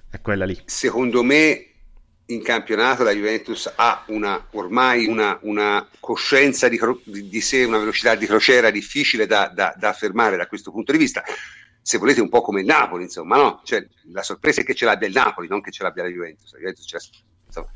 [0.07, 0.61] è quella lì.
[0.65, 1.65] Secondo me
[2.27, 8.13] in campionato la Juventus ha una, ormai una, una coscienza di, di, sé, una velocità
[8.13, 11.23] di crociera difficile da, da, da affermare da questo punto di vista
[11.81, 13.61] se volete un po' come il Napoli, insomma, no?
[13.63, 16.51] Cioè, la sorpresa è che ce l'abbia il Napoli, non che ce l'abbia la Juventus.
[16.53, 17.03] La Juventus ce l'ha,
[17.47, 17.71] insomma,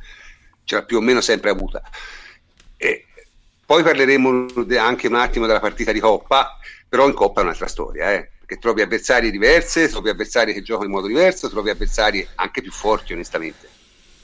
[0.64, 1.82] ce l'ha più o meno sempre avuta.
[2.78, 3.06] E
[3.66, 4.46] poi parleremo
[4.78, 8.30] anche un attimo della partita di Coppa, però in Coppa è un'altra storia, eh?
[8.46, 12.72] perché trovi avversari diverse, trovi avversari che giocano in modo diverso, trovi avversari anche più
[12.72, 13.68] forti, onestamente.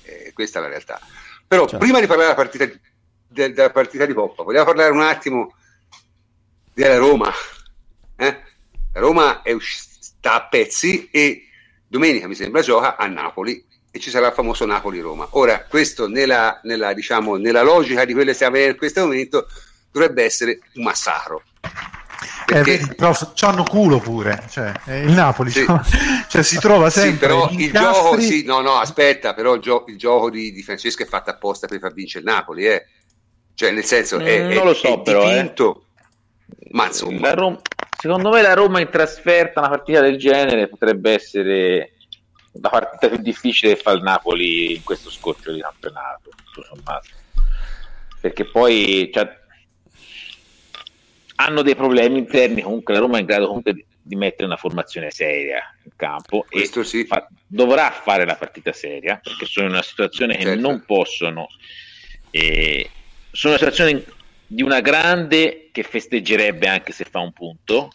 [0.04, 1.00] Eh, questa è la realtà.
[1.48, 1.80] Però certo.
[1.80, 2.80] prima di parlare della partita,
[3.28, 5.56] de, della partita di Coppa, vogliamo parlare un attimo
[6.72, 7.32] della Roma.
[8.16, 8.44] Eh?
[8.94, 11.48] Roma è uscita a pezzi e
[11.88, 15.28] domenica mi sembra gioca a Napoli e ci sarà il famoso Napoli-Roma.
[15.32, 19.48] Ora, questo nella, nella, diciamo, nella logica di quello che stiamo vedendo in questo momento
[19.92, 21.44] dovrebbe essere un massacro.
[22.52, 22.80] Eh, perché...
[22.80, 25.66] Eh, però c'hanno culo pure, cioè, il Napoli sì.
[26.30, 27.12] cioè, si trova sempre.
[27.12, 30.64] Sì, però il gioco, sì, no, no, aspetta, però il, gio- il gioco di, di,
[30.64, 32.86] Francesco è fatto apposta per far vincere il Napoli, eh.
[33.54, 35.86] Cioè, nel senso, è, mm, non lo so, è però, dipinto,
[36.48, 36.70] eh.
[36.72, 37.28] ma insomma.
[37.28, 37.62] La, Rom-
[38.02, 41.92] Secondo me la Roma in trasferta, una partita del genere potrebbe essere
[42.54, 46.32] la partita più difficile che fa il Napoli in questo scorcio di campionato,
[48.20, 49.30] Perché poi cioè,
[51.36, 54.58] hanno dei problemi interni, comunque la Roma è in grado comunque di, di mettere una
[54.58, 57.06] formazione seria in campo questo e sì.
[57.06, 60.60] fa, dovrà fare la partita seria perché sono in una situazione che certo.
[60.60, 61.50] non possono
[62.32, 62.90] eh,
[63.30, 64.04] sono una situazione
[64.52, 67.90] di una grande che festeggerebbe anche se fa un punto.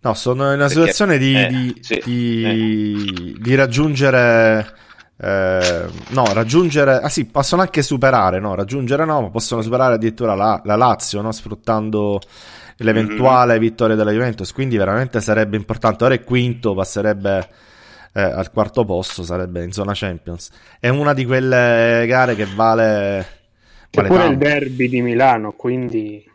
[0.00, 3.40] No, sono in una Perché, situazione di, eh, di, sì, di, eh.
[3.40, 4.74] di raggiungere
[5.18, 10.34] eh, no, raggiungere, ah sì, possono anche superare, no, raggiungere no, ma possono superare addirittura
[10.34, 12.20] la, la Lazio, no, sfruttando
[12.78, 13.60] l'eventuale mm-hmm.
[13.62, 17.48] vittoria della Juventus, quindi veramente sarebbe importante, ora è quinto, passerebbe
[18.12, 23.30] eh, al quarto posto, sarebbe in zona Champions, è una di quelle gare che vale...
[23.96, 24.32] C'è vale pure tanto.
[24.32, 26.30] il derby di Milano, quindi...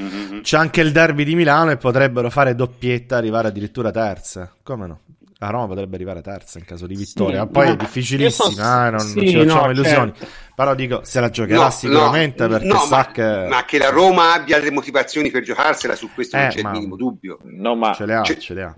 [0.00, 0.40] Mm-hmm.
[0.40, 5.00] C'è anche il derby di Milano e potrebbero fare doppietta, arrivare addirittura terza, come no?
[5.38, 7.42] la Roma potrebbe arrivare terza in caso di vittoria.
[7.42, 10.12] Sì, Poi è difficilissima, eh, non, sì, non, ci facciamo no, illusioni.
[10.14, 10.34] Certo.
[10.54, 13.46] Però dico, se la giocherà no, sicuramente no, perché sa ma, che...
[13.48, 16.70] Ma che la Roma abbia le motivazioni per giocarsela, su questo eh, non c'è ma...
[16.70, 17.38] il minimo dubbio.
[17.42, 17.92] No, ma...
[17.92, 18.74] Ce le ha, ce le ha.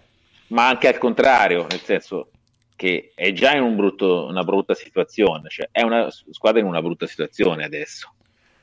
[0.49, 2.31] Ma anche al contrario, nel senso
[2.79, 6.81] che è già in un brutto, una brutta situazione, cioè è una squadra in una
[6.81, 8.15] brutta situazione adesso,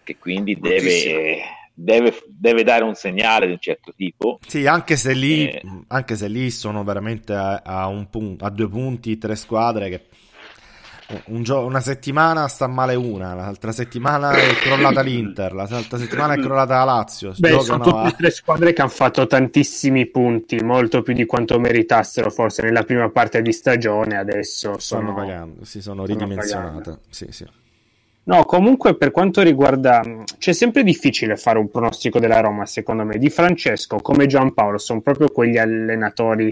[0.06, 1.42] che quindi deve
[1.74, 4.40] deve, deve, dare un segnale di un certo tipo.
[4.48, 8.50] Sì, anche se lì, eh, anche se lì sono veramente a, a, un pun- a
[8.50, 10.06] due punti, tre squadre che
[11.26, 16.40] un gio- una settimana sta male una, l'altra settimana è crollata l'Inter, l'altra settimana è
[16.40, 17.34] crollata la Lazio.
[17.38, 18.12] Beh, sono tutte a...
[18.12, 23.10] tre squadre che hanno fatto tantissimi punti, molto più di quanto meritassero forse nella prima
[23.10, 27.00] parte di stagione, adesso sono, sono pagando, si sono ridimensionate.
[27.10, 27.46] Sì, sì.
[28.28, 30.02] No, comunque per quanto riguarda...
[30.40, 33.20] c'è sempre difficile fare un pronostico della Roma, secondo me.
[33.20, 36.52] Di Francesco, come Giampaolo, sono proprio quegli allenatori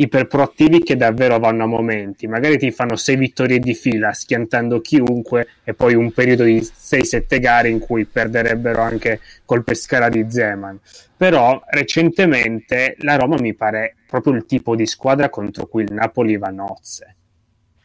[0.00, 2.26] iperproattivi che davvero vanno a momenti.
[2.26, 7.40] Magari ti fanno sei vittorie di fila schiantando chiunque e poi un periodo di 6-7
[7.40, 10.78] gare in cui perderebbero anche col Pescara di Zeman.
[11.16, 16.36] Però recentemente la Roma mi pare proprio il tipo di squadra contro cui il Napoli
[16.36, 17.16] va nozze.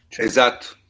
[0.08, 0.82] Cioè, esatto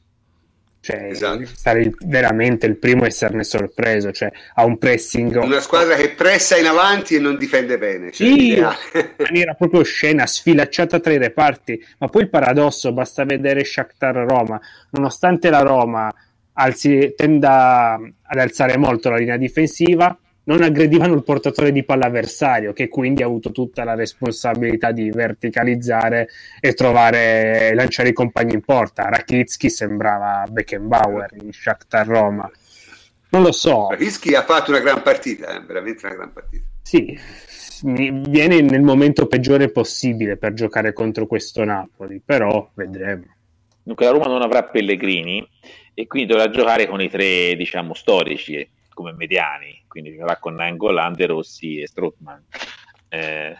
[0.84, 1.46] cioè, esatto.
[1.56, 5.42] sarei veramente il primo a esserne sorpreso, cioè ha un pressing.
[5.42, 8.10] Una squadra che pressa in avanti e non difende bene.
[8.12, 8.74] Cioè sì, in
[9.16, 11.82] maniera proprio scena, sfilacciata tra i reparti.
[12.00, 16.12] Ma poi il paradosso, basta vedere Shakhtar Roma, nonostante la Roma
[16.52, 20.14] alzi, tenda ad alzare molto la linea difensiva,
[20.44, 25.10] non aggredivano il portatore di palla avversario, che quindi ha avuto tutta la responsabilità di
[25.10, 26.28] verticalizzare
[26.60, 29.08] e trovare e lanciare i compagni in porta.
[29.08, 32.50] Rakitsky sembrava Beckenbauer in Shakhtar Roma.
[33.30, 33.88] Non lo so.
[33.90, 35.60] Rakitsky ha fatto una gran partita, eh?
[35.60, 36.64] veramente una gran partita.
[36.82, 37.18] Sì,
[37.82, 43.24] viene nel momento peggiore possibile per giocare contro questo Napoli, però vedremo.
[43.82, 45.46] Dunque la Roma non avrà Pellegrini
[45.92, 51.12] e quindi dovrà giocare con i tre, diciamo, storici come mediani, quindi giocherà con Nangolan,
[51.12, 52.44] De Rossi e Strootman.
[53.08, 53.56] Eh,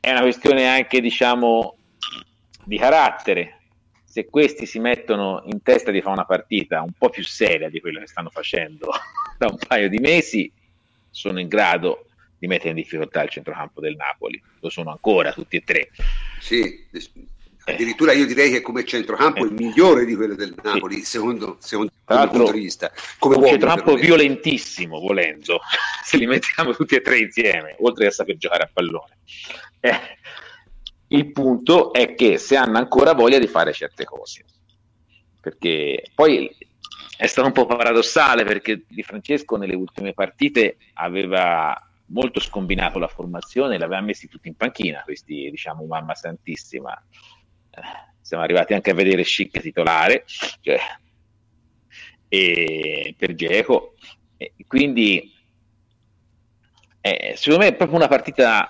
[0.00, 1.76] è una questione anche, diciamo,
[2.64, 3.60] di carattere.
[4.02, 7.78] Se questi si mettono in testa di fare una partita un po' più seria di
[7.80, 8.90] quello che stanno facendo
[9.38, 10.52] da un paio di mesi,
[11.10, 14.42] sono in grado di mettere in difficoltà il centrocampo del Napoli.
[14.58, 15.90] Lo sono ancora tutti e tre.
[16.40, 16.88] Sì,
[17.64, 21.92] addirittura io direi che come centrocampo è il migliore di quello del Napoli, secondo, secondo
[22.08, 22.92] il punto di vista.
[23.18, 25.60] Come un centrocampo violentissimo, volendo,
[26.04, 29.18] se li mettiamo tutti e tre insieme, oltre a saper giocare a pallone.
[29.80, 30.00] Eh,
[31.08, 34.44] il punto è che se hanno ancora voglia di fare certe cose,
[35.40, 36.50] perché poi
[37.16, 43.08] è stato un po' paradossale perché Di Francesco nelle ultime partite aveva molto scombinato la
[43.08, 47.00] formazione, l'aveva messi tutti in panchina, questi diciamo mamma santissima
[48.20, 50.24] siamo arrivati anche a vedere Schick titolare
[50.60, 50.78] cioè,
[52.28, 53.94] e per Geco
[54.66, 55.32] quindi
[57.00, 58.68] eh, secondo me è proprio una partita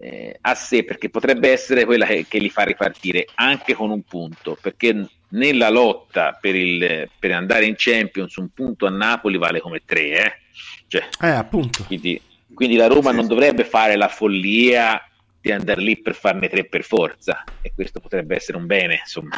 [0.00, 4.02] eh, a sé perché potrebbe essere quella che, che, li fa ripartire anche con un
[4.02, 9.60] punto perché nella lotta per, il, per andare in Champions un punto a Napoli vale
[9.60, 10.32] come tre eh?
[10.86, 11.84] Cioè, eh, appunto.
[11.84, 12.20] Quindi,
[12.52, 13.16] quindi la Roma sì.
[13.16, 15.00] non dovrebbe fare la follia
[15.40, 19.36] di andare lì per farne tre per forza e questo potrebbe essere un bene insomma.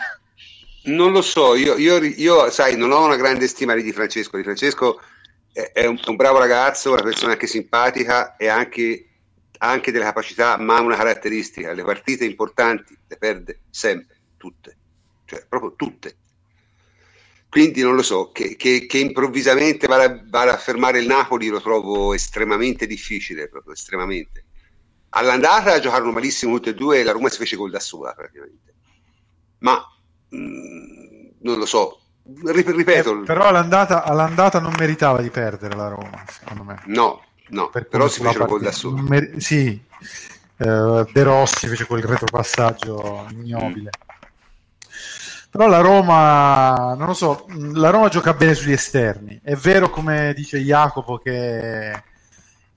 [0.84, 4.36] Non lo so io, io, io sai non ho una grande stima di Francesco.
[4.36, 5.00] Di Francesco
[5.52, 9.08] è, è un, un, bravo ragazzo una persona anche simpatica e anche,
[9.58, 11.72] anche delle capacità ma una caratteristica.
[11.72, 14.76] Le partite importanti le perde sempre tutte.
[15.24, 16.16] Cioè proprio tutte.
[17.48, 21.60] Quindi non lo so, che, che, che improvvisamente vada, vada, a fermare il Napoli lo
[21.60, 24.46] trovo estremamente difficile, proprio estremamente.
[25.14, 28.74] All'andata giocarono malissimo tutti e due e la Roma si fece gol da sola praticamente.
[29.58, 29.84] Ma
[30.28, 32.00] mh, mm, non lo so,
[32.44, 33.20] ripeto.
[33.20, 36.82] Eh, però all'andata, all'andata, non meritava di perdere la Roma, secondo me.
[36.86, 39.02] No, no, per però si fecero gol da sola.
[39.02, 39.78] Mer- sì,
[40.56, 43.90] eh, De Rossi fece quel retropassaggio ignobile.
[43.90, 44.10] Mm.
[45.50, 49.38] Però la Roma, non lo so, la Roma gioca bene sugli esterni.
[49.42, 52.02] È vero, come dice Jacopo, che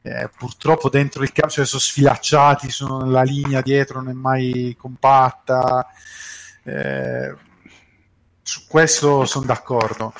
[0.06, 4.76] eh, purtroppo dentro il campo cioè, sono sfilacciati, sono, la linea dietro non è mai
[4.78, 5.88] compatta.
[6.64, 7.36] Eh,
[8.44, 10.14] su questo sono d'accordo.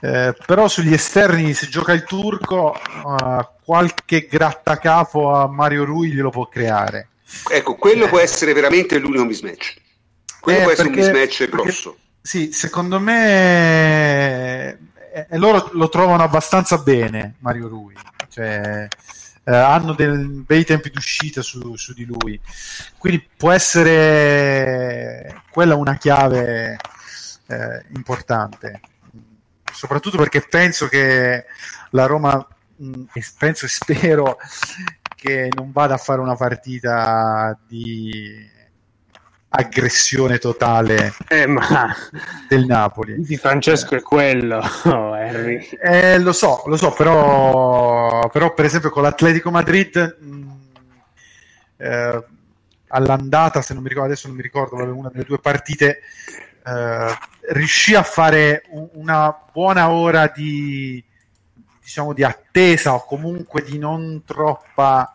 [0.00, 6.30] Eh, però sugli esterni, se gioca il turco, uh, qualche grattacapo a Mario Rui glielo
[6.30, 7.10] può creare.
[7.48, 8.08] Ecco, quello eh.
[8.08, 9.76] può essere veramente l'unico mismatch.
[10.40, 11.90] Quello eh, può essere perché, un mismatch grosso.
[11.90, 14.70] Perché, sì, secondo me
[15.12, 17.94] eh, loro lo trovano abbastanza bene, Mario Rui.
[18.28, 18.88] Cioè,
[19.48, 22.38] eh, hanno dei bei tempi d'uscita su, su, di lui.
[22.98, 26.76] Quindi può essere quella una chiave
[27.46, 28.80] eh, importante,
[29.72, 31.46] soprattutto perché penso che
[31.92, 32.46] la Roma,
[32.76, 33.04] mh,
[33.38, 34.36] penso e spero
[35.16, 38.56] che non vada a fare una partita di
[39.50, 41.94] aggressione totale eh, ma...
[42.48, 43.20] del Napoli.
[43.20, 49.02] Di Francesco è quello, oh, eh, lo so, lo so, però, però per esempio con
[49.02, 50.50] l'Atletico Madrid mh,
[51.78, 52.24] eh,
[52.88, 56.00] all'andata, se non mi ricordo, adesso non mi ricordo, una delle due partite
[56.64, 57.18] eh,
[57.52, 61.02] riuscì a fare un, una buona ora di
[61.80, 65.14] diciamo di attesa o comunque di non troppa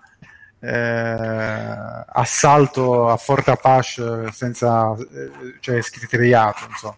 [0.63, 6.95] eh, assalto a Fort Apache senza eh, cioè scriteriato insomma.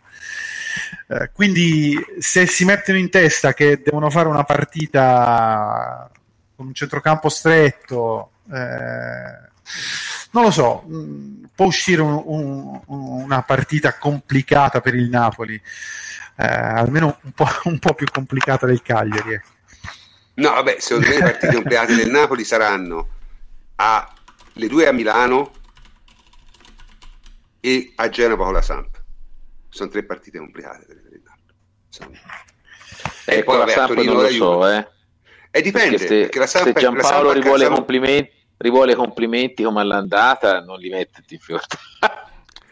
[1.08, 6.10] Eh, quindi se si mettono in testa che devono fare una partita
[6.56, 9.50] con un centrocampo stretto eh,
[10.32, 16.46] non lo so mm, può uscire un, un, una partita complicata per il Napoli eh,
[16.46, 19.50] almeno un po', un po', più complicata del Cagliari ecco.
[20.36, 23.14] no vabbè secondo me le partite complicate del Napoli saranno
[23.76, 24.14] a
[24.54, 25.52] le due a Milano
[27.60, 29.04] e a Genova con la Samp.
[29.70, 32.20] Sono tre partite complicate per il Napoli.
[33.26, 34.88] E, poi la Samp non lo so, eh.
[35.52, 40.62] E dipende, perché, se, perché la Samp, se Giampaolo rivuole, complimenti, rivuole complimenti come all'andata,
[40.62, 41.78] non li mette in difficoltà.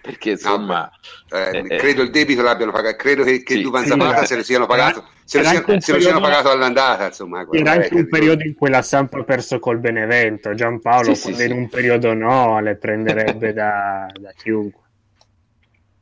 [0.03, 0.91] Perché insomma
[1.29, 4.25] no, eh, eh, credo il debito l'abbiano pagato credo che, che sì, Duvan Zapata sì,
[4.25, 7.95] se lo siano pagato se lo siano, se lo siano pagato all'andata insomma era anche
[7.95, 10.53] un periodo in cui la Samp ha perso col Benevento.
[10.53, 14.81] Giampaolo sì, in un periodo no le prenderebbe da, da chiunque.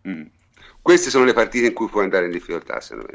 [0.07, 0.23] Mm.
[0.81, 3.05] queste sono le partite in cui può andare in difficoltà se non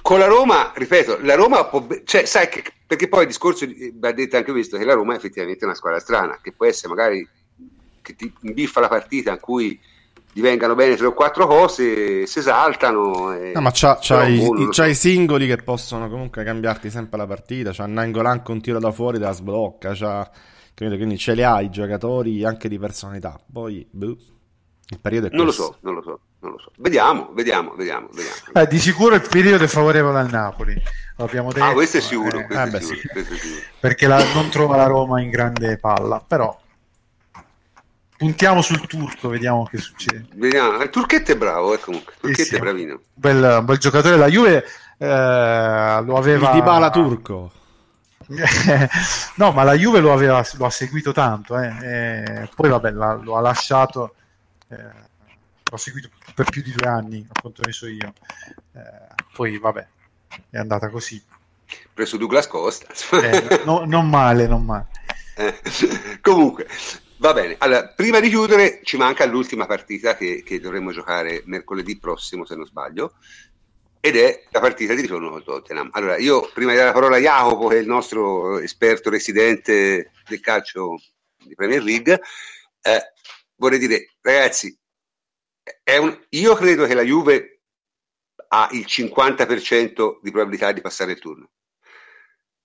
[0.00, 4.12] con la Roma, ripeto, la Roma può, cioè, sai che, perché poi il discorso va
[4.12, 7.28] detto anche questo che la Roma è effettivamente una squadra strana, che può essere magari
[8.08, 9.78] che ti imbiffa la partita in cui
[10.32, 13.34] gli vengano bene tre o quattro cose, si esaltano.
[13.34, 13.52] E...
[13.54, 17.26] No, ma c'ha, c'ha, i, i, c'ha, i, singoli che possono comunque cambiarti sempre la
[17.26, 17.72] partita.
[17.72, 19.92] C'ha Nangolan con tiro da fuori, da sblocca.
[19.94, 20.30] C'ha,
[20.74, 23.38] quindi ce li ha i giocatori anche di personalità.
[23.50, 24.16] Poi, boh,
[24.90, 25.62] il periodo è non questo.
[25.62, 26.20] lo so, non lo so.
[26.40, 26.70] Non lo so.
[26.76, 28.08] Vediamo, vediamo, vediamo.
[28.12, 28.36] vediamo.
[28.54, 30.80] Eh, di sicuro il periodo è favorevole al Napoli,
[31.16, 31.64] l'abbiamo detto.
[31.64, 32.38] Ah, questo è sicuro.
[32.38, 33.08] Eh, questo eh, è sicuro, sì.
[33.08, 33.60] questo è sicuro.
[33.80, 36.56] Perché la, non trova la Roma in grande palla, però
[38.18, 40.26] puntiamo sul turco, vediamo che succede.
[40.34, 40.82] Vediamo.
[40.82, 42.12] Il turchetto è bravo, eh, comunque.
[42.14, 43.00] Il turchetto sì, è bravino.
[43.14, 44.64] Bel, bel giocatore della Juve,
[44.98, 46.50] eh, lo aveva...
[46.50, 47.52] Il Dybala turco.
[49.36, 51.76] no, ma la Juve lo, aveva, lo ha seguito tanto, eh.
[51.80, 54.16] eh poi vabbè, la, lo ha lasciato,
[54.68, 54.76] eh,
[55.70, 58.12] l'ho seguito per più di due anni, a quanto ne so io.
[58.74, 59.86] Eh, poi vabbè,
[60.50, 61.22] è andata così.
[61.94, 62.86] Preso Douglas Costa.
[63.22, 64.88] Eh, no, non male, non male.
[66.20, 66.66] comunque,
[67.20, 71.98] Va bene, allora, prima di chiudere ci manca l'ultima partita che, che, dovremmo giocare mercoledì
[71.98, 73.14] prossimo, se non sbaglio,
[73.98, 75.90] ed è la partita di ritorno col Tottenham.
[75.94, 80.12] Allora, io prima di dare la parola a Jacopo, che è il nostro esperto residente
[80.28, 81.00] del calcio
[81.42, 82.20] di Premier League,
[82.82, 83.12] eh,
[83.56, 84.78] vorrei dire, ragazzi,
[85.98, 87.62] un, io credo che la Juve
[88.46, 91.50] ha il 50% di probabilità di passare il turno,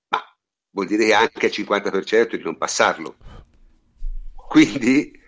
[0.10, 0.24] ma
[0.70, 3.18] vuol dire che anche il 50% di non passarlo
[4.48, 5.22] quindi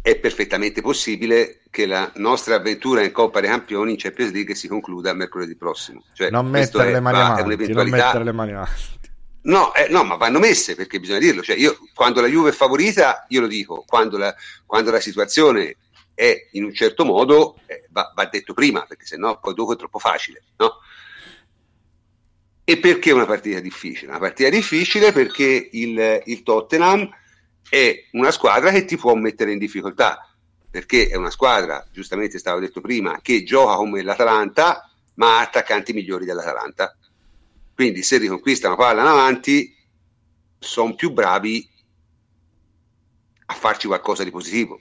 [0.00, 4.66] è perfettamente possibile che la nostra avventura in Coppa dei Campioni in Champions League si
[4.68, 6.02] concluda mercoledì prossimo.
[6.14, 8.96] Cioè, non mettere, è, le mani avanti, non mettere le mani avanti.
[9.42, 11.42] No, eh, no, ma vanno messe perché bisogna dirlo.
[11.42, 15.76] Cioè, io, quando la Juve è favorita, io lo dico, quando la, quando la situazione
[16.14, 19.76] è in un certo modo, eh, va, va, detto prima, perché sennò poi dopo è
[19.76, 20.42] troppo facile.
[20.56, 20.78] No?
[22.64, 24.10] E perché una partita difficile?
[24.10, 27.08] Una partita difficile perché il, il Tottenham
[27.68, 30.22] è una squadra che ti può mettere in difficoltà
[30.70, 35.92] perché è una squadra, giustamente stavo detto prima, che gioca come l'Atalanta ma ha attaccanti
[35.92, 36.96] migliori dell'Atalanta.
[37.74, 39.74] Quindi se riconquistano palla in avanti
[40.58, 41.68] sono più bravi
[43.46, 44.80] a farci qualcosa di positivo.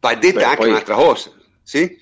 [0.00, 1.32] Va detta Beh, anche poi- un'altra cosa,
[1.62, 2.00] sì?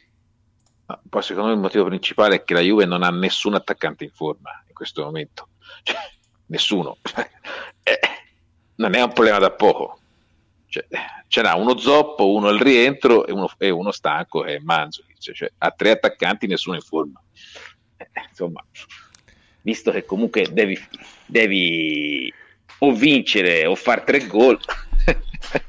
[0.86, 4.04] Ma Poi secondo me il motivo principale è che la Juve non ha nessun attaccante
[4.04, 5.48] in forma in questo momento.
[5.82, 5.96] Cioè,
[6.46, 6.98] nessuno.
[7.82, 8.00] Eh,
[8.80, 9.98] non è un problema da poco.
[10.66, 10.86] Cioè,
[11.28, 15.32] ce n'ha uno zoppo, uno al rientro e uno, e uno stanco che è Manzukic.
[15.32, 17.22] Cioè, ha tre attaccanti, nessuno in forma.
[17.96, 18.64] Eh, insomma,
[19.62, 20.78] visto che comunque devi,
[21.26, 22.32] devi
[22.78, 24.58] o vincere o far tre gol.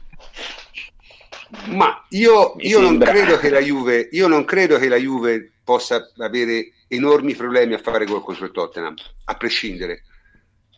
[1.67, 6.09] Ma io, io non credo che la Juve, io non credo che la Juve possa
[6.17, 10.03] avere enormi problemi a fare gol contro il Tottenham, a prescindere.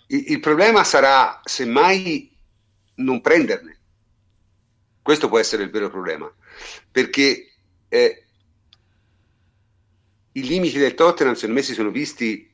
[0.07, 2.31] Il, il problema sarà semmai
[2.95, 3.77] non prenderne.
[5.01, 6.31] Questo può essere il vero problema,
[6.89, 7.51] perché
[7.89, 8.25] eh,
[10.33, 12.49] i limiti del Tottenham secondo me si sono visti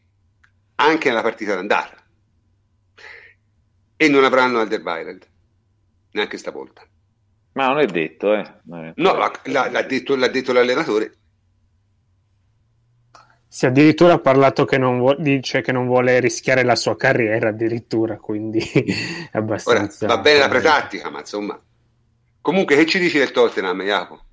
[0.75, 2.03] anche nella partita d'andata
[3.95, 5.27] e non avranno Alderweireld
[6.11, 6.87] neanche stavolta.
[7.53, 8.59] Ma non è detto, eh.
[8.63, 11.17] Non è- No, l'ha, l'ha- l'ha detto, l'ha detto l'allenatore.
[13.51, 17.49] Si è addirittura parlato che non, vuo- dice che non vuole rischiare la sua carriera,
[17.49, 18.59] addirittura, quindi
[19.31, 20.07] è Ora, abbastanza...
[20.07, 21.59] va bene la pretattica, ma insomma.
[22.41, 24.23] Comunque, che ci dici del Tottenham, Jacopo?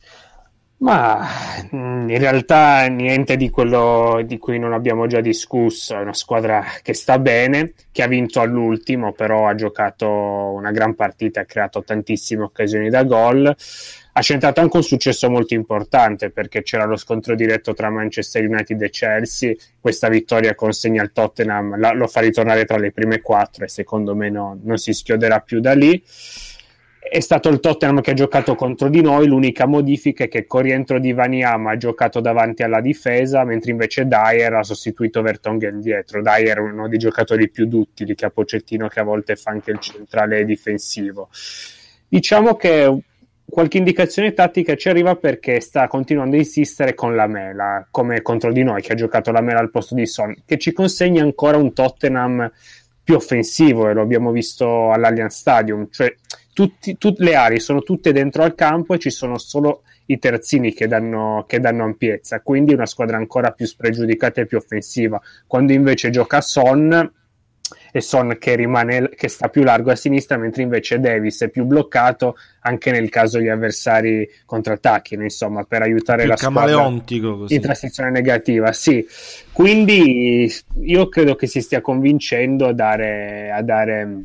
[0.79, 1.27] Ma
[1.71, 5.97] mh, in realtà niente di quello di cui non abbiamo già discusso.
[5.97, 10.95] È una squadra che sta bene, che ha vinto all'ultimo, però ha giocato una gran
[10.95, 13.55] partita, ha creato tantissime occasioni da gol.
[14.19, 18.81] Ha centrato anche un successo molto importante perché c'era lo scontro diretto tra Manchester United
[18.81, 19.55] e Chelsea.
[19.79, 24.15] Questa vittoria consegna al Tottenham, la- lo fa ritornare tra le prime quattro e secondo
[24.15, 26.03] me no- non si schioderà più da lì
[27.09, 29.29] è stato il Tottenham che ha giocato contro di noi.
[29.29, 34.07] L'unica modifica è che con rientro di Vaniama ha giocato davanti alla difesa, mentre invece
[34.07, 36.21] Dyer ha sostituito Vertonghen dietro.
[36.21, 39.71] Dyer è uno dei giocatori più duttili che ha Pocettino, che a volte fa anche
[39.71, 41.29] il centrale difensivo.
[42.09, 43.03] Diciamo che
[43.57, 48.53] qualche indicazione tattica ci arriva perché sta continuando a insistere con la Mela, come contro
[48.53, 51.57] di noi, che ha giocato la Mela al posto di Son, che ci consegna ancora
[51.57, 52.53] un Tottenham
[53.03, 56.15] più offensivo e lo abbiamo visto all'Allianz Stadium, cioè
[56.53, 60.75] tutti, tutte le aree sono tutte dentro al campo e ci sono solo i terzini
[60.75, 65.19] che danno, che danno ampiezza, quindi una squadra ancora più spregiudicata e più offensiva.
[65.47, 67.11] Quando invece gioca Son
[67.93, 71.65] e Son che rimane che sta più largo a sinistra, mentre invece Davis è più
[71.65, 76.83] bloccato anche nel caso gli avversari contrattacchino, insomma, per aiutare Più la squadra
[77.37, 77.55] così.
[77.55, 79.07] in transizione negativa, sì.
[79.53, 80.53] Quindi
[80.83, 84.25] io credo che si stia convincendo a dare, a dare,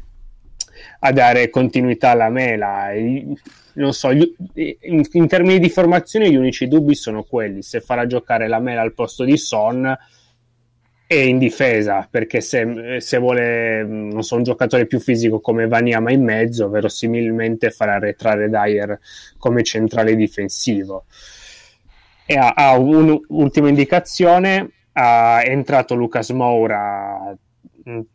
[0.99, 2.89] a dare continuità alla mela.
[3.73, 8.47] Non so, in, in termini di formazione gli unici dubbi sono quelli, se farà giocare
[8.47, 9.97] la mela al posto di Son
[11.11, 16.09] e in difesa, perché se, se vuole, non so, un giocatore più fisico come Vaniama
[16.09, 18.97] in mezzo, verosimilmente farà arretrare Dyer
[19.37, 21.03] come centrale difensivo.
[22.25, 27.35] E ha, ha un'ultima indicazione, ha entrato Lucas Moura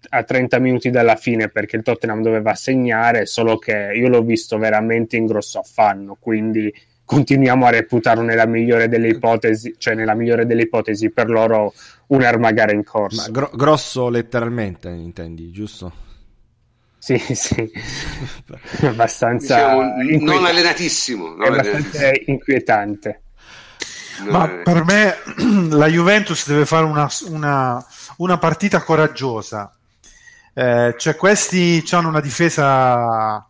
[0.08, 4.56] a 30 minuti dalla fine perché il Tottenham doveva segnare, solo che io l'ho visto
[4.56, 6.72] veramente in grosso affanno, quindi
[7.06, 11.72] continuiamo a reputarlo nella migliore delle ipotesi, cioè nella migliore delle ipotesi per loro
[12.08, 13.30] un'arma gara in Ma corso.
[13.30, 16.04] gro- grosso letteralmente, intendi, giusto?
[16.98, 17.70] Sì, sì,
[18.82, 21.34] abbastanza, Diciamo, non allenatissimo.
[21.34, 22.34] è Non abbastanza allenatissimo.
[22.36, 23.20] inquietante.
[24.28, 24.62] Ma allenatissimo.
[24.64, 29.70] per me la Juventus deve fare una, una- una partita coraggiosa.
[30.52, 33.46] Eh, cioè, questi hanno una difesa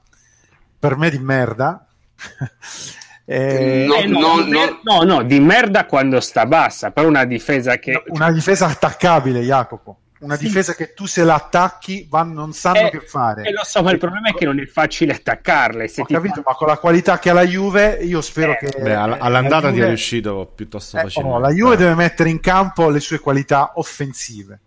[0.79, 1.87] per me di merda.
[3.29, 4.59] Eh, No, Eh, no, no, di no.
[4.59, 8.05] mer- no, no, di merda quando sta bassa, però una difesa che...
[8.09, 9.99] una difesa attaccabile, Jacopo.
[10.21, 10.45] Una Sì.
[10.45, 13.43] difesa che tu se la attacchi van- non sanno Eh, che fare.
[13.43, 15.89] Eh, lo so, ma il problema è che non è facile attaccarle.
[15.89, 18.53] Se Ho ti capito, fa- ma con la qualità che ha la Juve, io spero
[18.53, 21.37] Eh, che Beh, all- la all'andata ti è Juve- riuscito piuttosto Eh, facilmente.
[21.37, 24.61] oh, la Juve deve mettere in campo le sue qualità offensive.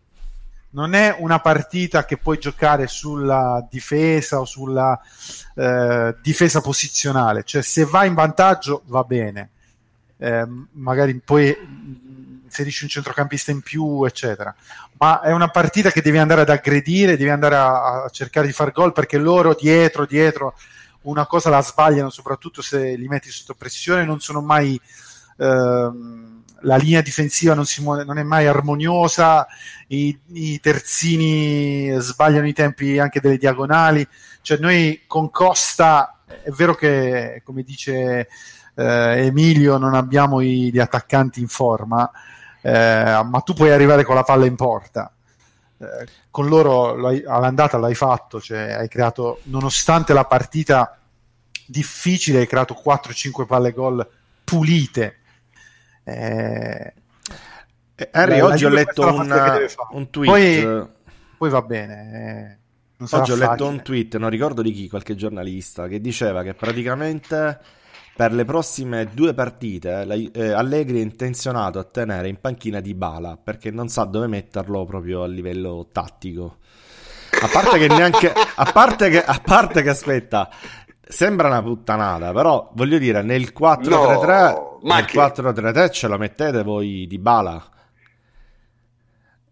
[0.71, 4.99] Non è una partita che puoi giocare sulla difesa o sulla
[5.55, 9.49] eh, difesa posizionale, cioè se va in vantaggio va bene,
[10.21, 11.55] Eh, magari poi
[12.43, 14.53] inserisci un centrocampista in più, eccetera.
[14.97, 18.51] Ma è una partita che devi andare ad aggredire, devi andare a, a cercare di
[18.51, 20.55] far gol perché loro dietro, dietro,
[21.03, 24.79] una cosa la sbagliano, soprattutto se li metti sotto pressione, non sono mai
[25.37, 29.47] ehm, la linea difensiva non, muove, non è mai armoniosa,
[29.87, 34.07] i, i terzini sbagliano i tempi anche delle diagonali,
[34.41, 38.27] cioè noi con Costa è vero che come dice
[38.75, 42.09] eh, Emilio non abbiamo i- gli attaccanti in forma,
[42.61, 45.11] eh, ma tu puoi arrivare con la palla in porta.
[45.81, 50.97] Eh, con loro all'andata l'hai fatto, cioè hai creato, nonostante la partita
[51.65, 54.07] difficile, hai creato 4-5 palle gol
[54.43, 55.18] pulite.
[56.09, 56.93] Eh,
[57.95, 60.63] eh, Harry, oggi ho letto un, un, tweet.
[60.63, 60.89] Poi,
[61.37, 62.59] poi va bene.
[62.97, 66.53] Eh, oggi ho letto un tweet, non ricordo di chi, qualche giornalista, che diceva che
[66.53, 67.59] praticamente
[68.15, 73.37] per le prossime due partite eh, Allegri è intenzionato a tenere in panchina di Bala
[73.41, 76.57] perché non sa dove metterlo proprio a livello tattico.
[77.41, 78.31] A parte che neanche.
[78.31, 80.49] A parte che, a parte che aspetta,
[81.11, 87.07] sembra una puttanata, però voglio dire, nel 4-3-3, no, nel 4-3-3 ce la mettete voi
[87.07, 87.67] di Bala.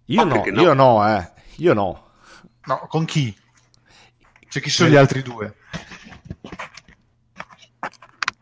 [0.06, 1.32] Io no, no, io no, eh.
[1.56, 2.10] Io no.
[2.66, 3.36] No, con chi?
[4.48, 5.56] Cioè, chi sono gli altri due?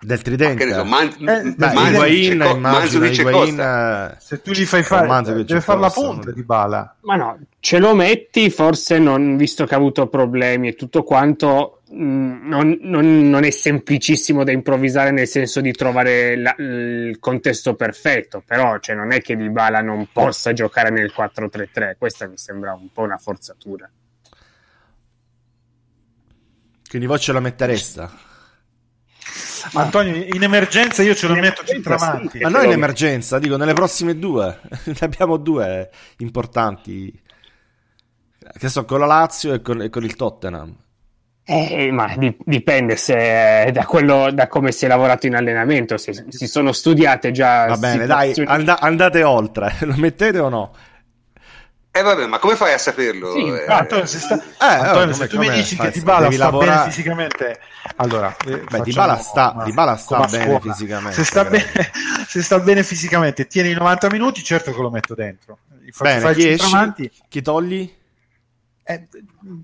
[0.06, 5.80] del tridente so, Man- eh, Higuain, immagino Higuain, se tu gli fai fare deve fare
[5.80, 10.08] la punta di bala ma no ce lo metti forse non, visto che ha avuto
[10.08, 16.36] problemi e tutto quanto non, non, non, è semplicissimo da improvvisare nel senso di trovare
[16.36, 21.14] la, il contesto perfetto però cioè, non è che Di Bala non possa giocare nel
[21.16, 23.90] 4-3-3 questa mi sembra un po' una forzatura
[26.90, 28.12] quindi voi ce la metteresta
[29.74, 32.38] ma Antonio, in emergenza io ce lo metto centravanti.
[32.38, 34.62] Sì, ma non in emergenza, dico nelle prossime due.
[34.86, 37.12] ne abbiamo due importanti.
[38.58, 40.85] Che so, con la Lazio e con, e con il Tottenham.
[41.48, 46.48] Eh, ma dipende se, da, quello, da come si è lavorato in allenamento, se si
[46.48, 47.68] sono studiate già.
[47.68, 48.48] Va bene, situazioni...
[48.48, 50.76] dai, and- andate oltre, lo mettete o no?
[51.92, 53.32] Eh vabbè, ma come fai a saperlo?
[53.32, 54.36] Sì, eh, Antonio, se, sta...
[54.36, 56.72] eh, Antonio, come, se tu mi dici che Dybala sta lavorare...
[56.72, 57.60] bene fisicamente,
[57.98, 60.60] allora, eh, Beh, Dybala sta, una, Dybala sta bene scuola.
[60.60, 61.14] fisicamente.
[61.16, 61.66] Se sta bene,
[62.28, 65.60] se sta bene fisicamente, tieni i 90 minuti, certo che lo metto dentro.
[66.02, 67.94] Bene, fai chi, esci, chi togli?
[68.88, 69.08] Eh,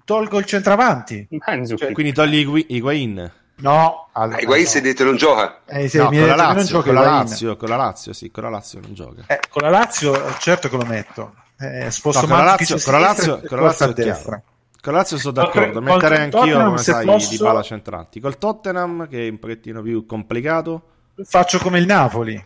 [0.03, 1.27] tolgo il centravanti.
[1.29, 3.31] Cioè, quindi togli Higuain.
[3.57, 4.71] No, allora, ah, Higuain no.
[4.71, 5.61] è detto non gioca.
[5.67, 8.49] Eh, sì, no, con, la Lazio, con, la Lazio, con la Lazio, sì, con la
[8.49, 9.23] Lazio non gioca.
[9.27, 12.93] Eh, con la Lazio certo che lo metto eh, sposto no, con la Lazio, con
[12.93, 14.43] la Lazio, con la Lazio.
[14.81, 17.29] Con la Lazio sono d'accordo, no, metterei anch'io Tottenham, come sai posso...
[17.29, 18.19] di bala centranti.
[18.19, 20.87] Col Tottenham che è un pochettino più complicato.
[21.23, 22.43] Faccio come il Napoli.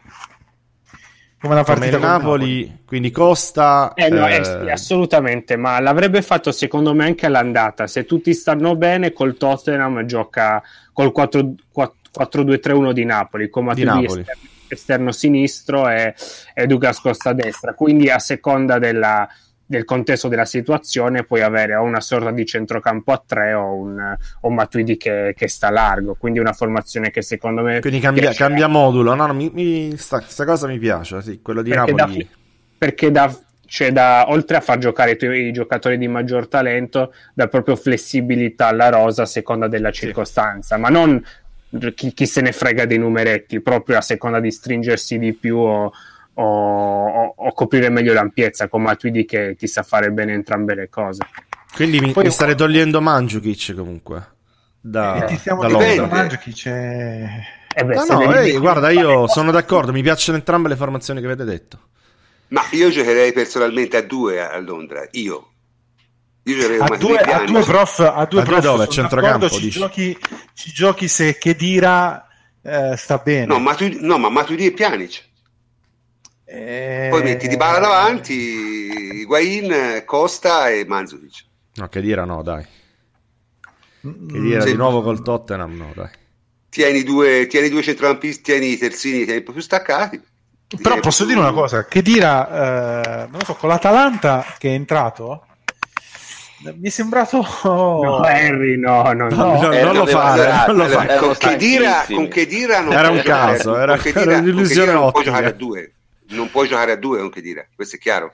[1.46, 4.72] Come la partita come il Napoli, Napoli, quindi Costa eh, no, eh...
[4.72, 7.86] assolutamente, ma l'avrebbe fatto secondo me anche all'andata.
[7.86, 14.22] Se tutti stanno bene, col Tottenham gioca col 4-2-3-1 di Napoli, come di Napoli.
[14.22, 16.16] Esterno esterno sinistro e,
[16.54, 17.76] e Dugas Costa a destra.
[17.76, 19.30] Quindi a seconda della,
[19.68, 24.16] del contesto della situazione puoi avere o una sorta di centrocampo a tre o un,
[24.42, 26.16] o Matuidi che, che, sta largo.
[26.16, 29.16] Quindi una formazione che secondo me quindi cambia, cambia modulo.
[29.16, 32.38] No, no mi, mi, sta, questa cosa mi piace sì, quello di perché Napoli da,
[32.78, 37.14] perché da, cioè da, oltre a far giocare i, tuoi, i, giocatori di maggior talento
[37.34, 40.76] dà proprio flessibilità alla rosa a seconda della circostanza.
[40.76, 40.82] Sì.
[40.82, 41.24] ma non
[41.96, 45.92] chi, chi, se ne frega dei numeretti, proprio a seconda di stringersi di più o,
[46.36, 51.28] o, o coprire meglio l'ampiezza, con Matuidi che ti sa fare bene entrambe le cose.
[51.74, 54.34] Quindi mi, Poi, mi starei togliendo Mandzukic comunque.
[54.80, 57.30] Da, e ti stiamo da togliendo Mandzukic e...
[57.78, 61.26] Eh beh, no, no, ehi, guarda, io sono d'accordo, mi piacciono entrambe le formazioni che
[61.26, 61.80] avete detto.
[62.48, 65.50] Ma io giocherei personalmente a due a Londra, io,
[66.80, 68.88] a due, a due prof, a due, a prof dove?
[68.88, 70.18] Centrocampo, ci giochi,
[70.54, 72.26] ci giochi se Chedira
[72.62, 73.48] eh, sta bene.
[73.48, 75.24] No, Matuidi, no ma Matuidi e Pjanic.
[76.46, 77.08] Eh...
[77.10, 81.46] Poi metti Di Bala davanti, Higuain, Costa e Manzukic.
[81.76, 82.66] No, Chedira no, dai.
[84.02, 86.10] Chedira mm, di nuovo col Tottenham, no, dai.
[86.70, 90.22] Tieni due, tieni due centrocampisti, tieni i terzini, tieni un po' più staccati.
[90.82, 95.46] Però posso dire una cosa, Chedira, eh, non so, con l'Atalanta che è entrato
[96.74, 99.36] mi è sembrato no Harry no, no, no.
[99.36, 102.94] no, no non lo fare non lo fare con che dira, con che dira non
[102.94, 105.94] era un caso era, era un'illusione non puoi giocare a due
[106.30, 108.34] non puoi giocare a due con che dire questo è chiaro.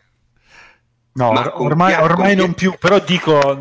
[1.13, 3.59] No Ma ormai, con, ormai non più però dico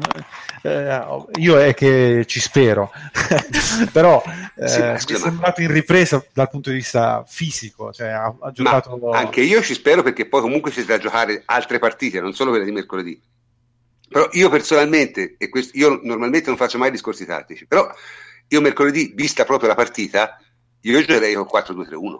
[0.63, 1.03] eh,
[1.39, 2.93] io è che ci spero.
[3.93, 4.23] Però
[4.57, 8.51] eh, sì, mi è sembrato in ripresa dal punto di vista fisico cioè ha, ha
[8.53, 12.35] giocato Ma anche io ci spero perché poi comunque c'è da giocare altre partite non
[12.35, 13.21] solo quelle di mercoledì.
[14.11, 17.89] Però io personalmente, e questo, io normalmente non faccio mai discorsi tattici, però
[18.49, 20.37] io mercoledì, vista proprio la partita,
[20.81, 22.19] io giocherei con 4-2-3-1.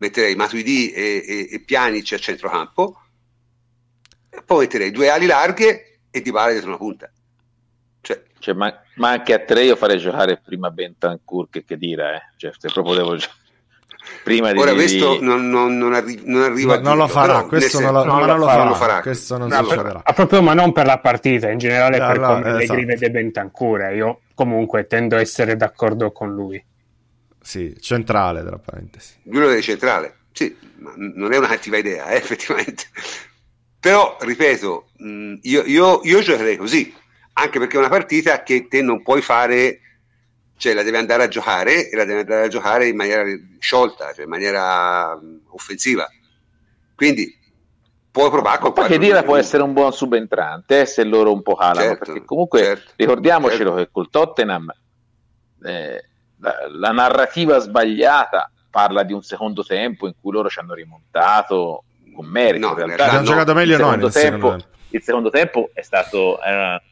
[0.00, 3.00] Metterei Matuidi e, e, e Pjanic a centrocampo,
[4.30, 7.10] e poi metterei due ali larghe e Di Bale dietro una punta.
[8.00, 12.14] Cioè, cioè, ma, ma, anche a tre io farei giocare prima Bentancur che, che dire,
[12.14, 12.20] eh.
[12.38, 13.38] cioè, se proprio devo giocare
[14.24, 14.58] prima di...
[14.58, 18.04] Ora questo non, non, non, arri- non arriva no, non lo farà, questo non, lo,
[18.04, 19.00] non, lo, farà, lo farà.
[19.02, 22.26] Questo non no, per, proprio, ma non per la partita, in generale no, per no,
[22.26, 22.72] come esatto.
[22.72, 23.92] Allegri vede Bentancur.
[23.92, 26.64] Io comunque tendo a essere d'accordo con lui.
[27.42, 29.14] Sì, centrale, tra parentesi.
[29.22, 32.84] Giulio centrale, sì, ma non è una cattiva idea, eh, effettivamente.
[33.78, 34.90] Però, ripeto,
[35.42, 36.94] io, io, io giocherei così,
[37.34, 39.80] anche perché è una partita che te non puoi fare
[40.60, 43.24] cioè la deve andare a giocare e la deve andare a giocare in maniera
[43.58, 45.18] sciolta, cioè in maniera
[45.48, 46.06] offensiva.
[46.94, 47.34] Quindi
[48.10, 51.54] puoi provare con qualche Chedira può essere un buon subentrante eh, se loro un po'
[51.54, 53.74] calano, certo, perché comunque certo, ricordiamocelo certo.
[53.76, 54.70] che col Tottenham
[55.64, 56.09] eh,
[56.40, 61.84] la, la, narrativa sbagliata parla di un secondo tempo in cui loro ci hanno rimontato
[62.14, 62.66] con merito.
[62.66, 64.56] No, in realtà hanno no, giocato meglio il secondo, tempo,
[64.90, 66.42] il secondo tempo è stato...
[66.42, 66.82] Eh,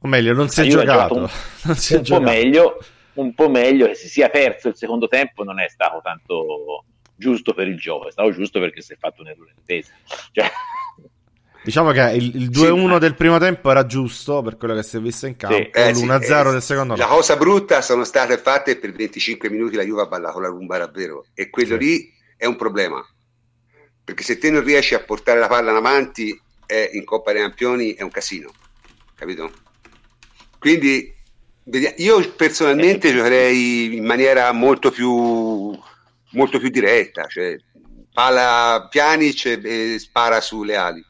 [0.00, 1.14] o meglio, non si è giocato.
[1.14, 1.28] Un,
[1.64, 2.24] non si è un giocato.
[2.24, 2.78] po' meglio
[3.18, 6.84] un po' meglio che si sia perso il secondo tempo non è stato tanto
[7.16, 9.92] giusto per il gioco, è stato giusto perché si è fatto un errore in tesa.
[10.32, 10.46] Cioè...
[11.62, 14.96] Diciamo che il, il 2-1 sì, del primo tempo era giusto per quello che si
[14.96, 18.04] è visto in campo, sì, eh, l'1-0 sì, eh, del secondo La cosa brutta sono
[18.04, 22.10] state fatte per 25 minuti la Juve ha ballato la rumba davvero e quello lì
[22.36, 23.04] è un problema.
[24.04, 27.42] Perché se te non riesci a portare la palla in avanti eh, in Coppa dei
[27.42, 28.50] Campioni è un casino,
[29.14, 29.50] capito?
[30.58, 31.14] Quindi
[31.96, 35.78] io personalmente giocherei in maniera molto più,
[36.30, 37.56] molto più diretta, cioè
[38.12, 41.04] pala Pjanic e, e spara sulle ali.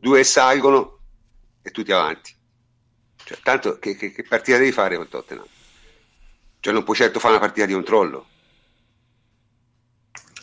[0.00, 0.98] Due salgono
[1.62, 2.34] e tutti avanti.
[3.22, 5.46] Cioè, tanto che, che, che, partita devi fare con Tottenham?
[6.58, 8.26] Cioè non puoi certo fare una partita di controllo.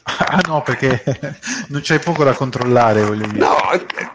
[0.10, 1.04] Ah no, perché
[1.68, 3.40] non c'è poco da controllare, voglio dire.
[3.40, 3.58] No,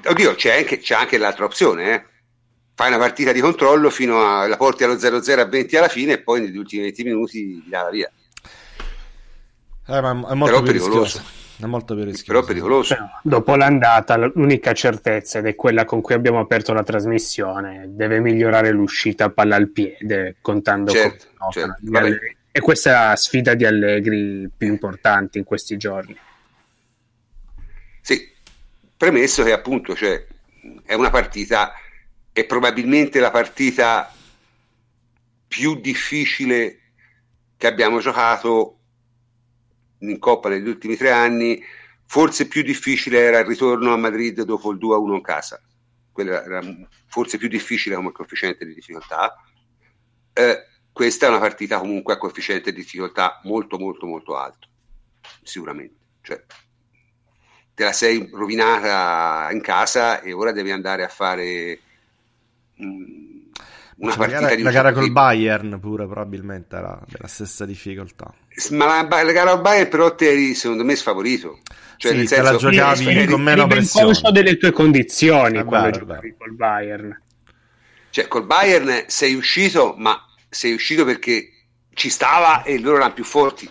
[0.06, 2.06] oddio, c'è anche, c'è anche l'altra opzione, eh
[2.74, 6.14] fai una partita di controllo fino a la porti allo 0-0 a 20 alla fine
[6.14, 8.10] e poi negli ultimi 20 minuti dà la via.
[9.86, 11.22] Eh, ma è molto Però pericoloso.
[11.58, 12.32] È molto più rischioso.
[12.32, 12.94] Però pericoloso.
[12.94, 18.20] Però, dopo l'andata, l'unica certezza, ed è quella con cui abbiamo aperto la trasmissione, deve
[18.20, 21.76] migliorare l'uscita palla al piede, contando certo, con certo.
[22.50, 26.16] E questa è la sfida di Allegri più importante in questi giorni.
[28.00, 28.30] Sì,
[28.96, 30.26] premesso che appunto cioè,
[30.84, 31.72] è una partita
[32.32, 34.12] è probabilmente la partita
[35.46, 36.78] più difficile
[37.58, 38.78] che abbiamo giocato
[40.10, 41.62] in Coppa negli ultimi tre anni.
[42.04, 45.60] Forse più difficile era il ritorno a Madrid dopo il 2-1 in casa.
[46.10, 46.60] Quella era
[47.06, 49.34] forse più difficile come coefficiente di difficoltà.
[50.32, 54.68] Eh, questa è una partita comunque a coefficiente di difficoltà molto molto molto alto,
[55.42, 56.00] sicuramente.
[56.20, 56.44] Cioè,
[57.74, 61.80] te la sei rovinata in casa e ora devi andare a fare
[64.02, 68.34] una partita la gara, di la gara col Bayern pure probabilmente era della stessa difficoltà.
[68.70, 71.60] Ma la, la gara al Bayern però te eri secondo me sfavorito.
[71.96, 74.18] Cioè sì, nel senso, la giocavi eri, con meno pressione.
[74.20, 77.22] ben delle tue condizioni è quando giocavi col Bayern.
[78.10, 81.50] Cioè col Bayern sei uscito ma sei uscito perché
[81.94, 83.70] ci stava e loro erano più forti.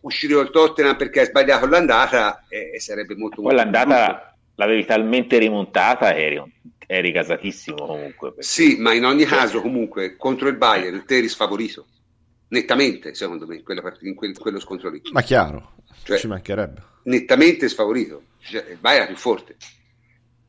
[0.00, 6.16] Uscire col Tottenham perché hai sbagliato l'andata eh, sarebbe molto poi l'andata l'avevi talmente rimontata
[6.16, 6.42] eri
[6.88, 8.28] un eri casatissimo comunque.
[8.30, 8.42] Perché...
[8.42, 11.86] Sì, ma in ogni caso comunque contro il Bayern te eri sfavorito,
[12.48, 15.00] nettamente secondo me in, quella part- in quel, quello scontro lì.
[15.12, 16.82] Ma chiaro, cioè, ci mancherebbe.
[17.04, 19.56] Nettamente sfavorito, cioè, il Bayern era più forte.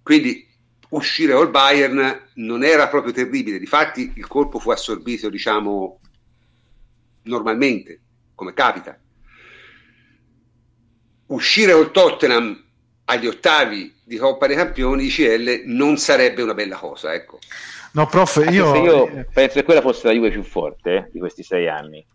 [0.04, 0.46] Quindi
[0.90, 6.00] uscire col Bayern non era proprio terribile, difatti il colpo fu assorbito diciamo
[7.24, 8.00] normalmente,
[8.36, 8.98] come capita.
[11.28, 12.67] Uscire col Tottenham
[13.10, 17.40] agli ottavi di Coppa dei Campioni ICL non sarebbe una bella cosa, ecco.
[17.94, 18.76] No, prof, io...
[18.76, 22.06] io penso che quella fosse la Juve più forte eh, di questi sei anni,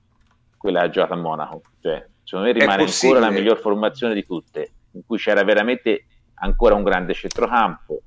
[0.56, 1.62] quella giocata a Monaco.
[1.80, 6.74] Cioè, secondo me rimane ancora la miglior formazione di tutte, in cui c'era veramente ancora
[6.74, 8.02] un grande centrocampo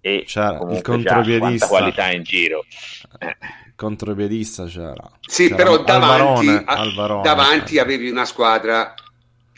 [0.00, 2.64] e c'era il contropiedista qualità in giro.
[3.18, 3.36] Eh.
[3.66, 5.10] Il contropiedista c'era.
[5.20, 8.94] Sì, c'era però davanti, Alvarone, Alvarone, davanti avevi una squadra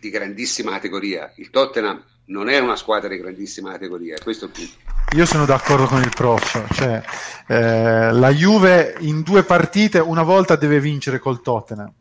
[0.00, 1.30] di grandissima categoria.
[1.36, 5.16] Il Tottenham non è una squadra di grandissima categoria, questo è il punto.
[5.16, 7.02] Io sono d'accordo con il prof, cioè,
[7.48, 11.92] eh, la Juve in due partite una volta deve vincere col Tottenham,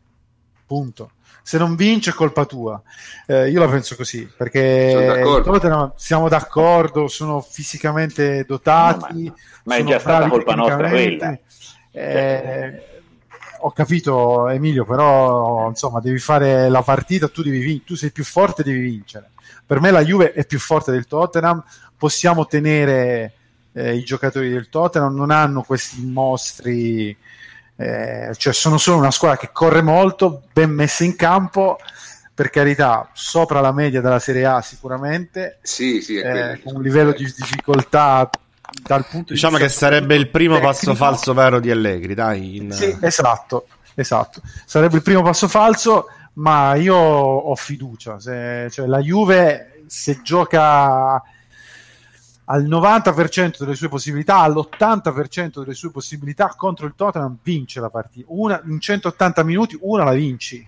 [0.66, 1.12] punto.
[1.42, 2.80] Se non vince è colpa tua.
[3.26, 9.24] Eh, io la penso così, perché Tottenham siamo d'accordo, sono fisicamente dotati.
[9.24, 9.34] No,
[9.64, 11.38] ma, ma è già stata colpa nostra quella.
[11.90, 12.84] Eh,
[13.62, 18.22] ho capito Emilio, però insomma devi fare la partita, tu, devi vin- tu sei più
[18.22, 19.30] forte, devi vincere
[19.70, 21.62] per me la Juve è più forte del Tottenham,
[21.96, 23.34] possiamo tenere
[23.72, 27.16] eh, i giocatori del Tottenham, non hanno questi mostri,
[27.76, 31.78] eh, cioè sono solo una squadra che corre molto, ben messa in campo,
[32.34, 37.12] per carità, sopra la media della Serie A sicuramente, sì, sì, eh, con un livello
[37.12, 38.28] di difficoltà
[38.82, 40.72] dal punto diciamo di vista che sarebbe il primo tecnico.
[40.72, 42.72] passo falso vero di Allegri dai in...
[42.72, 43.66] sì, esatto
[44.00, 44.40] esatto.
[44.64, 48.18] Sarebbe il primo passo falso, ma io ho fiducia.
[48.18, 51.22] Se, cioè, la Juve, se gioca
[52.44, 58.26] al 90% delle sue possibilità, all'80% delle sue possibilità contro il Tottenham, vince la partita.
[58.30, 60.66] Una, in 180 minuti, una la vinci.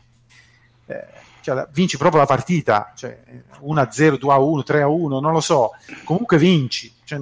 [0.87, 1.07] Eh,
[1.41, 3.21] cioè, vinci proprio la partita, cioè
[3.65, 5.73] 1-0, 2-1, 3-1, non lo so.
[6.05, 6.93] Comunque vinci.
[7.03, 7.19] Cioè,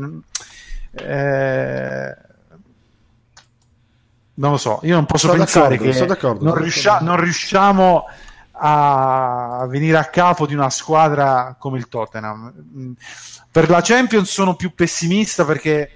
[0.93, 2.17] eh,
[4.35, 5.93] non lo so, io non posso sono pensare che
[6.41, 8.07] non, riuscia- non, riusciamo
[8.63, 12.95] a venire a capo di una squadra come il Tottenham.
[13.51, 15.91] Per la Champions sono più pessimista perché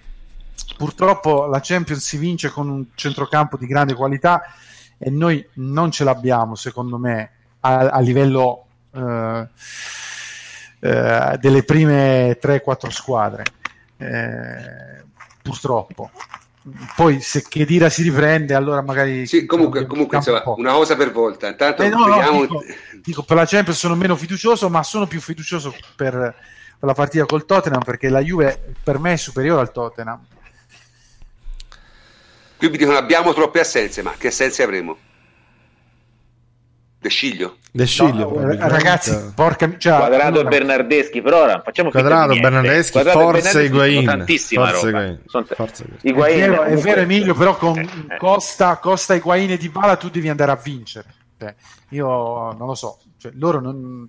[0.76, 4.42] purtroppo la Champions si vince con un centrocampo di grande qualità
[4.96, 7.30] e noi non ce l'abbiamo, secondo me,
[7.60, 9.48] a, a livello eh,
[10.80, 13.44] eh, delle prime 3-4 squadre.
[13.98, 15.04] Eh,
[15.42, 16.10] purtroppo
[16.96, 21.12] poi se Chedira si riprende allora magari sì, comunque, comunque insomma, un una cosa per
[21.12, 21.48] volta.
[21.48, 22.38] Intanto eh no, vediamo...
[22.38, 22.64] no, dico,
[23.02, 26.34] dico, per la Champions sono meno fiducioso ma sono più fiducioso per, per,
[26.80, 30.24] la partita col Tottenham perché la Juve per me è superiore al Tottenham.
[32.56, 34.96] Qui mi dicono abbiamo troppe assenze ma che assenze avremo?
[37.04, 37.58] De Sciglio.
[37.70, 40.46] De Sciglio no, ragazzi, porca cioè, Quadrato allora...
[40.46, 44.06] e Bernardeschi, però ora facciamo Quadrato, Bernardeschi, Quadrato forza Higuain.
[44.06, 45.18] Tantissima forza roba.
[45.26, 45.46] Sono
[46.00, 48.16] Higuain, è, vero, è vero Emilio, però con eh.
[48.16, 51.04] Costa, Costa Higuain e Di Bala tu devi andare a vincere.
[51.38, 51.54] Cioè,
[51.90, 54.08] io non lo so, cioè, loro non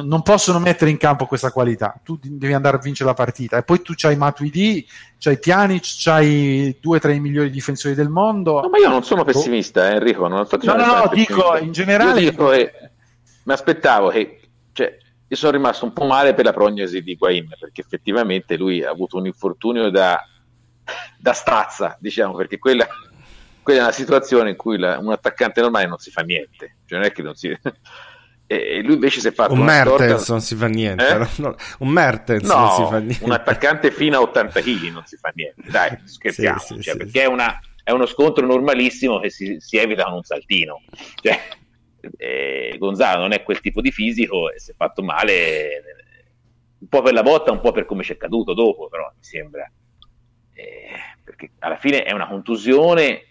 [0.00, 2.00] non possono mettere in campo questa qualità.
[2.02, 3.58] Tu devi andare a vincere la partita.
[3.58, 4.86] E poi tu c'hai Matuidi,
[5.18, 8.62] c'hai Pjanic, c'hai due tra i migliori difensori del mondo.
[8.62, 10.26] No, ma io non sono pessimista, eh, Enrico.
[10.28, 12.20] Non no, no, no, dico in generale.
[12.20, 12.72] Dico che,
[13.42, 14.40] mi aspettavo che.
[14.72, 14.96] Cioè,
[15.28, 18.90] io sono rimasto un po' male per la prognosi di Guain, perché effettivamente lui ha
[18.90, 20.18] avuto un infortunio da,
[21.18, 22.86] da stazza, diciamo, perché quella,
[23.62, 26.76] quella, è una situazione in cui la, un attaccante normale non si fa niente.
[26.86, 27.48] Cioè, non è che non si
[28.52, 31.26] e lui invece si è fatto un Mertens non si fa niente eh?
[31.36, 35.02] no, un Mertens no, non si fa niente un attaccante fino a 80 kg non
[35.06, 38.44] si fa niente dai scherziamo sì, sì, cioè, sì, perché è, una, è, uno scontro
[38.46, 40.82] normalissimo che si, si evita con un saltino.
[41.20, 41.40] Cioè,
[42.16, 45.82] eh, Gonzalo non è quel tipo di fisico e si è fatto male
[46.78, 49.22] un po' per la botta un po' per come ci è caduto dopo però mi
[49.22, 49.70] sembra
[50.52, 50.88] eh,
[51.22, 53.22] perché alla fine è una contusione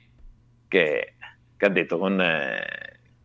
[0.68, 1.16] che,
[1.58, 2.81] che ha detto con eh,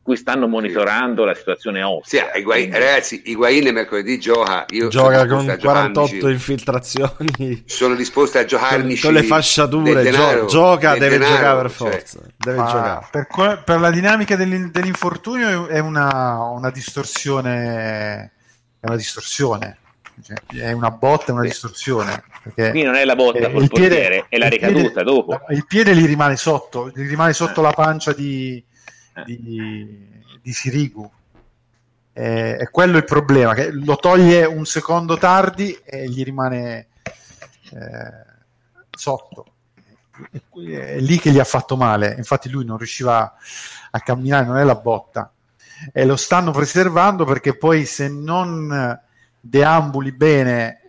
[0.07, 1.29] cui stanno monitorando sì.
[1.29, 2.31] la situazione ossia.
[2.33, 2.71] Sì, Higuain.
[2.71, 4.65] Ragazzi, Higuain mercoledì gioca.
[4.69, 7.65] Io gioca con 48 infiltrazioni.
[7.67, 10.05] Sono disposto a giocarmi con, le fasciature.
[10.05, 11.91] Denaro, gio- gioca, deve denaro, giocare per cioè.
[11.91, 12.19] forza.
[12.21, 13.09] Cioè, deve ah, giocare.
[13.11, 18.33] Per, per, la dinamica dell'in- dell'infortunio è una, una distorsione.
[18.79, 19.79] È una distorsione.
[20.23, 22.23] Cioè, è una botta, è una distorsione.
[22.55, 25.41] Qui non è la botta il piede, è la ricaduta piede, dopo.
[25.49, 28.65] Il piede gli rimane sotto, gli rimane sotto la pancia di,
[29.25, 31.11] di, di Sirigu.
[32.13, 36.89] Eh, è quello il problema, che lo toglie un secondo tardi e gli rimane
[37.73, 38.25] eh,
[38.91, 39.53] sotto.
[40.11, 43.35] È, lì che gli ha fatto male, infatti lui non riusciva
[43.91, 45.31] a camminare, non è la botta.
[45.93, 48.99] E lo stanno preservando perché poi se non
[49.39, 50.86] deambuli bene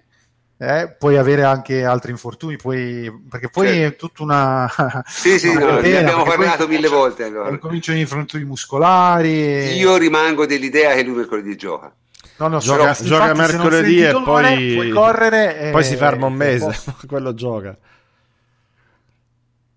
[0.57, 3.85] eh, puoi avere anche altri infortuni, puoi, perché poi certo.
[3.87, 4.71] è tutta una.
[5.07, 7.25] Sì, sì, una no, ne abbiamo parlato mille volte.
[7.25, 7.57] Allora.
[7.57, 9.75] Cominciano gli infortuni muscolari.
[9.75, 11.93] Io rimango dell'idea che lui mercoledì gioca.
[12.39, 16.77] No, no, gioca, però, gioca mercoledì e poi, puoi correre poi si ferma un mese.
[17.07, 17.75] quello gioca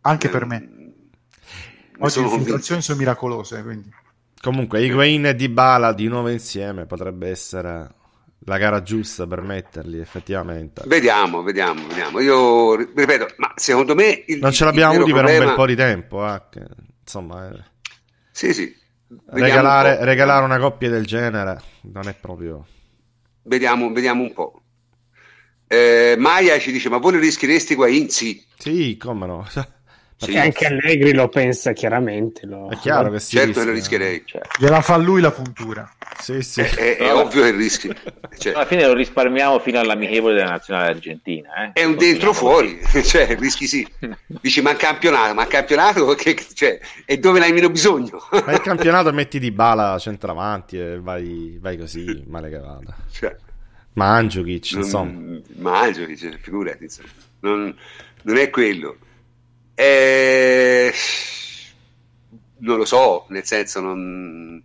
[0.03, 0.69] anche per me.
[1.99, 3.63] Oggi le infiltrazioni sono miracolose.
[3.63, 3.91] Quindi.
[4.41, 7.95] Comunque, Higuain e Dybala di nuovo insieme potrebbe essere
[8.45, 10.83] la gara giusta per metterli effettivamente.
[10.87, 12.21] Vediamo, vediamo, vediamo.
[12.21, 15.31] Io ripeto, ma secondo me il, non ce l'abbiamo avuti problema...
[15.31, 16.27] per un bel po' di tempo.
[16.27, 16.67] Eh, che,
[17.03, 17.63] insomma, eh.
[18.31, 18.79] sì, sì.
[19.27, 21.61] Regalare, un regalare, una coppia del genere
[21.93, 22.65] non è proprio.
[23.43, 24.63] Vediamo, vediamo un po'.
[25.67, 28.09] Eh, Maia ci dice: Ma voi lo rischieresti qua in?
[28.09, 29.47] Sì, sì, come no.
[30.21, 30.37] Sì.
[30.37, 32.45] Anche Allegri lo pensa chiaramente.
[32.45, 32.69] Lo...
[32.69, 33.37] È chiaro che sì.
[33.37, 34.23] Certo lo rischierei.
[34.27, 34.43] Cioè.
[34.59, 35.91] Gliela fa lui la puntura.
[36.19, 36.61] Sì, sì.
[36.61, 37.91] È, è, è ovvio che rischi.
[38.37, 38.53] Cioè.
[38.53, 41.73] Alla fine lo risparmiamo fino all'amichevole della nazionale argentina.
[41.73, 41.81] Eh?
[41.81, 43.87] È un dentro fuori, cioè rischi sì.
[44.27, 48.23] Dici ma campionato, ma campionato che, cioè, è dove l'hai meno bisogno.
[48.45, 52.95] ma il campionato metti di bala centravanti e vai, vai così, male che vada.
[53.11, 53.35] Cioè.
[53.95, 55.41] Mandzukic, insomma.
[55.57, 57.09] Mandzukic, figurati, insomma.
[57.41, 57.75] Non,
[58.25, 58.97] non è quello
[59.83, 60.93] eh,
[62.59, 64.63] non lo so, nel senso, non...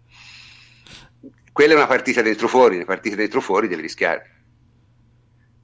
[1.53, 4.43] quella è una partita dentro fuori, una partita dentro fuori devi rischiare.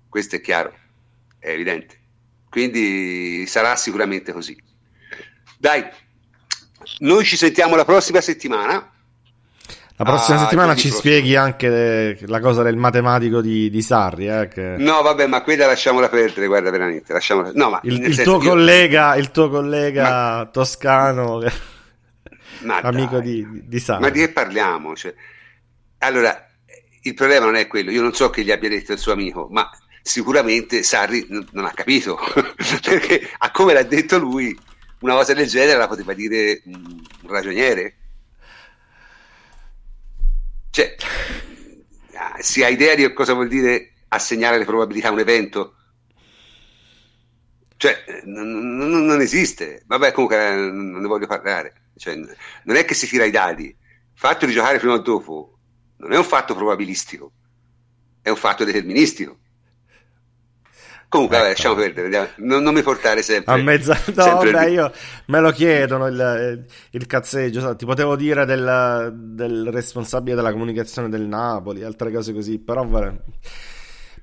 [0.07, 0.73] Questo è chiaro,
[1.38, 1.99] è evidente.
[2.49, 4.57] Quindi sarà sicuramente così.
[5.57, 5.86] Dai,
[6.99, 8.91] noi ci sentiamo la prossima settimana.
[10.03, 14.28] La prossima Ah, settimana ci spieghi anche la cosa del matematico di, di Sarri.
[14.28, 17.14] eh, che- No, vabbè, ma quella lasciamola perdere, guarda, veramente.
[17.14, 17.52] Lasciamola...
[17.53, 21.44] No, ma Il, il tuo io- collega, il tuo collega toscano,
[22.64, 23.23] Ma amico dai.
[23.23, 24.02] di, di Sarri.
[24.02, 24.95] Ma di che parliamo?
[24.95, 25.14] Cioè,
[25.99, 26.48] allora,
[27.03, 29.48] il problema non è quello, io non so che gli abbia detto il suo amico,
[29.52, 29.69] ma
[30.02, 32.18] sicuramente Sarri n- non ha capito,
[32.84, 34.57] perché a come l'ha detto lui,
[35.02, 37.95] una cosa del genere la poteva dire un ragioniere.
[40.72, 40.95] Cioè,
[42.15, 45.76] ah, si ha idea di cosa vuol dire assegnare le probabilità a un evento?
[47.77, 49.84] Cioè, non, non- non esiste.
[49.88, 51.73] Vabbè, comunque eh, non ne voglio parlare.
[51.95, 53.65] Cioè, non è che si tira i dadi.
[53.68, 53.77] Il
[54.14, 55.57] fatto di giocare prima o dopo
[55.98, 57.34] non è un fatto probabilistico,
[58.22, 59.39] è un fatto deterministico.
[61.12, 61.58] Comunque, vabbè, Ecco.
[61.58, 62.32] lasciamo perdere.
[62.38, 63.54] Non, non mi portare sempre.
[63.54, 64.00] A mezza...
[64.16, 64.92] No, sempre vabbè, io
[65.26, 67.76] me lo chiedono il, il cazzeggio.
[67.76, 73.12] Ti potevo dire del, del responsabile della comunicazione del Napoli, altre cose così, però vabbè.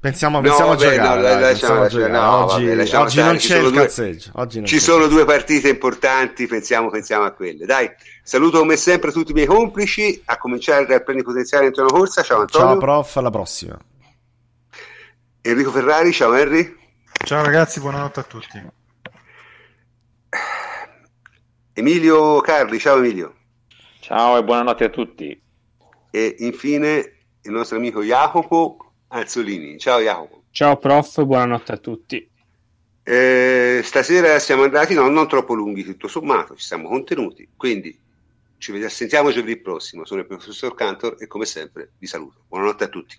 [0.00, 1.16] Pensiamo, No, pensiamo vabbè, a giocare.
[1.16, 2.12] no, dai, lasciamo- a giocare.
[2.12, 4.30] no, oggi vabbè, oggi non c'è il due- cazzeggio.
[4.36, 4.80] Oggi non Ci c'è.
[4.80, 7.66] sono due partite importanti, pensiamo, pensiamo a quelle.
[7.66, 7.90] Dai,
[8.22, 12.22] saluto come sempre tutti i miei complici, a cominciare dal plenipotenziario Antonio Corsa.
[12.22, 12.66] Ciao Antonio.
[12.68, 13.76] Ciao prof, alla prossima.
[15.48, 16.76] Enrico Ferrari, ciao Henry.
[17.24, 18.62] Ciao ragazzi, buonanotte a tutti.
[21.72, 23.34] Emilio Carli, ciao Emilio.
[23.98, 25.40] Ciao e buonanotte a tutti.
[26.10, 29.78] E infine il nostro amico Jacopo Azzolini.
[29.78, 30.42] Ciao Jacopo.
[30.50, 32.30] Ciao prof, buonanotte a tutti.
[33.02, 37.98] Eh, stasera siamo andati no, non troppo lunghi tutto sommato, ci siamo contenuti, quindi
[38.58, 40.04] ci vediamo, sentiamo giovedì prossimo.
[40.04, 42.42] Sono il professor Cantor e come sempre vi saluto.
[42.48, 43.16] Buonanotte a tutti.